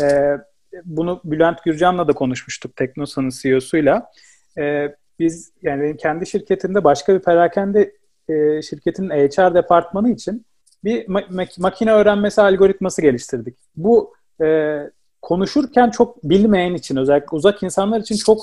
Ee, 0.03 0.37
bunu 0.85 1.21
Bülent 1.25 1.65
Gürcan'la 1.65 2.09
da 2.09 2.13
konuşmuştuk 2.13 2.77
Teknosa'nın 2.77 3.31
CEO'suyla. 3.31 4.11
Ee, 4.59 4.95
biz 5.19 5.53
yani 5.63 5.97
kendi 5.97 6.27
şirketimde 6.27 6.85
başka 6.85 7.15
bir 7.15 7.21
perakende 7.21 7.93
e, 8.29 8.63
şirketin 8.63 9.11
HR 9.11 9.55
departmanı 9.55 10.11
için 10.11 10.47
bir 10.85 11.07
ma- 11.07 11.61
makine 11.61 11.93
öğrenmesi 11.93 12.43
algoritması 12.43 13.03
geliştirdik. 13.03 13.57
Bu 13.77 14.15
e, 14.45 14.79
konuşurken 15.23 15.91
çok 15.91 16.25
bilmeyen 16.25 16.75
için 16.75 16.97
özellikle 16.97 17.37
uzak 17.37 17.63
insanlar 17.63 18.01
için 18.01 18.17
çok 18.17 18.41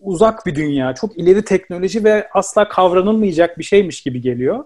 uzak 0.00 0.46
bir 0.46 0.54
dünya, 0.54 0.94
çok 0.94 1.18
ileri 1.18 1.44
teknoloji 1.44 2.04
ve 2.04 2.28
asla 2.34 2.68
kavranılmayacak 2.68 3.58
bir 3.58 3.64
şeymiş 3.64 4.02
gibi 4.02 4.20
geliyor. 4.20 4.64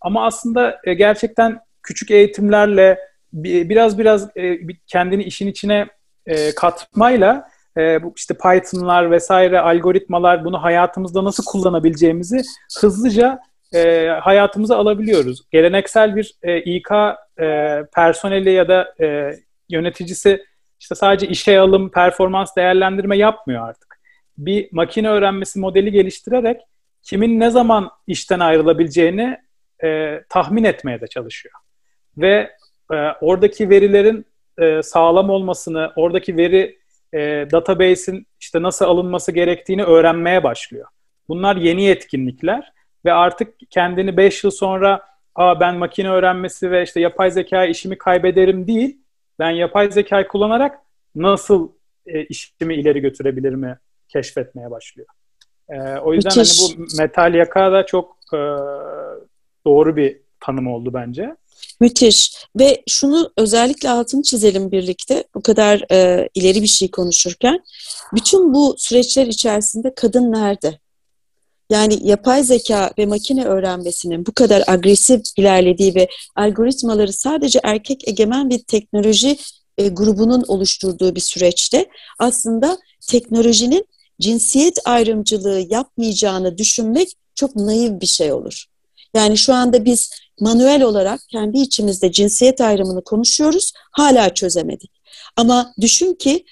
Ama 0.00 0.26
aslında 0.26 0.80
e, 0.84 0.94
gerçekten 0.94 1.60
küçük 1.82 2.10
eğitimlerle 2.10 2.98
biraz 3.32 3.98
biraz 3.98 4.36
e, 4.36 4.58
kendini 4.86 5.22
işin 5.22 5.46
içine 5.46 5.86
e, 6.26 6.54
katmayla 6.54 7.48
bu 7.76 8.12
işte 8.16 8.34
Python'lar 8.34 9.10
vesaire 9.10 9.60
algoritmalar 9.60 10.44
bunu 10.44 10.62
hayatımızda 10.62 11.24
nasıl 11.24 11.44
kullanabileceğimizi 11.44 12.42
hızlıca 12.80 13.40
e, 13.74 14.06
hayatımıza 14.06 14.76
alabiliyoruz. 14.76 15.50
Geleneksel 15.50 16.16
bir 16.16 16.34
e, 16.42 16.58
İK 16.62 16.90
e, 17.40 17.78
personeli 17.94 18.50
ya 18.50 18.68
da 18.68 18.94
e, 19.00 19.36
yöneticisi 19.68 20.44
işte 20.80 20.94
sadece 20.94 21.28
işe 21.28 21.58
alım, 21.58 21.90
performans 21.90 22.56
değerlendirme 22.56 23.16
yapmıyor 23.16 23.68
artık. 23.68 24.00
Bir 24.38 24.68
makine 24.72 25.08
öğrenmesi 25.08 25.58
modeli 25.58 25.92
geliştirerek 25.92 26.60
kimin 27.02 27.40
ne 27.40 27.50
zaman 27.50 27.90
işten 28.06 28.40
ayrılabileceğini 28.40 29.38
e, 29.84 30.20
tahmin 30.28 30.64
etmeye 30.64 31.00
de 31.00 31.06
çalışıyor. 31.06 31.54
Ve 32.18 32.50
e, 32.92 32.96
oradaki 33.20 33.70
verilerin 33.70 34.26
e, 34.58 34.82
sağlam 34.82 35.30
olmasını, 35.30 35.92
oradaki 35.96 36.36
veri 36.36 36.78
e, 37.14 37.18
database'in 37.52 38.26
işte 38.40 38.62
nasıl 38.62 38.84
alınması 38.84 39.32
gerektiğini 39.32 39.84
öğrenmeye 39.84 40.44
başlıyor. 40.44 40.86
Bunlar 41.28 41.56
yeni 41.56 41.82
yetkinlikler 41.82 42.72
ve 43.04 43.12
artık 43.12 43.54
kendini 43.70 44.16
5 44.16 44.44
yıl 44.44 44.50
sonra 44.50 45.10
Aa, 45.34 45.60
ben 45.60 45.76
makine 45.76 46.10
öğrenmesi 46.10 46.70
ve 46.70 46.82
işte 46.82 47.00
yapay 47.00 47.30
zeka 47.30 47.64
işimi 47.64 47.98
kaybederim 47.98 48.66
değil. 48.66 48.98
Ben 49.38 49.50
yapay 49.50 49.90
zekayı 49.90 50.28
kullanarak 50.28 50.78
nasıl 51.14 51.72
e, 52.06 52.24
işimi 52.24 52.74
ileri 52.74 53.00
götürebilirimi 53.00 53.78
keşfetmeye 54.08 54.70
başlıyor. 54.70 55.08
E, 55.68 55.98
o 55.98 56.14
yüzden 56.14 56.30
hani 56.30 56.48
bu 56.60 56.96
metal 56.98 57.34
yaka 57.34 57.72
da 57.72 57.86
çok 57.86 58.16
e, 58.32 58.40
doğru 59.66 59.96
bir 59.96 60.20
tanım 60.40 60.66
oldu 60.66 60.90
bence. 60.94 61.36
Müthiş. 61.80 62.34
Ve 62.58 62.82
şunu 62.88 63.32
özellikle 63.36 63.90
altını 63.90 64.22
çizelim 64.22 64.72
birlikte. 64.72 65.24
Bu 65.34 65.42
kadar 65.42 65.92
e, 65.92 66.28
ileri 66.34 66.62
bir 66.62 66.66
şey 66.66 66.90
konuşurken. 66.90 67.60
Bütün 68.14 68.54
bu 68.54 68.74
süreçler 68.78 69.26
içerisinde 69.26 69.94
kadın 69.94 70.32
nerede? 70.32 70.78
Yani 71.70 71.98
yapay 72.02 72.44
zeka 72.44 72.90
ve 72.98 73.06
makine 73.06 73.44
öğrenmesinin 73.44 74.26
bu 74.26 74.32
kadar 74.32 74.64
agresif 74.66 75.22
ilerlediği 75.36 75.94
ve 75.94 76.08
algoritmaları 76.36 77.12
sadece 77.12 77.60
erkek 77.62 78.08
egemen 78.08 78.50
bir 78.50 78.58
teknoloji 78.58 79.38
e, 79.78 79.88
grubunun 79.88 80.44
oluşturduğu 80.48 81.14
bir 81.14 81.20
süreçte 81.20 81.86
aslında 82.18 82.78
teknolojinin 83.08 83.86
cinsiyet 84.20 84.78
ayrımcılığı 84.84 85.66
yapmayacağını 85.70 86.58
düşünmek 86.58 87.08
çok 87.34 87.56
naif 87.56 88.00
bir 88.00 88.06
şey 88.06 88.32
olur. 88.32 88.64
Yani 89.14 89.38
şu 89.38 89.54
anda 89.54 89.84
biz 89.84 90.10
manuel 90.40 90.82
olarak 90.82 91.20
kendi 91.28 91.58
içimizde 91.58 92.12
cinsiyet 92.12 92.60
ayrımını 92.60 93.04
konuşuyoruz, 93.04 93.72
hala 93.92 94.34
çözemedik. 94.34 94.90
Ama 95.36 95.72
düşün 95.80 96.14
ki 96.14 96.44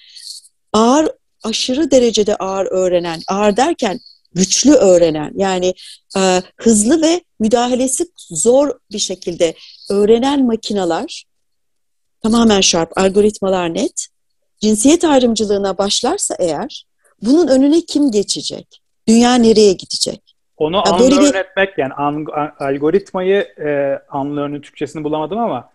ağır, 0.73 1.09
aşırı 1.43 1.91
derecede 1.91 2.37
ağır 2.37 2.67
öğrenen, 2.67 3.21
ağır 3.29 3.57
derken 3.57 4.01
güçlü 4.39 4.73
öğrenen 4.73 5.33
yani 5.35 5.75
e, 6.17 6.43
hızlı 6.57 7.03
ve 7.03 7.21
müdahalesi 7.41 8.07
zor 8.31 8.71
bir 8.93 8.99
şekilde 8.99 9.55
öğrenen 9.91 10.47
makinalar 10.47 11.25
tamamen 12.23 12.61
şarp, 12.61 12.99
algoritmalar 12.99 13.75
net. 13.75 14.09
Cinsiyet 14.61 15.05
ayrımcılığına 15.05 15.79
başlarsa 15.79 16.37
eğer 16.39 16.87
bunun 17.23 17.49
önüne 17.49 17.81
kim 17.81 18.11
geçecek? 18.11 18.81
Dünya 19.09 19.35
nereye 19.35 19.73
gidecek? 19.73 20.35
Onu 20.57 20.77
ya 20.77 20.97
unlearn 20.97 21.25
bir... 21.25 21.35
etmek 21.35 21.79
yani 21.79 21.93
an, 21.93 22.27
algoritmayı 22.59 23.41
e, 23.59 23.99
unlearn'ın 24.15 24.61
Türkçesini 24.61 25.05
bulamadım 25.05 25.39
ama 25.39 25.71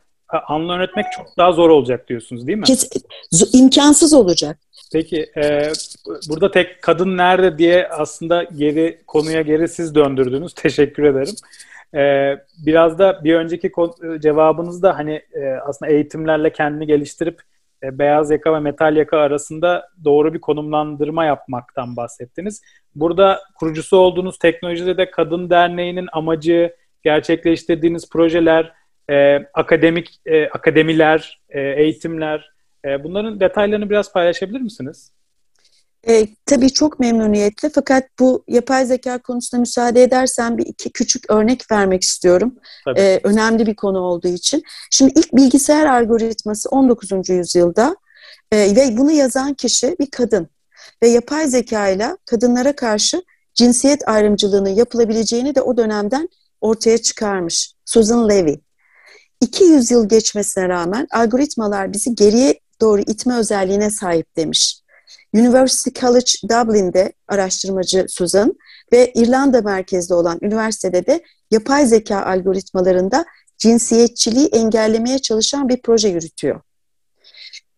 unlearn 0.49 0.81
etmek 0.81 1.05
çok 1.17 1.37
daha 1.37 1.51
zor 1.51 1.69
olacak 1.69 2.09
diyorsunuz 2.09 2.47
değil 2.47 2.57
mi? 2.57 2.63
Kes, 2.63 2.89
imkansız 3.53 4.13
olacak. 4.13 4.59
Peki 4.93 5.31
e, 5.37 5.71
burada 6.29 6.51
tek 6.51 6.81
kadın 6.81 7.17
nerede 7.17 7.57
diye 7.57 7.87
aslında 7.87 8.43
geri 8.43 9.01
konuya 9.07 9.41
geri 9.41 9.67
siz 9.67 9.95
döndürdünüz. 9.95 10.53
Teşekkür 10.53 11.03
ederim. 11.03 11.35
E, 11.95 12.35
biraz 12.65 12.99
da 12.99 13.23
bir 13.23 13.35
önceki 13.35 13.71
cevabınızda 14.19 14.97
hani 14.97 15.21
e, 15.33 15.45
aslında 15.45 15.91
eğitimlerle 15.91 16.51
kendini 16.51 16.87
geliştirip 16.87 17.41
e, 17.83 17.99
beyaz 17.99 18.31
yaka 18.31 18.53
ve 18.53 18.59
metal 18.59 18.95
yaka 18.95 19.17
arasında 19.17 19.89
doğru 20.03 20.33
bir 20.33 20.41
konumlandırma 20.41 21.25
yapmaktan 21.25 21.95
bahsettiniz. 21.95 22.61
Burada 22.95 23.41
kurucusu 23.59 23.97
olduğunuz 23.97 24.37
teknolojide 24.37 24.97
de 24.97 25.11
Kadın 25.11 25.49
Derneği'nin 25.49 26.07
amacı, 26.11 26.75
gerçekleştirdiğiniz 27.03 28.09
projeler 28.09 28.73
e, 29.09 29.37
akademik 29.53 30.21
e, 30.25 30.49
akademiler, 30.49 31.41
e, 31.49 31.61
eğitimler 31.61 32.52
e, 32.85 33.03
bunların 33.03 33.39
detaylarını 33.39 33.89
biraz 33.89 34.13
paylaşabilir 34.13 34.61
misiniz? 34.61 35.11
E, 36.07 36.27
tabii 36.45 36.69
çok 36.69 36.99
memnuniyetle 36.99 37.69
fakat 37.69 38.03
bu 38.19 38.43
yapay 38.47 38.85
zeka 38.85 39.21
konusunda 39.21 39.59
müsaade 39.59 40.03
edersen 40.03 40.57
bir 40.57 40.65
iki 40.65 40.91
küçük 40.91 41.31
örnek 41.31 41.71
vermek 41.71 42.03
istiyorum. 42.03 42.55
E, 42.97 43.19
önemli 43.23 43.65
bir 43.65 43.75
konu 43.75 43.99
olduğu 43.99 44.27
için. 44.27 44.63
Şimdi 44.91 45.13
ilk 45.15 45.33
bilgisayar 45.33 45.85
algoritması 45.85 46.69
19. 46.69 47.29
yüzyılda 47.29 47.95
e, 48.51 48.57
ve 48.57 48.97
bunu 48.97 49.11
yazan 49.11 49.53
kişi 49.53 49.95
bir 49.99 50.11
kadın 50.11 50.49
ve 51.03 51.07
yapay 51.07 51.47
zeka 51.47 51.89
ile 51.89 52.17
kadınlara 52.25 52.75
karşı 52.75 53.23
cinsiyet 53.53 54.07
ayrımcılığının 54.07 54.69
yapılabileceğini 54.69 55.55
de 55.55 55.61
o 55.61 55.77
dönemden 55.77 56.29
ortaya 56.61 56.97
çıkarmış. 56.97 57.73
Susan 57.85 58.29
Levy. 58.29 58.55
200 59.41 59.91
yıl 59.91 60.09
geçmesine 60.09 60.69
rağmen 60.69 61.07
algoritmalar 61.11 61.93
bizi 61.93 62.15
geriye 62.15 62.59
doğru 62.81 63.01
itme 63.01 63.37
özelliğine 63.37 63.89
sahip 63.89 64.37
demiş. 64.37 64.79
University 65.33 65.89
College 65.99 66.31
Dublin'de 66.49 67.13
araştırmacı 67.27 68.05
Susan 68.09 68.53
ve 68.91 69.11
İrlanda 69.15 69.61
merkezli 69.61 70.13
olan 70.13 70.39
üniversitede 70.41 71.05
de 71.05 71.23
yapay 71.51 71.85
zeka 71.85 72.25
algoritmalarında 72.25 73.25
cinsiyetçiliği 73.57 74.47
engellemeye 74.47 75.19
çalışan 75.19 75.69
bir 75.69 75.81
proje 75.81 76.07
yürütüyor. 76.07 76.61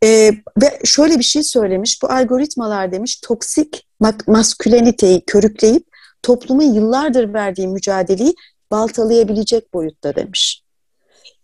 Ee, 0.03 0.31
ve 0.61 0.79
şöyle 0.83 1.19
bir 1.19 1.23
şey 1.23 1.43
söylemiş, 1.43 2.01
bu 2.03 2.11
algoritmalar 2.11 2.91
demiş 2.91 3.19
toksik 3.21 3.87
masküleniteyi 4.27 5.25
körükleyip 5.25 5.87
toplumun 6.21 6.73
yıllardır 6.73 7.33
verdiği 7.33 7.67
mücadeleyi 7.67 8.35
baltalayabilecek 8.71 9.73
boyutta 9.73 10.15
demiş. 10.15 10.64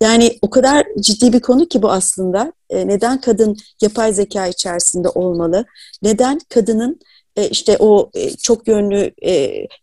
Yani 0.02 0.38
o 0.42 0.50
kadar 0.50 0.86
ciddi 1.00 1.34
bir 1.34 1.40
konu 1.40 1.68
ki 1.68 1.82
bu 1.82 1.92
aslında. 1.92 2.54
E, 2.70 2.88
neden 2.88 3.22
kadın 3.22 3.58
yapay 3.82 4.14
zeka 4.14 4.48
içerisinde 4.48 5.10
olmalı? 5.10 5.66
Neden 6.04 6.40
kadının 6.50 7.00
e, 7.36 7.50
işte 7.50 7.78
o 7.80 8.10
e, 8.14 8.30
çok 8.30 8.68
yönlü 8.68 9.12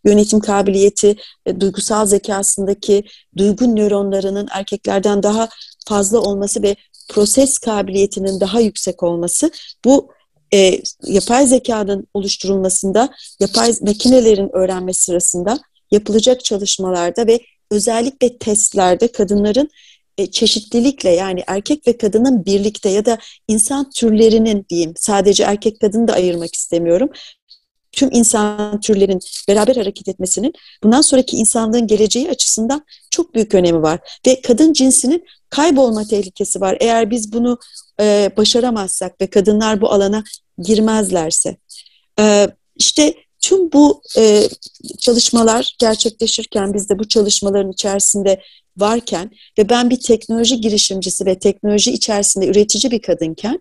yönetim 0.05 0.39
kabiliyeti, 0.39 1.15
duygusal 1.59 2.05
zekasındaki 2.05 3.03
duygu 3.37 3.75
nöronlarının 3.75 4.47
erkeklerden 4.51 5.23
daha 5.23 5.49
fazla 5.87 6.19
olması 6.19 6.63
ve 6.63 6.75
proses 7.09 7.57
kabiliyetinin 7.57 8.39
daha 8.39 8.59
yüksek 8.59 9.03
olması 9.03 9.51
bu 9.85 10.09
e, 10.53 10.81
yapay 11.03 11.47
zekanın 11.47 12.07
oluşturulmasında, 12.13 13.09
yapay 13.39 13.73
makinelerin 13.81 14.49
öğrenme 14.55 14.93
sırasında 14.93 15.59
yapılacak 15.91 16.43
çalışmalarda 16.43 17.27
ve 17.27 17.39
özellikle 17.71 18.37
testlerde 18.37 19.11
kadınların 19.11 19.69
e, 20.19 20.31
çeşitlilikle 20.31 21.09
yani 21.09 21.43
erkek 21.47 21.87
ve 21.87 21.97
kadının 21.97 22.45
birlikte 22.45 22.89
ya 22.89 23.05
da 23.05 23.17
insan 23.47 23.89
türlerinin 23.89 24.65
diyeyim 24.69 24.93
sadece 24.95 25.43
erkek 25.43 25.81
kadını 25.81 26.07
da 26.07 26.13
ayırmak 26.13 26.55
istemiyorum. 26.55 27.09
Tüm 27.91 28.09
insan 28.11 28.79
türlerin 28.79 29.19
beraber 29.47 29.75
hareket 29.75 30.07
etmesinin 30.07 30.53
bundan 30.83 31.01
sonraki 31.01 31.37
insanlığın 31.37 31.87
geleceği 31.87 32.29
açısından 32.29 32.85
çok 33.11 33.35
büyük 33.35 33.53
önemi 33.53 33.81
var. 33.81 33.99
Ve 34.27 34.41
kadın 34.41 34.73
cinsinin 34.73 35.25
kaybolma 35.49 36.03
tehlikesi 36.07 36.61
var. 36.61 36.77
Eğer 36.79 37.11
biz 37.11 37.33
bunu 37.33 37.59
e, 37.99 38.31
başaramazsak 38.37 39.21
ve 39.21 39.27
kadınlar 39.27 39.81
bu 39.81 39.91
alana 39.91 40.23
girmezlerse. 40.57 41.57
E, 42.19 42.47
işte 42.75 43.13
tüm 43.41 43.71
bu 43.71 44.01
e, 44.17 44.49
çalışmalar 44.99 45.75
gerçekleşirken 45.79 46.73
biz 46.73 46.89
de 46.89 46.99
bu 46.99 47.07
çalışmaların 47.07 47.71
içerisinde 47.71 48.41
varken 48.79 49.31
ve 49.59 49.69
ben 49.69 49.89
bir 49.89 49.99
teknoloji 49.99 50.61
girişimcisi 50.61 51.25
ve 51.25 51.39
teknoloji 51.39 51.91
içerisinde 51.91 52.47
üretici 52.47 52.91
bir 52.91 53.01
kadınken 53.01 53.59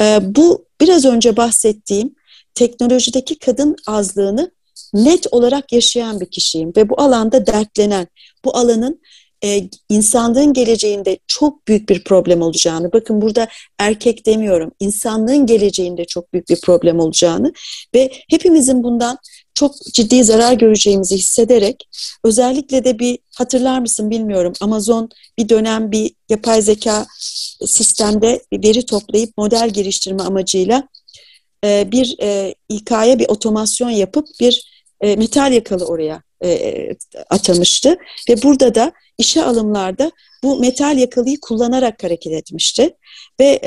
e, 0.00 0.18
bu 0.22 0.64
biraz 0.80 1.04
önce 1.04 1.36
bahsettiğim 1.36 2.14
teknolojideki 2.54 3.38
kadın 3.38 3.76
azlığını 3.86 4.50
net 4.94 5.26
olarak 5.32 5.72
yaşayan 5.72 6.20
bir 6.20 6.30
kişiyim 6.30 6.72
ve 6.76 6.88
bu 6.88 7.00
alanda 7.00 7.46
dertlenen, 7.46 8.06
bu 8.44 8.56
alanın 8.56 9.00
e, 9.44 9.68
insanlığın 9.88 10.52
geleceğinde 10.52 11.18
çok 11.26 11.68
büyük 11.68 11.88
bir 11.88 12.04
problem 12.04 12.42
olacağını, 12.42 12.92
bakın 12.92 13.22
burada 13.22 13.48
erkek 13.78 14.26
demiyorum, 14.26 14.72
insanlığın 14.80 15.46
geleceğinde 15.46 16.04
çok 16.04 16.32
büyük 16.32 16.48
bir 16.48 16.60
problem 16.60 17.00
olacağını 17.00 17.52
ve 17.94 18.10
hepimizin 18.30 18.82
bundan 18.82 19.18
çok 19.54 19.74
ciddi 19.92 20.24
zarar 20.24 20.52
göreceğimizi 20.52 21.16
hissederek 21.16 21.88
özellikle 22.24 22.84
de 22.84 22.98
bir 22.98 23.18
hatırlar 23.34 23.78
mısın 23.78 24.10
bilmiyorum 24.10 24.52
Amazon 24.60 25.08
bir 25.38 25.48
dönem 25.48 25.92
bir 25.92 26.14
yapay 26.28 26.62
zeka 26.62 27.06
sistemde 27.66 28.42
bir 28.52 28.68
veri 28.68 28.86
toplayıp 28.86 29.36
model 29.38 29.70
geliştirme 29.70 30.22
amacıyla 30.22 30.88
e, 31.64 31.92
bir 31.92 32.16
e, 32.22 32.54
İK'ya 32.68 33.18
bir 33.18 33.28
otomasyon 33.28 33.90
yapıp 33.90 34.26
bir 34.40 34.84
e, 35.00 35.16
metal 35.16 35.52
yakalı 35.52 35.84
oraya 35.84 36.22
atamıştı. 37.30 37.96
Ve 38.28 38.42
burada 38.42 38.74
da 38.74 38.92
işe 39.18 39.44
alımlarda 39.44 40.10
bu 40.42 40.60
metal 40.60 40.98
yakalıyı 40.98 41.40
kullanarak 41.40 42.04
hareket 42.04 42.32
etmişti. 42.32 42.96
Ve 43.40 43.60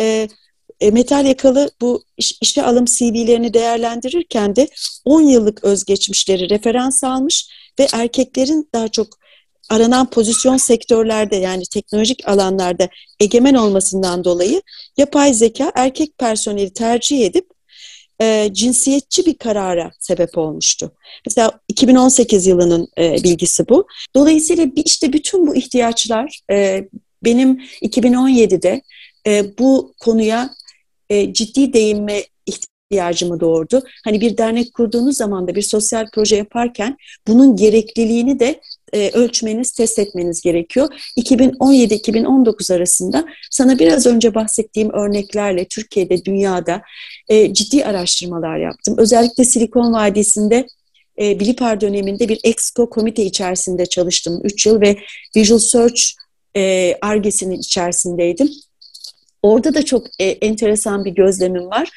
e, 0.79 0.91
metal 0.91 1.25
yakalı 1.25 1.71
bu 1.81 2.03
iş, 2.17 2.37
işe 2.41 2.63
alım 2.63 2.85
CV'lerini 2.85 3.53
değerlendirirken 3.53 4.55
de 4.55 4.67
10 5.05 5.21
yıllık 5.21 5.63
özgeçmişleri 5.63 6.49
referans 6.49 7.03
almış 7.03 7.49
ve 7.79 7.87
erkeklerin 7.93 8.69
daha 8.73 8.87
çok 8.87 9.07
aranan 9.69 10.09
pozisyon 10.09 10.57
sektörlerde 10.57 11.35
yani 11.35 11.63
teknolojik 11.73 12.27
alanlarda 12.27 12.89
egemen 13.19 13.53
olmasından 13.53 14.23
dolayı 14.23 14.61
yapay 14.97 15.33
zeka 15.33 15.71
erkek 15.75 16.17
personeli 16.17 16.73
tercih 16.73 17.25
edip 17.25 17.49
e, 18.21 18.49
cinsiyetçi 18.53 19.25
bir 19.25 19.37
karara 19.37 19.91
sebep 19.99 20.37
olmuştu. 20.37 20.91
Mesela 21.25 21.59
2018 21.67 22.47
yılının 22.47 22.87
e, 22.97 23.23
bilgisi 23.23 23.69
bu. 23.69 23.87
Dolayısıyla 24.15 24.65
işte 24.75 25.13
bütün 25.13 25.47
bu 25.47 25.55
ihtiyaçlar 25.55 26.41
e, 26.51 26.87
benim 27.23 27.61
2017'de 27.81 28.81
e, 29.27 29.57
bu 29.57 29.93
konuya 29.99 30.49
e, 31.09 31.33
ciddi 31.33 31.73
değinme 31.73 32.23
ihtiyacımı 32.45 33.39
doğurdu. 33.39 33.83
Hani 34.03 34.21
bir 34.21 34.37
dernek 34.37 34.73
kurduğunuz 34.73 35.17
zaman 35.17 35.47
da 35.47 35.55
bir 35.55 35.61
sosyal 35.61 36.07
proje 36.13 36.35
yaparken 36.35 36.97
bunun 37.27 37.55
gerekliliğini 37.55 38.39
de 38.39 38.61
e, 38.93 39.09
ölçmeniz, 39.09 39.71
test 39.71 39.99
etmeniz 39.99 40.41
gerekiyor. 40.41 40.87
2017-2019 41.17 42.75
arasında 42.75 43.25
sana 43.51 43.79
biraz 43.79 44.05
önce 44.05 44.35
bahsettiğim 44.35 44.93
örneklerle 44.93 45.65
Türkiye'de, 45.65 46.25
dünyada 46.25 46.81
e, 47.29 47.53
ciddi 47.53 47.85
araştırmalar 47.85 48.57
yaptım. 48.57 48.95
Özellikle 48.97 49.45
Silikon 49.45 49.93
Vadisi'nde 49.93 50.67
e, 51.21 51.39
Bilipar 51.39 51.81
döneminde 51.81 52.29
bir 52.29 52.39
Exco 52.43 52.89
komite 52.89 53.23
içerisinde 53.23 53.85
çalıştım 53.85 54.41
3 54.43 54.65
yıl 54.65 54.81
ve 54.81 54.97
Visual 55.35 55.59
Search 55.59 56.01
argesinin 57.01 57.55
e, 57.55 57.59
içerisindeydim. 57.59 58.49
Orada 59.43 59.73
da 59.73 59.85
çok 59.85 60.07
e, 60.19 60.25
enteresan 60.25 61.05
bir 61.05 61.11
gözlemim 61.11 61.65
var. 61.65 61.89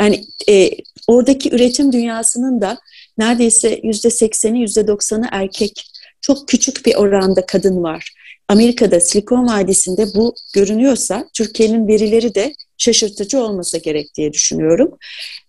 Yani 0.00 0.24
e, 0.48 0.70
oradaki 1.06 1.54
üretim 1.54 1.92
dünyasının 1.92 2.60
da 2.60 2.78
neredeyse 3.18 3.80
yüzde 3.82 4.10
sekseni, 4.10 4.60
yüzde 4.60 4.86
doksanı 4.86 5.28
erkek. 5.32 5.82
Çok 6.20 6.48
küçük 6.48 6.86
bir 6.86 6.94
oranda 6.94 7.46
kadın 7.46 7.82
var. 7.82 8.12
Amerika'da 8.48 9.00
Silikon 9.00 9.48
Vadisi'nde 9.48 10.14
bu 10.14 10.34
görünüyorsa 10.54 11.28
Türkiye'nin 11.34 11.88
verileri 11.88 12.34
de 12.34 12.54
şaşırtıcı 12.78 13.40
olmasa 13.40 13.78
gerek 13.78 14.14
diye 14.14 14.32
düşünüyorum. 14.32 14.98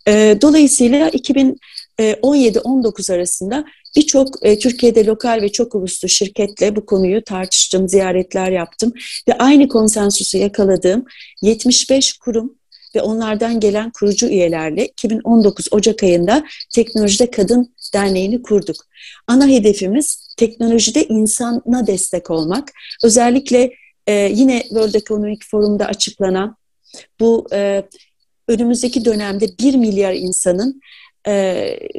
E, 0.08 0.38
dolayısıyla 0.42 1.10
2017-19 2.00 3.14
arasında 3.14 3.66
Birçok 3.96 4.46
e, 4.46 4.60
Türkiye'de 4.60 5.06
lokal 5.06 5.42
ve 5.42 5.52
çok 5.52 5.76
uluslu 5.76 6.10
şirketle 6.10 6.76
bu 6.76 6.86
konuyu 6.86 7.24
tartıştım, 7.24 7.90
ziyaretler 7.90 8.52
yaptım 8.52 8.94
ve 9.28 9.38
aynı 9.38 9.68
konsensusu 9.68 10.38
yakaladığım 10.38 11.06
75 11.42 12.14
kurum 12.14 12.56
ve 12.96 13.02
onlardan 13.02 13.60
gelen 13.60 13.92
kurucu 13.92 14.28
üyelerle 14.28 14.86
2019 14.86 15.68
Ocak 15.72 16.04
ayında 16.04 16.44
Teknolojide 16.76 17.32
Kadın 17.32 17.74
Derneği'ni 17.94 18.42
kurduk. 18.42 18.76
Ana 19.28 19.48
hedefimiz 19.48 20.34
teknolojide 20.38 21.04
insana 21.04 21.88
destek 21.88 22.32
olmak. 22.32 22.72
Özellikle 23.04 23.74
e, 24.08 24.14
yine 24.14 24.62
World 24.62 24.94
Economic 24.94 25.40
Forum'da 25.52 25.86
açıklanan 25.86 26.58
bu 27.20 27.48
e, 27.54 27.84
önümüzdeki 28.48 29.06
dönemde 29.06 29.48
1 29.60 29.76
milyar 29.76 30.14
insanın 30.14 30.82
e, 31.28 31.34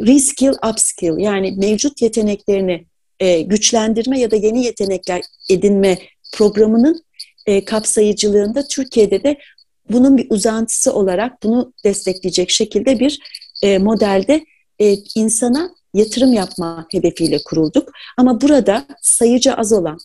reskill, 0.06 0.52
upskill 0.70 1.18
yani 1.18 1.54
mevcut 1.56 2.02
yeteneklerini 2.02 2.86
e, 3.20 3.40
güçlendirme 3.40 4.20
ya 4.20 4.30
da 4.30 4.36
yeni 4.36 4.64
yetenekler 4.64 5.22
edinme 5.50 5.98
programının 6.32 7.04
e, 7.46 7.64
kapsayıcılığında 7.64 8.68
Türkiye'de 8.68 9.22
de 9.22 9.38
bunun 9.90 10.18
bir 10.18 10.26
uzantısı 10.30 10.92
olarak 10.92 11.42
bunu 11.42 11.72
destekleyecek 11.84 12.50
şekilde 12.50 13.00
bir 13.00 13.18
e, 13.62 13.78
modelde 13.78 14.44
e, 14.80 14.96
insana 15.14 15.70
yatırım 15.94 16.32
yapma 16.32 16.86
hedefiyle 16.92 17.38
kurulduk. 17.44 17.92
Ama 18.16 18.40
burada 18.40 18.86
sayıca 19.02 19.54
az 19.54 19.72
olan 19.72 19.98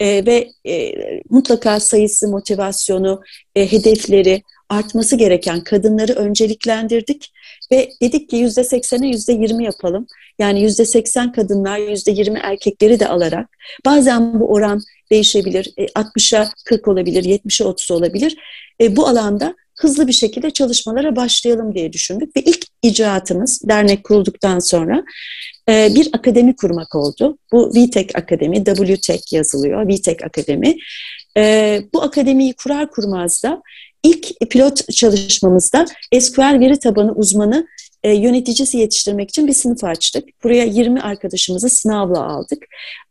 e, 0.00 0.26
ve 0.26 0.48
e, 0.66 0.92
mutlaka 1.30 1.80
sayısı, 1.80 2.28
motivasyonu, 2.28 3.22
e, 3.54 3.72
hedefleri 3.72 4.42
artması 4.68 5.16
gereken 5.16 5.60
kadınları 5.60 6.12
önceliklendirdik 6.12 7.32
ve 7.72 7.88
dedik 8.02 8.30
ki 8.30 8.36
yüzde 8.36 8.64
seksene 8.64 9.08
yüzde 9.08 9.32
yirmi 9.32 9.64
yapalım. 9.64 10.06
Yani 10.38 10.62
yüzde 10.62 10.84
seksen 10.84 11.32
kadınlar, 11.32 11.78
yüzde 11.78 12.10
yirmi 12.10 12.38
erkekleri 12.38 13.00
de 13.00 13.08
alarak 13.08 13.48
bazen 13.86 14.40
bu 14.40 14.52
oran 14.52 14.82
değişebilir. 15.10 15.74
60'a 15.78 16.42
e, 16.42 16.48
40 16.64 16.88
olabilir, 16.88 17.24
70'e 17.24 17.66
30 17.66 17.90
olabilir. 17.90 18.36
E, 18.80 18.96
bu 18.96 19.06
alanda 19.06 19.54
hızlı 19.78 20.06
bir 20.06 20.12
şekilde 20.12 20.50
çalışmalara 20.50 21.16
başlayalım 21.16 21.74
diye 21.74 21.92
düşündük 21.92 22.36
ve 22.36 22.40
ilk 22.40 22.66
icraatımız 22.82 23.62
dernek 23.68 24.04
kurulduktan 24.04 24.58
sonra 24.58 25.04
e, 25.68 25.94
bir 25.94 26.08
akademi 26.12 26.56
kurmak 26.56 26.94
oldu. 26.94 27.38
Bu 27.52 27.70
VTech 27.70 28.08
Akademi, 28.14 28.64
WTech 28.64 29.32
yazılıyor, 29.32 29.88
VTech 29.88 30.24
Akademi. 30.24 30.76
Bu 31.92 32.02
akademiyi 32.02 32.54
kurar 32.54 32.90
kurmaz 32.90 33.42
da 33.44 33.62
ilk 34.08 34.50
pilot 34.50 34.92
çalışmamızda 34.92 35.86
SQL 36.20 36.60
veri 36.60 36.78
tabanı 36.78 37.12
uzmanı 37.12 37.66
e, 38.02 38.12
yöneticisi 38.12 38.78
yetiştirmek 38.78 39.30
için 39.30 39.46
bir 39.46 39.52
sınıf 39.52 39.84
açtık. 39.84 40.44
Buraya 40.44 40.64
20 40.64 41.00
arkadaşımızı 41.00 41.68
sınavla 41.68 42.26
aldık. 42.26 42.64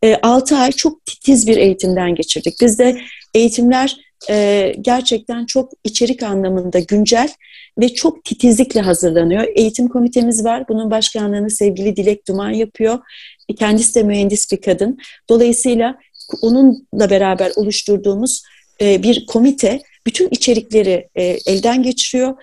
E, 0.03 0.15
6 0.15 0.55
ay 0.55 0.71
çok 0.71 1.05
titiz 1.05 1.47
bir 1.47 1.57
eğitimden 1.57 2.15
geçirdik. 2.15 2.61
Bizde 2.61 2.97
eğitimler 3.33 3.97
e, 4.29 4.73
gerçekten 4.81 5.45
çok 5.45 5.71
içerik 5.83 6.23
anlamında 6.23 6.79
güncel 6.79 7.29
ve 7.79 7.89
çok 7.89 8.23
titizlikle 8.23 8.81
hazırlanıyor. 8.81 9.43
Eğitim 9.55 9.87
komitemiz 9.87 10.45
var. 10.45 10.67
Bunun 10.69 10.91
başkanlığını 10.91 11.49
sevgili 11.49 11.95
Dilek 11.95 12.27
Duman 12.27 12.49
yapıyor. 12.49 12.99
Kendisi 13.59 13.95
de 13.95 14.03
mühendis 14.03 14.51
bir 14.51 14.61
kadın. 14.61 14.97
Dolayısıyla 15.29 15.97
onunla 16.41 17.09
beraber 17.09 17.51
oluşturduğumuz 17.55 18.43
e, 18.81 19.03
bir 19.03 19.25
komite 19.25 19.81
bütün 20.06 20.30
içerikleri 20.32 21.08
e, 21.16 21.24
elden 21.24 21.84
geçiriyor. 21.84 22.34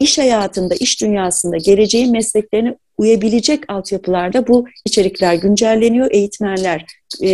İş 0.00 0.18
hayatında, 0.18 0.74
iş 0.74 1.00
dünyasında 1.00 1.56
geleceğin 1.56 2.12
mesleklerine 2.12 2.76
uyabilecek 2.98 3.72
altyapılarda 3.72 4.46
bu 4.46 4.66
içerikler 4.84 5.34
güncelleniyor. 5.34 6.10
Eğitmenler 6.10 6.84
e, 7.22 7.28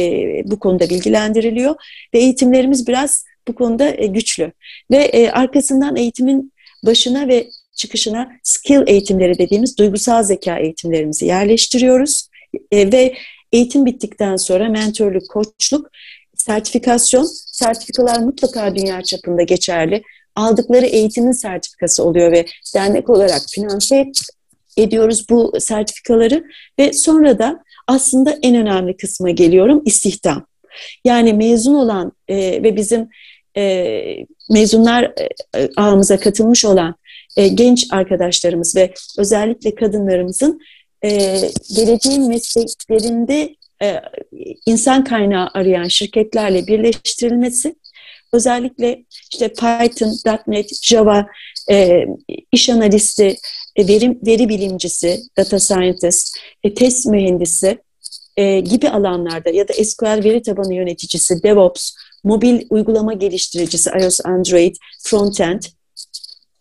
bu 0.45 0.59
konuda 0.59 0.91
bilgilendiriliyor 0.91 1.75
ve 2.15 2.19
eğitimlerimiz 2.19 2.89
biraz 2.89 3.25
bu 3.49 3.55
konuda 3.55 3.95
e, 3.97 4.07
güçlü. 4.07 4.53
Ve 4.91 5.33
arkasından 5.33 5.97
eğitimin 5.97 6.53
başına 6.87 7.29
ve 7.29 7.47
çıkışına 7.77 8.33
skill 8.43 8.83
eğitimleri 8.87 9.39
dediğimiz 9.39 9.79
duygusal 9.79 10.23
zeka 10.23 10.59
eğitimlerimizi 10.59 11.27
yerleştiriyoruz. 11.27 12.29
Ve 12.73 13.15
eğitim 13.53 13.87
bittikten 13.87 14.37
sonra 14.37 14.69
mentorluk, 14.69 15.31
koçluk 15.31 15.91
sertifikasyon, 16.37 17.29
sertifikalar 17.63 18.19
mutlaka 18.19 18.77
dünya 18.77 19.03
çapında 19.03 19.43
geçerli. 19.43 20.03
Aldıkları 20.37 20.87
eğitimin 20.87 21.33
sertifikası 21.33 22.05
oluyor 22.05 22.33
ve 22.33 22.47
dernek 22.75 23.11
olarak 23.11 23.43
finanse 23.51 24.13
ediyoruz 24.77 25.27
bu 25.31 25.53
sertifikaları 25.61 26.45
ve 26.79 26.93
sonra 26.93 27.39
da 27.39 27.63
aslında 27.87 28.39
en 28.43 28.57
önemli 28.57 28.97
kısma 28.97 29.31
geliyorum 29.31 29.83
istihdam. 29.85 30.47
Yani 31.05 31.33
mezun 31.33 31.75
olan 31.75 32.13
e, 32.29 32.37
ve 32.37 32.77
bizim 32.77 33.09
e, 33.57 34.27
mezunlar 34.51 35.13
e, 35.57 35.69
ağımıza 35.77 36.21
katılmış 36.21 36.65
olan 36.65 36.95
e, 37.37 37.49
genç 37.49 37.87
arkadaşlarımız 37.91 38.77
ve 38.77 38.95
özellikle 39.19 39.75
kadınlarımızın 39.75 40.61
e, 41.05 41.11
geleceğin 41.77 42.29
mesleklerinde 42.29 43.43
e, 43.43 43.57
insan 44.67 45.05
kaynağı 45.05 45.51
arayan 45.55 45.89
şirketlerle 45.89 46.67
birleştirilmesi 46.67 47.75
özellikle 48.33 49.05
işte 49.33 49.49
Python, 49.49 50.41
.NET, 50.47 50.83
Java, 50.83 51.27
e, 51.71 52.07
iş 52.53 52.71
analisti, 52.71 53.37
e, 53.77 53.89
veri, 53.89 54.19
veri 54.27 54.49
bilimcisi, 54.49 55.21
data 55.37 55.59
scientist, 55.59 56.39
e, 56.65 56.75
test 56.75 57.07
mühendisi 57.07 57.79
e, 58.37 58.61
gibi 58.61 58.89
alanlarda 58.89 59.51
ya 59.51 59.69
da 59.69 59.73
SQL 59.73 60.25
veri 60.25 60.43
tabanı 60.43 60.75
yöneticisi, 60.75 61.43
DevOps, 61.43 61.93
mobil 62.25 62.67
uygulama 62.71 63.13
geliştiricisi, 63.13 63.91
iOS, 64.03 64.21
Android, 64.25 64.77
frontend 65.05 65.63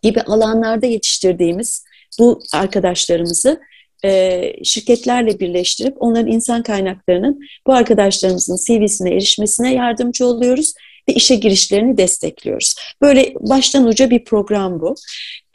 gibi 0.02 0.20
alanlarda 0.20 0.86
yetiştirdiğimiz 0.86 1.84
bu 2.18 2.42
arkadaşlarımızı 2.52 3.60
e, 4.04 4.64
şirketlerle 4.64 5.40
birleştirip 5.40 5.96
onların 6.02 6.26
insan 6.26 6.62
kaynaklarının 6.62 7.40
bu 7.66 7.72
arkadaşlarımızın 7.72 8.56
CV'sine 8.66 9.10
erişmesine 9.10 9.74
yardımcı 9.74 10.26
oluyoruz 10.26 10.74
ve 11.08 11.12
işe 11.12 11.34
girişlerini 11.34 11.98
destekliyoruz. 11.98 12.74
Böyle 13.02 13.34
baştan 13.40 13.86
uca 13.86 14.10
bir 14.10 14.24
program 14.24 14.80
bu. 14.80 14.94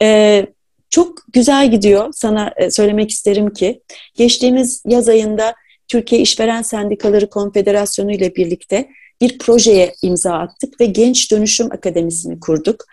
E, 0.02 0.46
çok 0.90 1.18
güzel 1.32 1.70
gidiyor. 1.70 2.08
Sana 2.12 2.52
e, 2.56 2.70
söylemek 2.70 3.10
isterim 3.10 3.52
ki 3.52 3.80
geçtiğimiz 4.14 4.82
yaz 4.86 5.08
ayında 5.08 5.54
Türkiye 5.88 6.20
İşveren 6.20 6.62
Sendikaları 6.62 7.30
Konfederasyonu 7.30 8.12
ile 8.12 8.34
birlikte 8.34 8.88
bir 9.20 9.38
projeye 9.38 9.94
imza 10.02 10.32
attık 10.32 10.80
ve 10.80 10.86
Genç 10.86 11.30
Dönüşüm 11.30 11.72
Akademisi'ni 11.72 12.40
kurduk. 12.40 12.84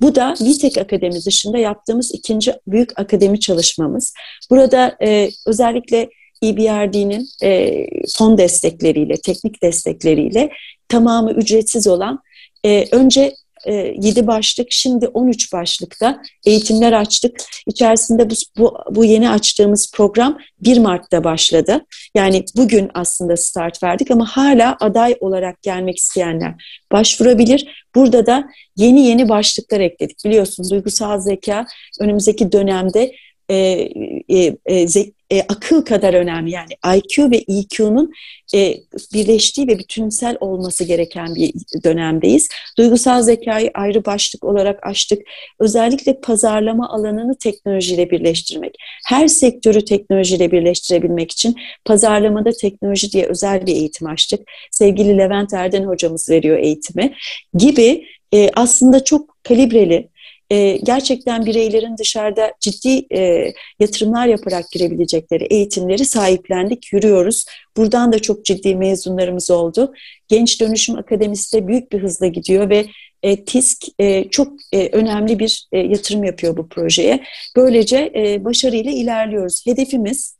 Bu 0.00 0.14
da 0.14 0.34
VTEK 0.40 0.78
Akademi 0.78 1.24
dışında 1.24 1.58
yaptığımız 1.58 2.14
ikinci 2.14 2.54
büyük 2.66 3.00
akademi 3.00 3.40
çalışmamız. 3.40 4.14
Burada 4.50 4.96
e, 5.02 5.30
özellikle 5.46 6.08
EBRD'nin 6.44 7.28
e, 7.42 7.86
fon 8.16 8.38
destekleriyle, 8.38 9.14
teknik 9.16 9.62
destekleriyle 9.62 10.50
tamamı 10.88 11.32
ücretsiz 11.32 11.86
olan 11.86 12.18
e, 12.64 12.84
önce 12.92 13.34
e, 13.66 13.72
7 13.74 14.26
başlık, 14.26 14.66
şimdi 14.70 15.08
13 15.08 15.52
başlıkta 15.52 16.22
eğitimler 16.46 16.92
açtık. 16.92 17.36
İçerisinde 17.66 18.30
bu, 18.30 18.34
bu, 18.58 18.74
bu 18.90 19.04
yeni 19.04 19.30
açtığımız 19.30 19.92
program 19.94 20.38
1 20.60 20.78
Mart'ta 20.78 21.24
başladı. 21.24 21.80
Yani 22.14 22.44
bugün 22.56 22.90
aslında 22.94 23.36
start 23.36 23.82
verdik 23.82 24.10
ama 24.10 24.26
hala 24.26 24.76
aday 24.80 25.16
olarak 25.20 25.62
gelmek 25.62 25.96
isteyenler 25.96 26.54
başvurabilir. 26.92 27.86
Burada 27.94 28.26
da 28.26 28.44
yeni 28.76 29.06
yeni 29.06 29.28
başlıklar 29.28 29.80
ekledik. 29.80 30.24
Biliyorsunuz 30.24 30.70
duygusal 30.70 31.20
zeka 31.20 31.66
önümüzdeki 32.00 32.52
dönemde 32.52 33.12
e, 33.52 33.88
e, 34.28 34.56
e, 34.66 34.86
e, 35.32 35.40
akıl 35.48 35.84
kadar 35.84 36.14
önemli. 36.14 36.50
Yani 36.50 36.96
IQ 36.96 37.30
ve 37.30 37.36
EQ'nun 37.36 38.12
e, 38.54 38.74
birleştiği 39.14 39.68
ve 39.68 39.78
bütünsel 39.78 40.36
olması 40.40 40.84
gereken 40.84 41.34
bir 41.34 41.52
dönemdeyiz. 41.84 42.48
Duygusal 42.78 43.22
zekayı 43.22 43.70
ayrı 43.74 44.04
başlık 44.04 44.44
olarak 44.44 44.86
açtık. 44.86 45.22
Özellikle 45.58 46.20
pazarlama 46.20 46.88
alanını 46.88 47.38
teknolojiyle 47.38 48.10
birleştirmek. 48.10 48.74
Her 49.06 49.28
sektörü 49.28 49.84
teknolojiyle 49.84 50.52
birleştirebilmek 50.52 51.30
için 51.30 51.56
pazarlamada 51.84 52.50
teknoloji 52.52 53.12
diye 53.12 53.26
özel 53.26 53.66
bir 53.66 53.72
eğitim 53.72 54.06
açtık. 54.08 54.40
Sevgili 54.70 55.18
Levent 55.18 55.54
Erden 55.54 55.84
hocamız 55.84 56.30
veriyor 56.30 56.58
eğitimi 56.58 57.14
gibi 57.54 58.06
e, 58.34 58.50
aslında 58.54 59.04
çok 59.04 59.44
kalibreli, 59.44 60.08
e, 60.52 60.76
gerçekten 60.82 61.46
bireylerin 61.46 61.96
dışarıda 61.98 62.52
ciddi 62.60 63.06
e, 63.14 63.52
yatırımlar 63.80 64.26
yaparak 64.26 64.70
girebilecekleri 64.70 65.44
eğitimleri 65.44 66.04
sahiplendik, 66.04 66.92
yürüyoruz. 66.92 67.44
Buradan 67.76 68.12
da 68.12 68.18
çok 68.18 68.44
ciddi 68.44 68.76
mezunlarımız 68.76 69.50
oldu. 69.50 69.92
Genç 70.28 70.60
Dönüşüm 70.60 70.96
Akademisi 70.96 71.56
de 71.56 71.68
büyük 71.68 71.92
bir 71.92 72.02
hızla 72.02 72.26
gidiyor 72.26 72.70
ve 72.70 72.86
e, 73.22 73.44
TİSK 73.44 73.84
e, 73.98 74.28
çok 74.28 74.52
e, 74.72 74.88
önemli 74.88 75.38
bir 75.38 75.66
e, 75.72 75.78
yatırım 75.78 76.24
yapıyor 76.24 76.56
bu 76.56 76.68
projeye. 76.68 77.24
Böylece 77.56 78.12
e, 78.16 78.44
başarıyla 78.44 78.90
ilerliyoruz. 78.90 79.66
Hedefimiz 79.66 80.36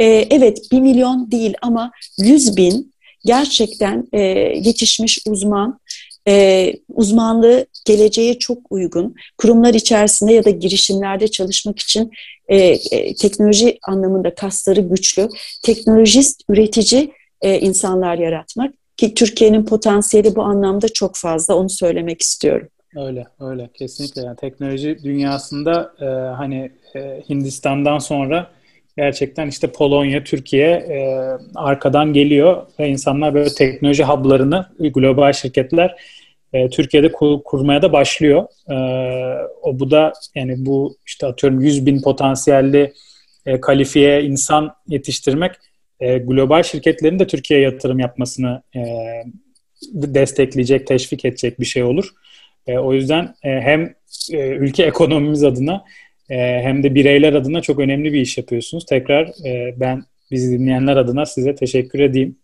e, 0.00 0.04
evet 0.06 0.72
1 0.72 0.80
milyon 0.80 1.30
değil 1.30 1.54
ama 1.62 1.90
100 2.18 2.56
bin 2.56 2.92
gerçekten 3.24 4.08
e, 4.12 4.20
yetişmiş 4.64 5.18
uzman 5.26 5.80
e, 6.28 6.72
uzmanlığı 6.88 7.66
geleceğe 7.86 8.38
çok 8.38 8.58
uygun. 8.70 9.14
Kurumlar 9.38 9.74
içerisinde 9.74 10.32
ya 10.32 10.44
da 10.44 10.50
girişimlerde 10.50 11.28
çalışmak 11.28 11.78
için 11.78 12.10
e, 12.48 12.56
e, 12.58 13.14
teknoloji 13.14 13.78
anlamında 13.82 14.34
kasları 14.34 14.80
güçlü, 14.80 15.28
teknolojist, 15.62 16.42
üretici 16.48 17.12
e, 17.42 17.60
insanlar 17.60 18.18
yaratmak 18.18 18.74
ki 18.96 19.14
Türkiye'nin 19.14 19.64
potansiyeli 19.64 20.36
bu 20.36 20.42
anlamda 20.42 20.88
çok 20.88 21.16
fazla. 21.16 21.54
Onu 21.54 21.70
söylemek 21.70 22.22
istiyorum. 22.22 22.68
Öyle, 22.96 23.26
öyle. 23.40 23.70
Kesinlikle. 23.74 24.22
Yani 24.22 24.36
teknoloji 24.36 24.98
dünyasında 25.04 25.92
e, 26.00 26.04
hani 26.36 26.72
e, 26.96 27.22
Hindistan'dan 27.28 27.98
sonra 27.98 28.50
gerçekten 28.96 29.48
işte 29.48 29.72
Polonya, 29.72 30.24
Türkiye 30.24 30.70
e, 30.70 31.28
arkadan 31.54 32.12
geliyor 32.12 32.66
ve 32.78 32.88
insanlar 32.88 33.34
böyle 33.34 33.48
teknoloji 33.48 34.04
hub'larını 34.04 34.66
global 34.78 35.32
şirketler 35.32 35.96
e, 36.52 36.68
Türkiye'de 36.68 37.12
kur, 37.12 37.42
kurmaya 37.44 37.82
da 37.82 37.92
başlıyor. 37.92 38.46
E, 38.70 38.74
o 39.62 39.78
bu 39.78 39.90
da 39.90 40.12
yani 40.34 40.54
bu 40.66 40.96
işte 41.06 41.26
atıyorum 41.26 41.60
100 41.60 41.86
bin 41.86 42.02
potansiyelli 42.02 42.92
e, 43.46 43.60
kalifiye 43.60 44.22
insan 44.22 44.74
yetiştirmek 44.88 45.52
e, 46.00 46.18
global 46.18 46.62
şirketlerin 46.62 47.18
de 47.18 47.26
Türkiye'ye 47.26 47.64
yatırım 47.64 47.98
yapmasını 47.98 48.62
e, 48.76 48.80
destekleyecek, 49.92 50.86
teşvik 50.86 51.24
edecek 51.24 51.60
bir 51.60 51.64
şey 51.64 51.82
olur. 51.82 52.08
E, 52.66 52.78
o 52.78 52.92
yüzden 52.92 53.34
e, 53.42 53.60
hem 53.60 53.94
e, 54.32 54.48
ülke 54.48 54.82
ekonomimiz 54.82 55.44
adına 55.44 55.84
e, 56.32 56.62
hem 56.62 56.82
de 56.82 56.94
bireyler 56.94 57.32
adına 57.32 57.62
çok 57.62 57.78
önemli 57.78 58.12
bir 58.12 58.20
iş 58.20 58.38
yapıyorsunuz. 58.38 58.86
Tekrar 58.86 59.26
e, 59.46 59.74
ben 59.80 60.04
bizi 60.30 60.50
dinleyenler 60.58 60.96
adına 60.96 61.26
size 61.26 61.54
teşekkür 61.54 62.00
edeyim. 62.00 62.36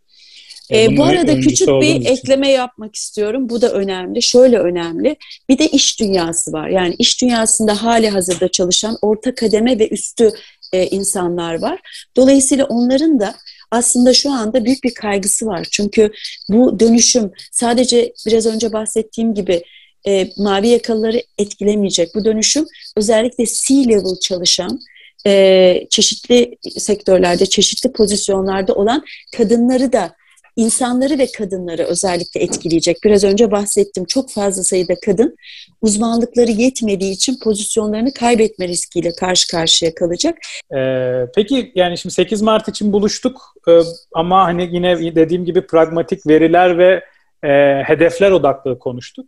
E, 0.72 0.96
bu 0.96 1.04
arada 1.04 1.40
küçük 1.40 1.68
bir 1.68 1.94
için. 1.94 2.04
ekleme 2.04 2.50
yapmak 2.50 2.94
istiyorum. 2.94 3.48
Bu 3.48 3.62
da 3.62 3.72
önemli. 3.72 4.22
Şöyle 4.22 4.58
önemli. 4.58 5.16
Bir 5.48 5.58
de 5.58 5.66
iş 5.66 6.00
dünyası 6.00 6.52
var. 6.52 6.68
Yani 6.68 6.94
iş 6.98 7.22
dünyasında 7.22 7.82
hali 7.82 8.08
hazırda 8.08 8.48
çalışan 8.48 8.96
orta 9.02 9.34
kademe 9.34 9.78
ve 9.78 9.88
üstü 9.88 10.30
e, 10.72 10.86
insanlar 10.86 11.62
var. 11.62 11.80
Dolayısıyla 12.16 12.64
onların 12.64 13.20
da 13.20 13.34
aslında 13.70 14.14
şu 14.14 14.32
anda 14.32 14.64
büyük 14.64 14.84
bir 14.84 14.94
kaygısı 14.94 15.46
var. 15.46 15.66
Çünkü 15.70 16.10
bu 16.48 16.80
dönüşüm 16.80 17.30
sadece 17.52 18.12
biraz 18.26 18.46
önce 18.46 18.72
bahsettiğim 18.72 19.34
gibi 19.34 19.62
e, 20.08 20.30
mavi 20.36 20.68
yakalıları 20.68 21.22
etkilemeyecek. 21.38 22.14
Bu 22.14 22.24
dönüşüm 22.24 22.66
özellikle 22.96 23.44
C-level 23.46 24.20
çalışan, 24.20 24.80
e, 25.26 25.86
çeşitli 25.90 26.56
sektörlerde, 26.78 27.46
çeşitli 27.46 27.92
pozisyonlarda 27.92 28.74
olan 28.74 29.02
kadınları 29.36 29.92
da 29.92 30.18
insanları 30.56 31.18
ve 31.18 31.26
kadınları 31.38 31.82
özellikle 31.82 32.40
etkileyecek. 32.40 32.96
Biraz 33.04 33.24
önce 33.24 33.50
bahsettim. 33.50 34.04
Çok 34.04 34.30
fazla 34.30 34.62
sayıda 34.62 34.94
kadın 35.06 35.36
uzmanlıkları 35.82 36.50
yetmediği 36.50 37.12
için 37.12 37.38
pozisyonlarını 37.42 38.12
kaybetme 38.12 38.68
riskiyle 38.68 39.12
karşı 39.12 39.48
karşıya 39.48 39.94
kalacak. 39.94 40.38
Ee, 40.76 41.26
peki 41.34 41.72
yani 41.74 41.98
şimdi 41.98 42.14
8 42.14 42.42
Mart 42.42 42.68
için 42.68 42.92
buluştuk 42.92 43.54
ee, 43.68 43.80
ama 44.14 44.44
hani 44.44 44.68
yine 44.72 45.14
dediğim 45.16 45.44
gibi 45.44 45.66
pragmatik 45.66 46.26
veriler 46.26 46.78
ve 46.78 47.04
e, 47.42 47.48
hedefler 47.86 48.30
odaklı 48.30 48.78
konuştuk. 48.78 49.26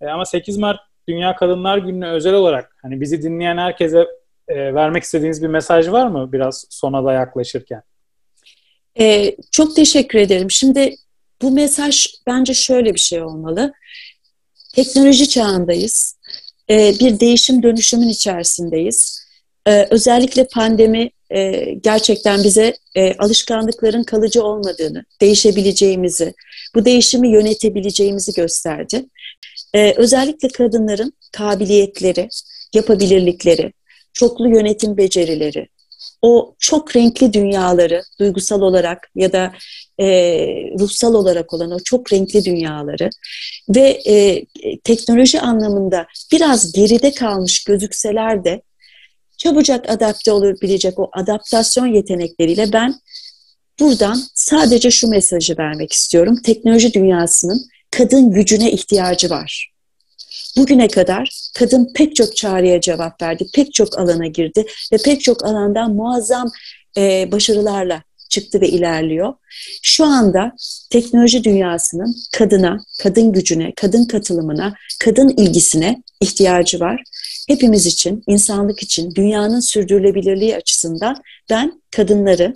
E, 0.00 0.06
ama 0.06 0.24
8 0.24 0.58
Mart 0.58 0.80
Dünya 1.08 1.36
Kadınlar 1.36 1.78
Günü'ne 1.78 2.08
özel 2.08 2.34
olarak 2.34 2.76
hani 2.82 3.00
bizi 3.00 3.22
dinleyen 3.22 3.58
herkese 3.58 4.06
e, 4.48 4.74
vermek 4.74 5.02
istediğiniz 5.02 5.42
bir 5.42 5.48
mesaj 5.48 5.88
var 5.88 6.06
mı 6.06 6.32
biraz 6.32 6.66
sona 6.70 7.04
da 7.04 7.12
yaklaşırken? 7.12 7.82
Ee, 9.00 9.36
çok 9.52 9.76
teşekkür 9.76 10.18
ederim. 10.18 10.50
Şimdi 10.50 10.96
bu 11.42 11.50
mesaj 11.50 12.06
bence 12.26 12.54
şöyle 12.54 12.94
bir 12.94 13.00
şey 13.00 13.22
olmalı. 13.22 13.72
Teknoloji 14.74 15.28
çağındayız. 15.28 16.18
Ee, 16.70 16.94
bir 17.00 17.20
değişim 17.20 17.62
dönüşümün 17.62 18.08
içerisindeyiz. 18.08 19.26
Ee, 19.66 19.86
özellikle 19.90 20.46
pandemi 20.48 21.10
e, 21.30 21.64
gerçekten 21.82 22.44
bize 22.44 22.76
e, 22.94 23.14
alışkanlıkların 23.14 24.02
kalıcı 24.02 24.42
olmadığını, 24.42 25.04
değişebileceğimizi, 25.20 26.34
bu 26.74 26.84
değişimi 26.84 27.28
yönetebileceğimizi 27.28 28.32
gösterdi. 28.32 29.04
Ee, 29.76 29.94
özellikle 29.96 30.48
kadınların 30.48 31.12
kabiliyetleri, 31.32 32.28
yapabilirlikleri, 32.74 33.72
çoklu 34.12 34.48
yönetim 34.48 34.96
becerileri, 34.96 35.68
o 36.22 36.54
çok 36.58 36.96
renkli 36.96 37.32
dünyaları 37.32 38.02
duygusal 38.20 38.60
olarak 38.60 39.10
ya 39.14 39.32
da 39.32 39.52
e, 40.00 40.06
ruhsal 40.78 41.14
olarak 41.14 41.54
olan 41.54 41.70
o 41.70 41.78
çok 41.84 42.12
renkli 42.12 42.44
dünyaları 42.44 43.10
ve 43.68 44.00
e, 44.06 44.44
teknoloji 44.84 45.40
anlamında 45.40 46.06
biraz 46.32 46.72
geride 46.72 47.14
kalmış 47.14 47.64
gözükseler 47.64 48.44
de 48.44 48.62
çabucak 49.38 49.90
adapte 49.90 50.32
olabilecek 50.32 50.98
o 50.98 51.10
adaptasyon 51.12 51.86
yetenekleriyle 51.86 52.72
ben 52.72 52.94
buradan 53.80 54.22
sadece 54.34 54.90
şu 54.90 55.08
mesajı 55.08 55.58
vermek 55.58 55.92
istiyorum. 55.92 56.36
Teknoloji 56.44 56.94
dünyasının 56.94 57.66
kadın 57.90 58.30
gücüne 58.30 58.70
ihtiyacı 58.70 59.30
var. 59.30 59.72
Bugüne 60.56 60.88
kadar 60.88 61.48
kadın 61.54 61.92
pek 61.94 62.16
çok 62.16 62.36
çağrıya 62.36 62.80
cevap 62.80 63.22
verdi, 63.22 63.46
pek 63.54 63.74
çok 63.74 63.98
alana 63.98 64.26
girdi 64.26 64.66
ve 64.92 64.96
pek 65.04 65.20
çok 65.20 65.44
alandan 65.44 65.94
muazzam 65.94 66.50
e, 66.96 67.32
başarılarla 67.32 68.02
çıktı 68.28 68.60
ve 68.60 68.68
ilerliyor. 68.68 69.34
Şu 69.82 70.04
anda 70.04 70.52
teknoloji 70.90 71.44
dünyasının 71.44 72.16
kadına, 72.32 72.78
kadın 73.02 73.32
gücüne, 73.32 73.72
kadın 73.76 74.04
katılımına, 74.04 74.74
kadın 75.04 75.28
ilgisine 75.28 76.02
ihtiyacı 76.20 76.80
var. 76.80 77.02
Hepimiz 77.48 77.86
için, 77.86 78.22
insanlık 78.26 78.82
için, 78.82 79.14
dünyanın 79.14 79.60
sürdürülebilirliği 79.60 80.56
açısından 80.56 81.22
ben 81.50 81.82
kadınları 81.90 82.54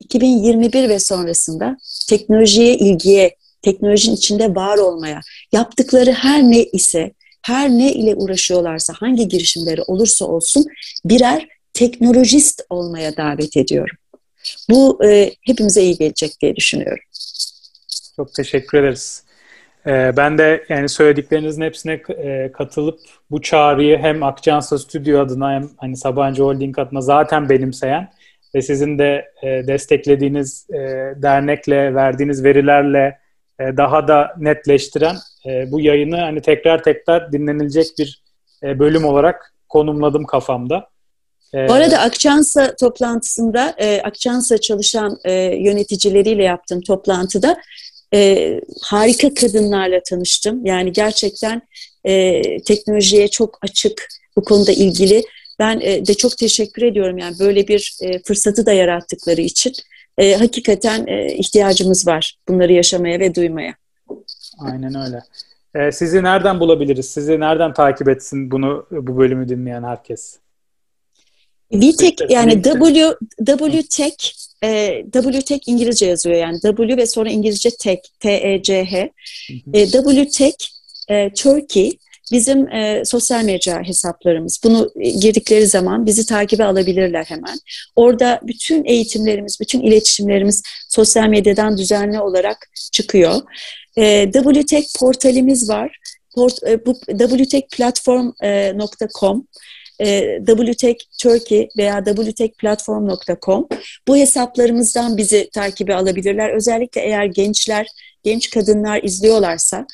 2021 0.00 0.88
ve 0.88 0.98
sonrasında 0.98 1.76
teknolojiye 2.08 2.76
ilgiye, 2.76 3.36
teknolojinin 3.62 4.16
içinde 4.16 4.54
var 4.54 4.78
olmaya, 4.78 5.20
yaptıkları 5.52 6.12
her 6.12 6.42
ne 6.42 6.64
ise 6.64 7.12
her 7.42 7.70
ne 7.70 7.92
ile 7.92 8.14
uğraşıyorlarsa, 8.14 8.94
hangi 8.96 9.28
girişimleri 9.28 9.82
olursa 9.82 10.24
olsun 10.24 10.66
birer 11.04 11.48
teknolojist 11.72 12.62
olmaya 12.70 13.16
davet 13.16 13.56
ediyorum. 13.56 13.96
Bu 14.70 15.04
e, 15.04 15.32
hepimize 15.46 15.82
iyi 15.82 15.96
gelecek 15.96 16.40
diye 16.40 16.56
düşünüyorum. 16.56 17.04
Çok 18.16 18.34
teşekkür 18.34 18.78
ederiz. 18.78 19.24
Ee, 19.86 20.12
ben 20.16 20.38
de 20.38 20.64
yani 20.68 20.88
söylediklerinizin 20.88 21.62
hepsine 21.62 22.02
e, 22.08 22.52
katılıp 22.52 23.00
bu 23.30 23.42
çağrıyı 23.42 23.98
hem 23.98 24.22
Akçansa 24.22 24.78
Stüdyo 24.78 25.20
adına 25.20 25.52
hem 25.52 25.70
hani 25.76 25.96
Sabancı 25.96 26.42
Holding 26.42 26.78
adına 26.78 27.00
zaten 27.00 27.48
benimseyen 27.48 28.12
ve 28.54 28.62
sizin 28.62 28.98
de 28.98 29.32
e, 29.42 29.46
desteklediğiniz 29.46 30.66
e, 30.70 30.78
dernekle, 31.22 31.94
verdiğiniz 31.94 32.44
verilerle 32.44 33.18
daha 33.60 34.08
da 34.08 34.34
netleştiren 34.38 35.16
e, 35.46 35.70
bu 35.70 35.80
yayını 35.80 36.16
hani 36.16 36.42
tekrar 36.42 36.82
tekrar 36.82 37.32
dinlenilecek 37.32 37.86
bir 37.98 38.22
e, 38.62 38.78
bölüm 38.78 39.04
olarak 39.04 39.54
konumladım 39.68 40.24
kafamda. 40.24 40.86
Bu 41.54 41.72
arada 41.72 41.98
Akçansa 41.98 42.76
toplantısında, 42.76 43.76
Akçansa 44.04 44.58
çalışan 44.58 45.18
yöneticileriyle 45.64 46.44
yaptığım 46.44 46.80
toplantıda 46.80 47.56
harika 48.82 49.34
kadınlarla 49.34 50.00
tanıştım. 50.10 50.66
Yani 50.66 50.92
gerçekten 50.92 51.62
teknolojiye 52.64 53.28
çok 53.28 53.58
açık 53.62 54.08
bu 54.36 54.44
konuda 54.44 54.72
ilgili. 54.72 55.22
Ben 55.58 55.80
de 55.80 56.14
çok 56.14 56.38
teşekkür 56.38 56.82
ediyorum 56.82 57.18
yani 57.18 57.38
böyle 57.38 57.68
bir 57.68 57.96
fırsatı 58.26 58.66
da 58.66 58.72
yarattıkları 58.72 59.40
için 59.40 59.72
e, 60.18 60.34
hakikaten 60.34 61.06
e, 61.06 61.34
ihtiyacımız 61.34 62.06
var 62.06 62.36
bunları 62.48 62.72
yaşamaya 62.72 63.20
ve 63.20 63.34
duymaya. 63.34 63.74
Aynen 64.58 64.94
öyle. 64.94 65.22
E, 65.74 65.92
sizi 65.92 66.22
nereden 66.22 66.60
bulabiliriz? 66.60 67.10
Sizi 67.10 67.40
nereden 67.40 67.72
takip 67.72 68.08
etsin 68.08 68.50
bunu 68.50 68.86
bu 68.90 69.18
bölümü 69.18 69.48
dinleyen 69.48 69.82
herkes? 69.82 70.38
VTech 71.72 72.30
yani 72.30 72.62
W 72.62 73.16
WTech 73.46 74.32
e, 74.64 75.02
WTech 75.12 75.68
İngilizce 75.68 76.06
yazıyor 76.06 76.36
yani 76.36 76.60
W 76.60 76.96
ve 76.96 77.06
sonra 77.06 77.30
İngilizce 77.30 77.70
Tech 77.70 78.00
T 78.20 78.32
E 78.32 78.62
C 78.62 78.84
H. 78.84 79.10
E, 79.72 79.86
WTech 79.86 80.68
e, 81.08 81.32
Turkey 81.32 81.98
bizim 82.32 82.68
e, 82.68 83.02
sosyal 83.04 83.44
medya 83.44 83.82
hesaplarımız. 83.82 84.60
Bunu 84.64 84.90
girdikleri 85.20 85.66
zaman 85.66 86.06
bizi 86.06 86.26
takibe 86.26 86.64
alabilirler 86.64 87.24
hemen. 87.24 87.58
Orada 87.96 88.40
bütün 88.42 88.84
eğitimlerimiz, 88.84 89.60
bütün 89.60 89.80
iletişimlerimiz 89.80 90.62
sosyal 90.88 91.28
medyadan 91.28 91.78
düzenli 91.78 92.20
olarak 92.20 92.70
çıkıyor. 92.92 93.40
E, 93.96 94.32
WTech 94.32 94.86
portalimiz 94.98 95.68
var. 95.68 95.96
Port, 96.34 96.62
e, 96.62 96.86
bu 96.86 96.94
wtechplatform.com 96.94 99.46
e, 100.00 100.38
WTech 100.46 100.96
Turkey 101.18 101.68
veya 101.78 102.04
wtechplatform.com 102.04 103.68
bu 104.08 104.16
hesaplarımızdan 104.16 105.16
bizi 105.16 105.50
takibe 105.52 105.94
alabilirler. 105.94 106.50
Özellikle 106.50 107.00
eğer 107.00 107.24
gençler, 107.24 107.86
genç 108.22 108.50
kadınlar 108.50 109.02
izliyorlarsa 109.02 109.86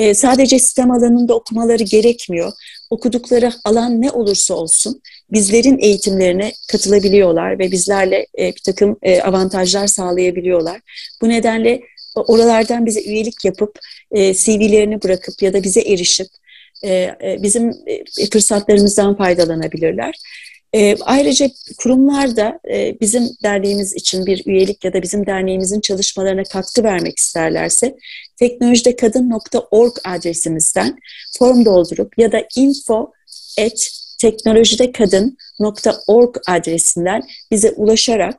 e, 0.00 0.14
sadece 0.14 0.58
sistem 0.58 0.90
alanında 0.90 1.34
okumaları 1.34 1.82
gerekmiyor. 1.82 2.52
Okudukları 2.90 3.52
alan 3.64 4.02
ne 4.02 4.10
olursa 4.10 4.54
olsun 4.54 5.02
bizlerin 5.32 5.78
eğitimlerine 5.78 6.52
katılabiliyorlar 6.68 7.58
ve 7.58 7.72
bizlerle 7.72 8.26
e, 8.38 8.46
bir 8.46 8.60
takım 8.66 8.96
e, 9.02 9.22
avantajlar 9.22 9.86
sağlayabiliyorlar. 9.86 10.80
Bu 11.22 11.28
nedenle 11.28 11.80
oralardan 12.14 12.86
bize 12.86 13.02
üyelik 13.02 13.44
yapıp 13.44 13.78
e, 14.12 14.34
CV'lerini 14.34 15.02
bırakıp 15.02 15.42
ya 15.42 15.52
da 15.52 15.62
bize 15.62 15.80
erişip 15.80 16.28
e, 16.82 16.92
e, 16.92 17.38
bizim 17.42 17.70
e, 17.86 18.26
fırsatlarımızdan 18.32 19.16
faydalanabilirler. 19.16 20.14
E, 20.74 20.96
ayrıca 21.00 21.50
kurumlar 21.78 22.36
da 22.36 22.60
e, 22.70 23.00
bizim 23.00 23.30
derneğimiz 23.42 23.94
için 23.94 24.26
bir 24.26 24.42
üyelik 24.46 24.84
ya 24.84 24.92
da 24.92 25.02
bizim 25.02 25.26
derneğimizin 25.26 25.80
çalışmalarına 25.80 26.42
katkı 26.42 26.84
vermek 26.84 27.18
isterlerse 27.18 27.96
teknolojidekadın.org 28.36 29.96
adresimizden 30.04 30.98
form 31.38 31.64
doldurup 31.64 32.18
ya 32.18 32.32
da 32.32 32.42
info 32.56 33.12
at 33.60 33.90
teknolojidekadın.org 34.20 36.36
adresinden 36.48 37.22
bize 37.50 37.70
ulaşarak 37.70 38.36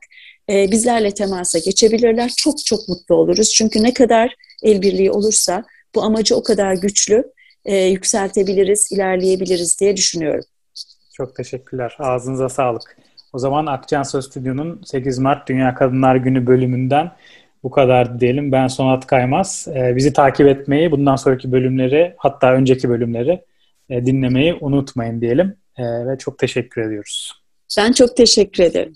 e, 0.49 0.71
bizlerle 0.71 1.13
temasa 1.13 1.59
geçebilirler. 1.59 2.31
Çok 2.37 2.65
çok 2.65 2.89
mutlu 2.89 3.15
oluruz. 3.15 3.53
Çünkü 3.53 3.83
ne 3.83 3.93
kadar 3.93 4.35
el 4.63 4.81
birliği 4.81 5.11
olursa 5.11 5.63
bu 5.95 6.03
amacı 6.03 6.35
o 6.35 6.43
kadar 6.43 6.73
güçlü 6.73 7.23
e, 7.65 7.77
yükseltebiliriz, 7.77 8.91
ilerleyebiliriz 8.91 9.79
diye 9.79 9.97
düşünüyorum. 9.97 10.45
Çok 11.21 11.35
teşekkürler. 11.35 11.95
Ağzınıza 11.99 12.49
sağlık. 12.49 12.97
O 13.33 13.39
zaman 13.39 13.65
Akçansa 13.65 14.21
Stüdyo'nun 14.21 14.81
8 14.85 15.19
Mart 15.19 15.49
Dünya 15.49 15.75
Kadınlar 15.75 16.15
Günü 16.15 16.47
bölümünden 16.47 17.11
bu 17.63 17.71
kadar 17.71 18.19
diyelim. 18.19 18.51
Ben 18.51 18.67
Sonat 18.67 19.07
Kaymaz. 19.07 19.67
Ee, 19.75 19.95
bizi 19.95 20.13
takip 20.13 20.47
etmeyi, 20.47 20.91
bundan 20.91 21.15
sonraki 21.15 21.51
bölümleri 21.51 22.13
hatta 22.17 22.53
önceki 22.53 22.89
bölümleri 22.89 23.41
e, 23.89 24.05
dinlemeyi 24.05 24.57
unutmayın 24.61 25.21
diyelim. 25.21 25.55
Ee, 25.77 25.83
ve 25.83 26.17
çok 26.17 26.37
teşekkür 26.37 26.81
ediyoruz. 26.81 27.31
Ben 27.77 27.91
çok 27.91 28.17
teşekkür 28.17 28.63
ederim. 28.63 28.95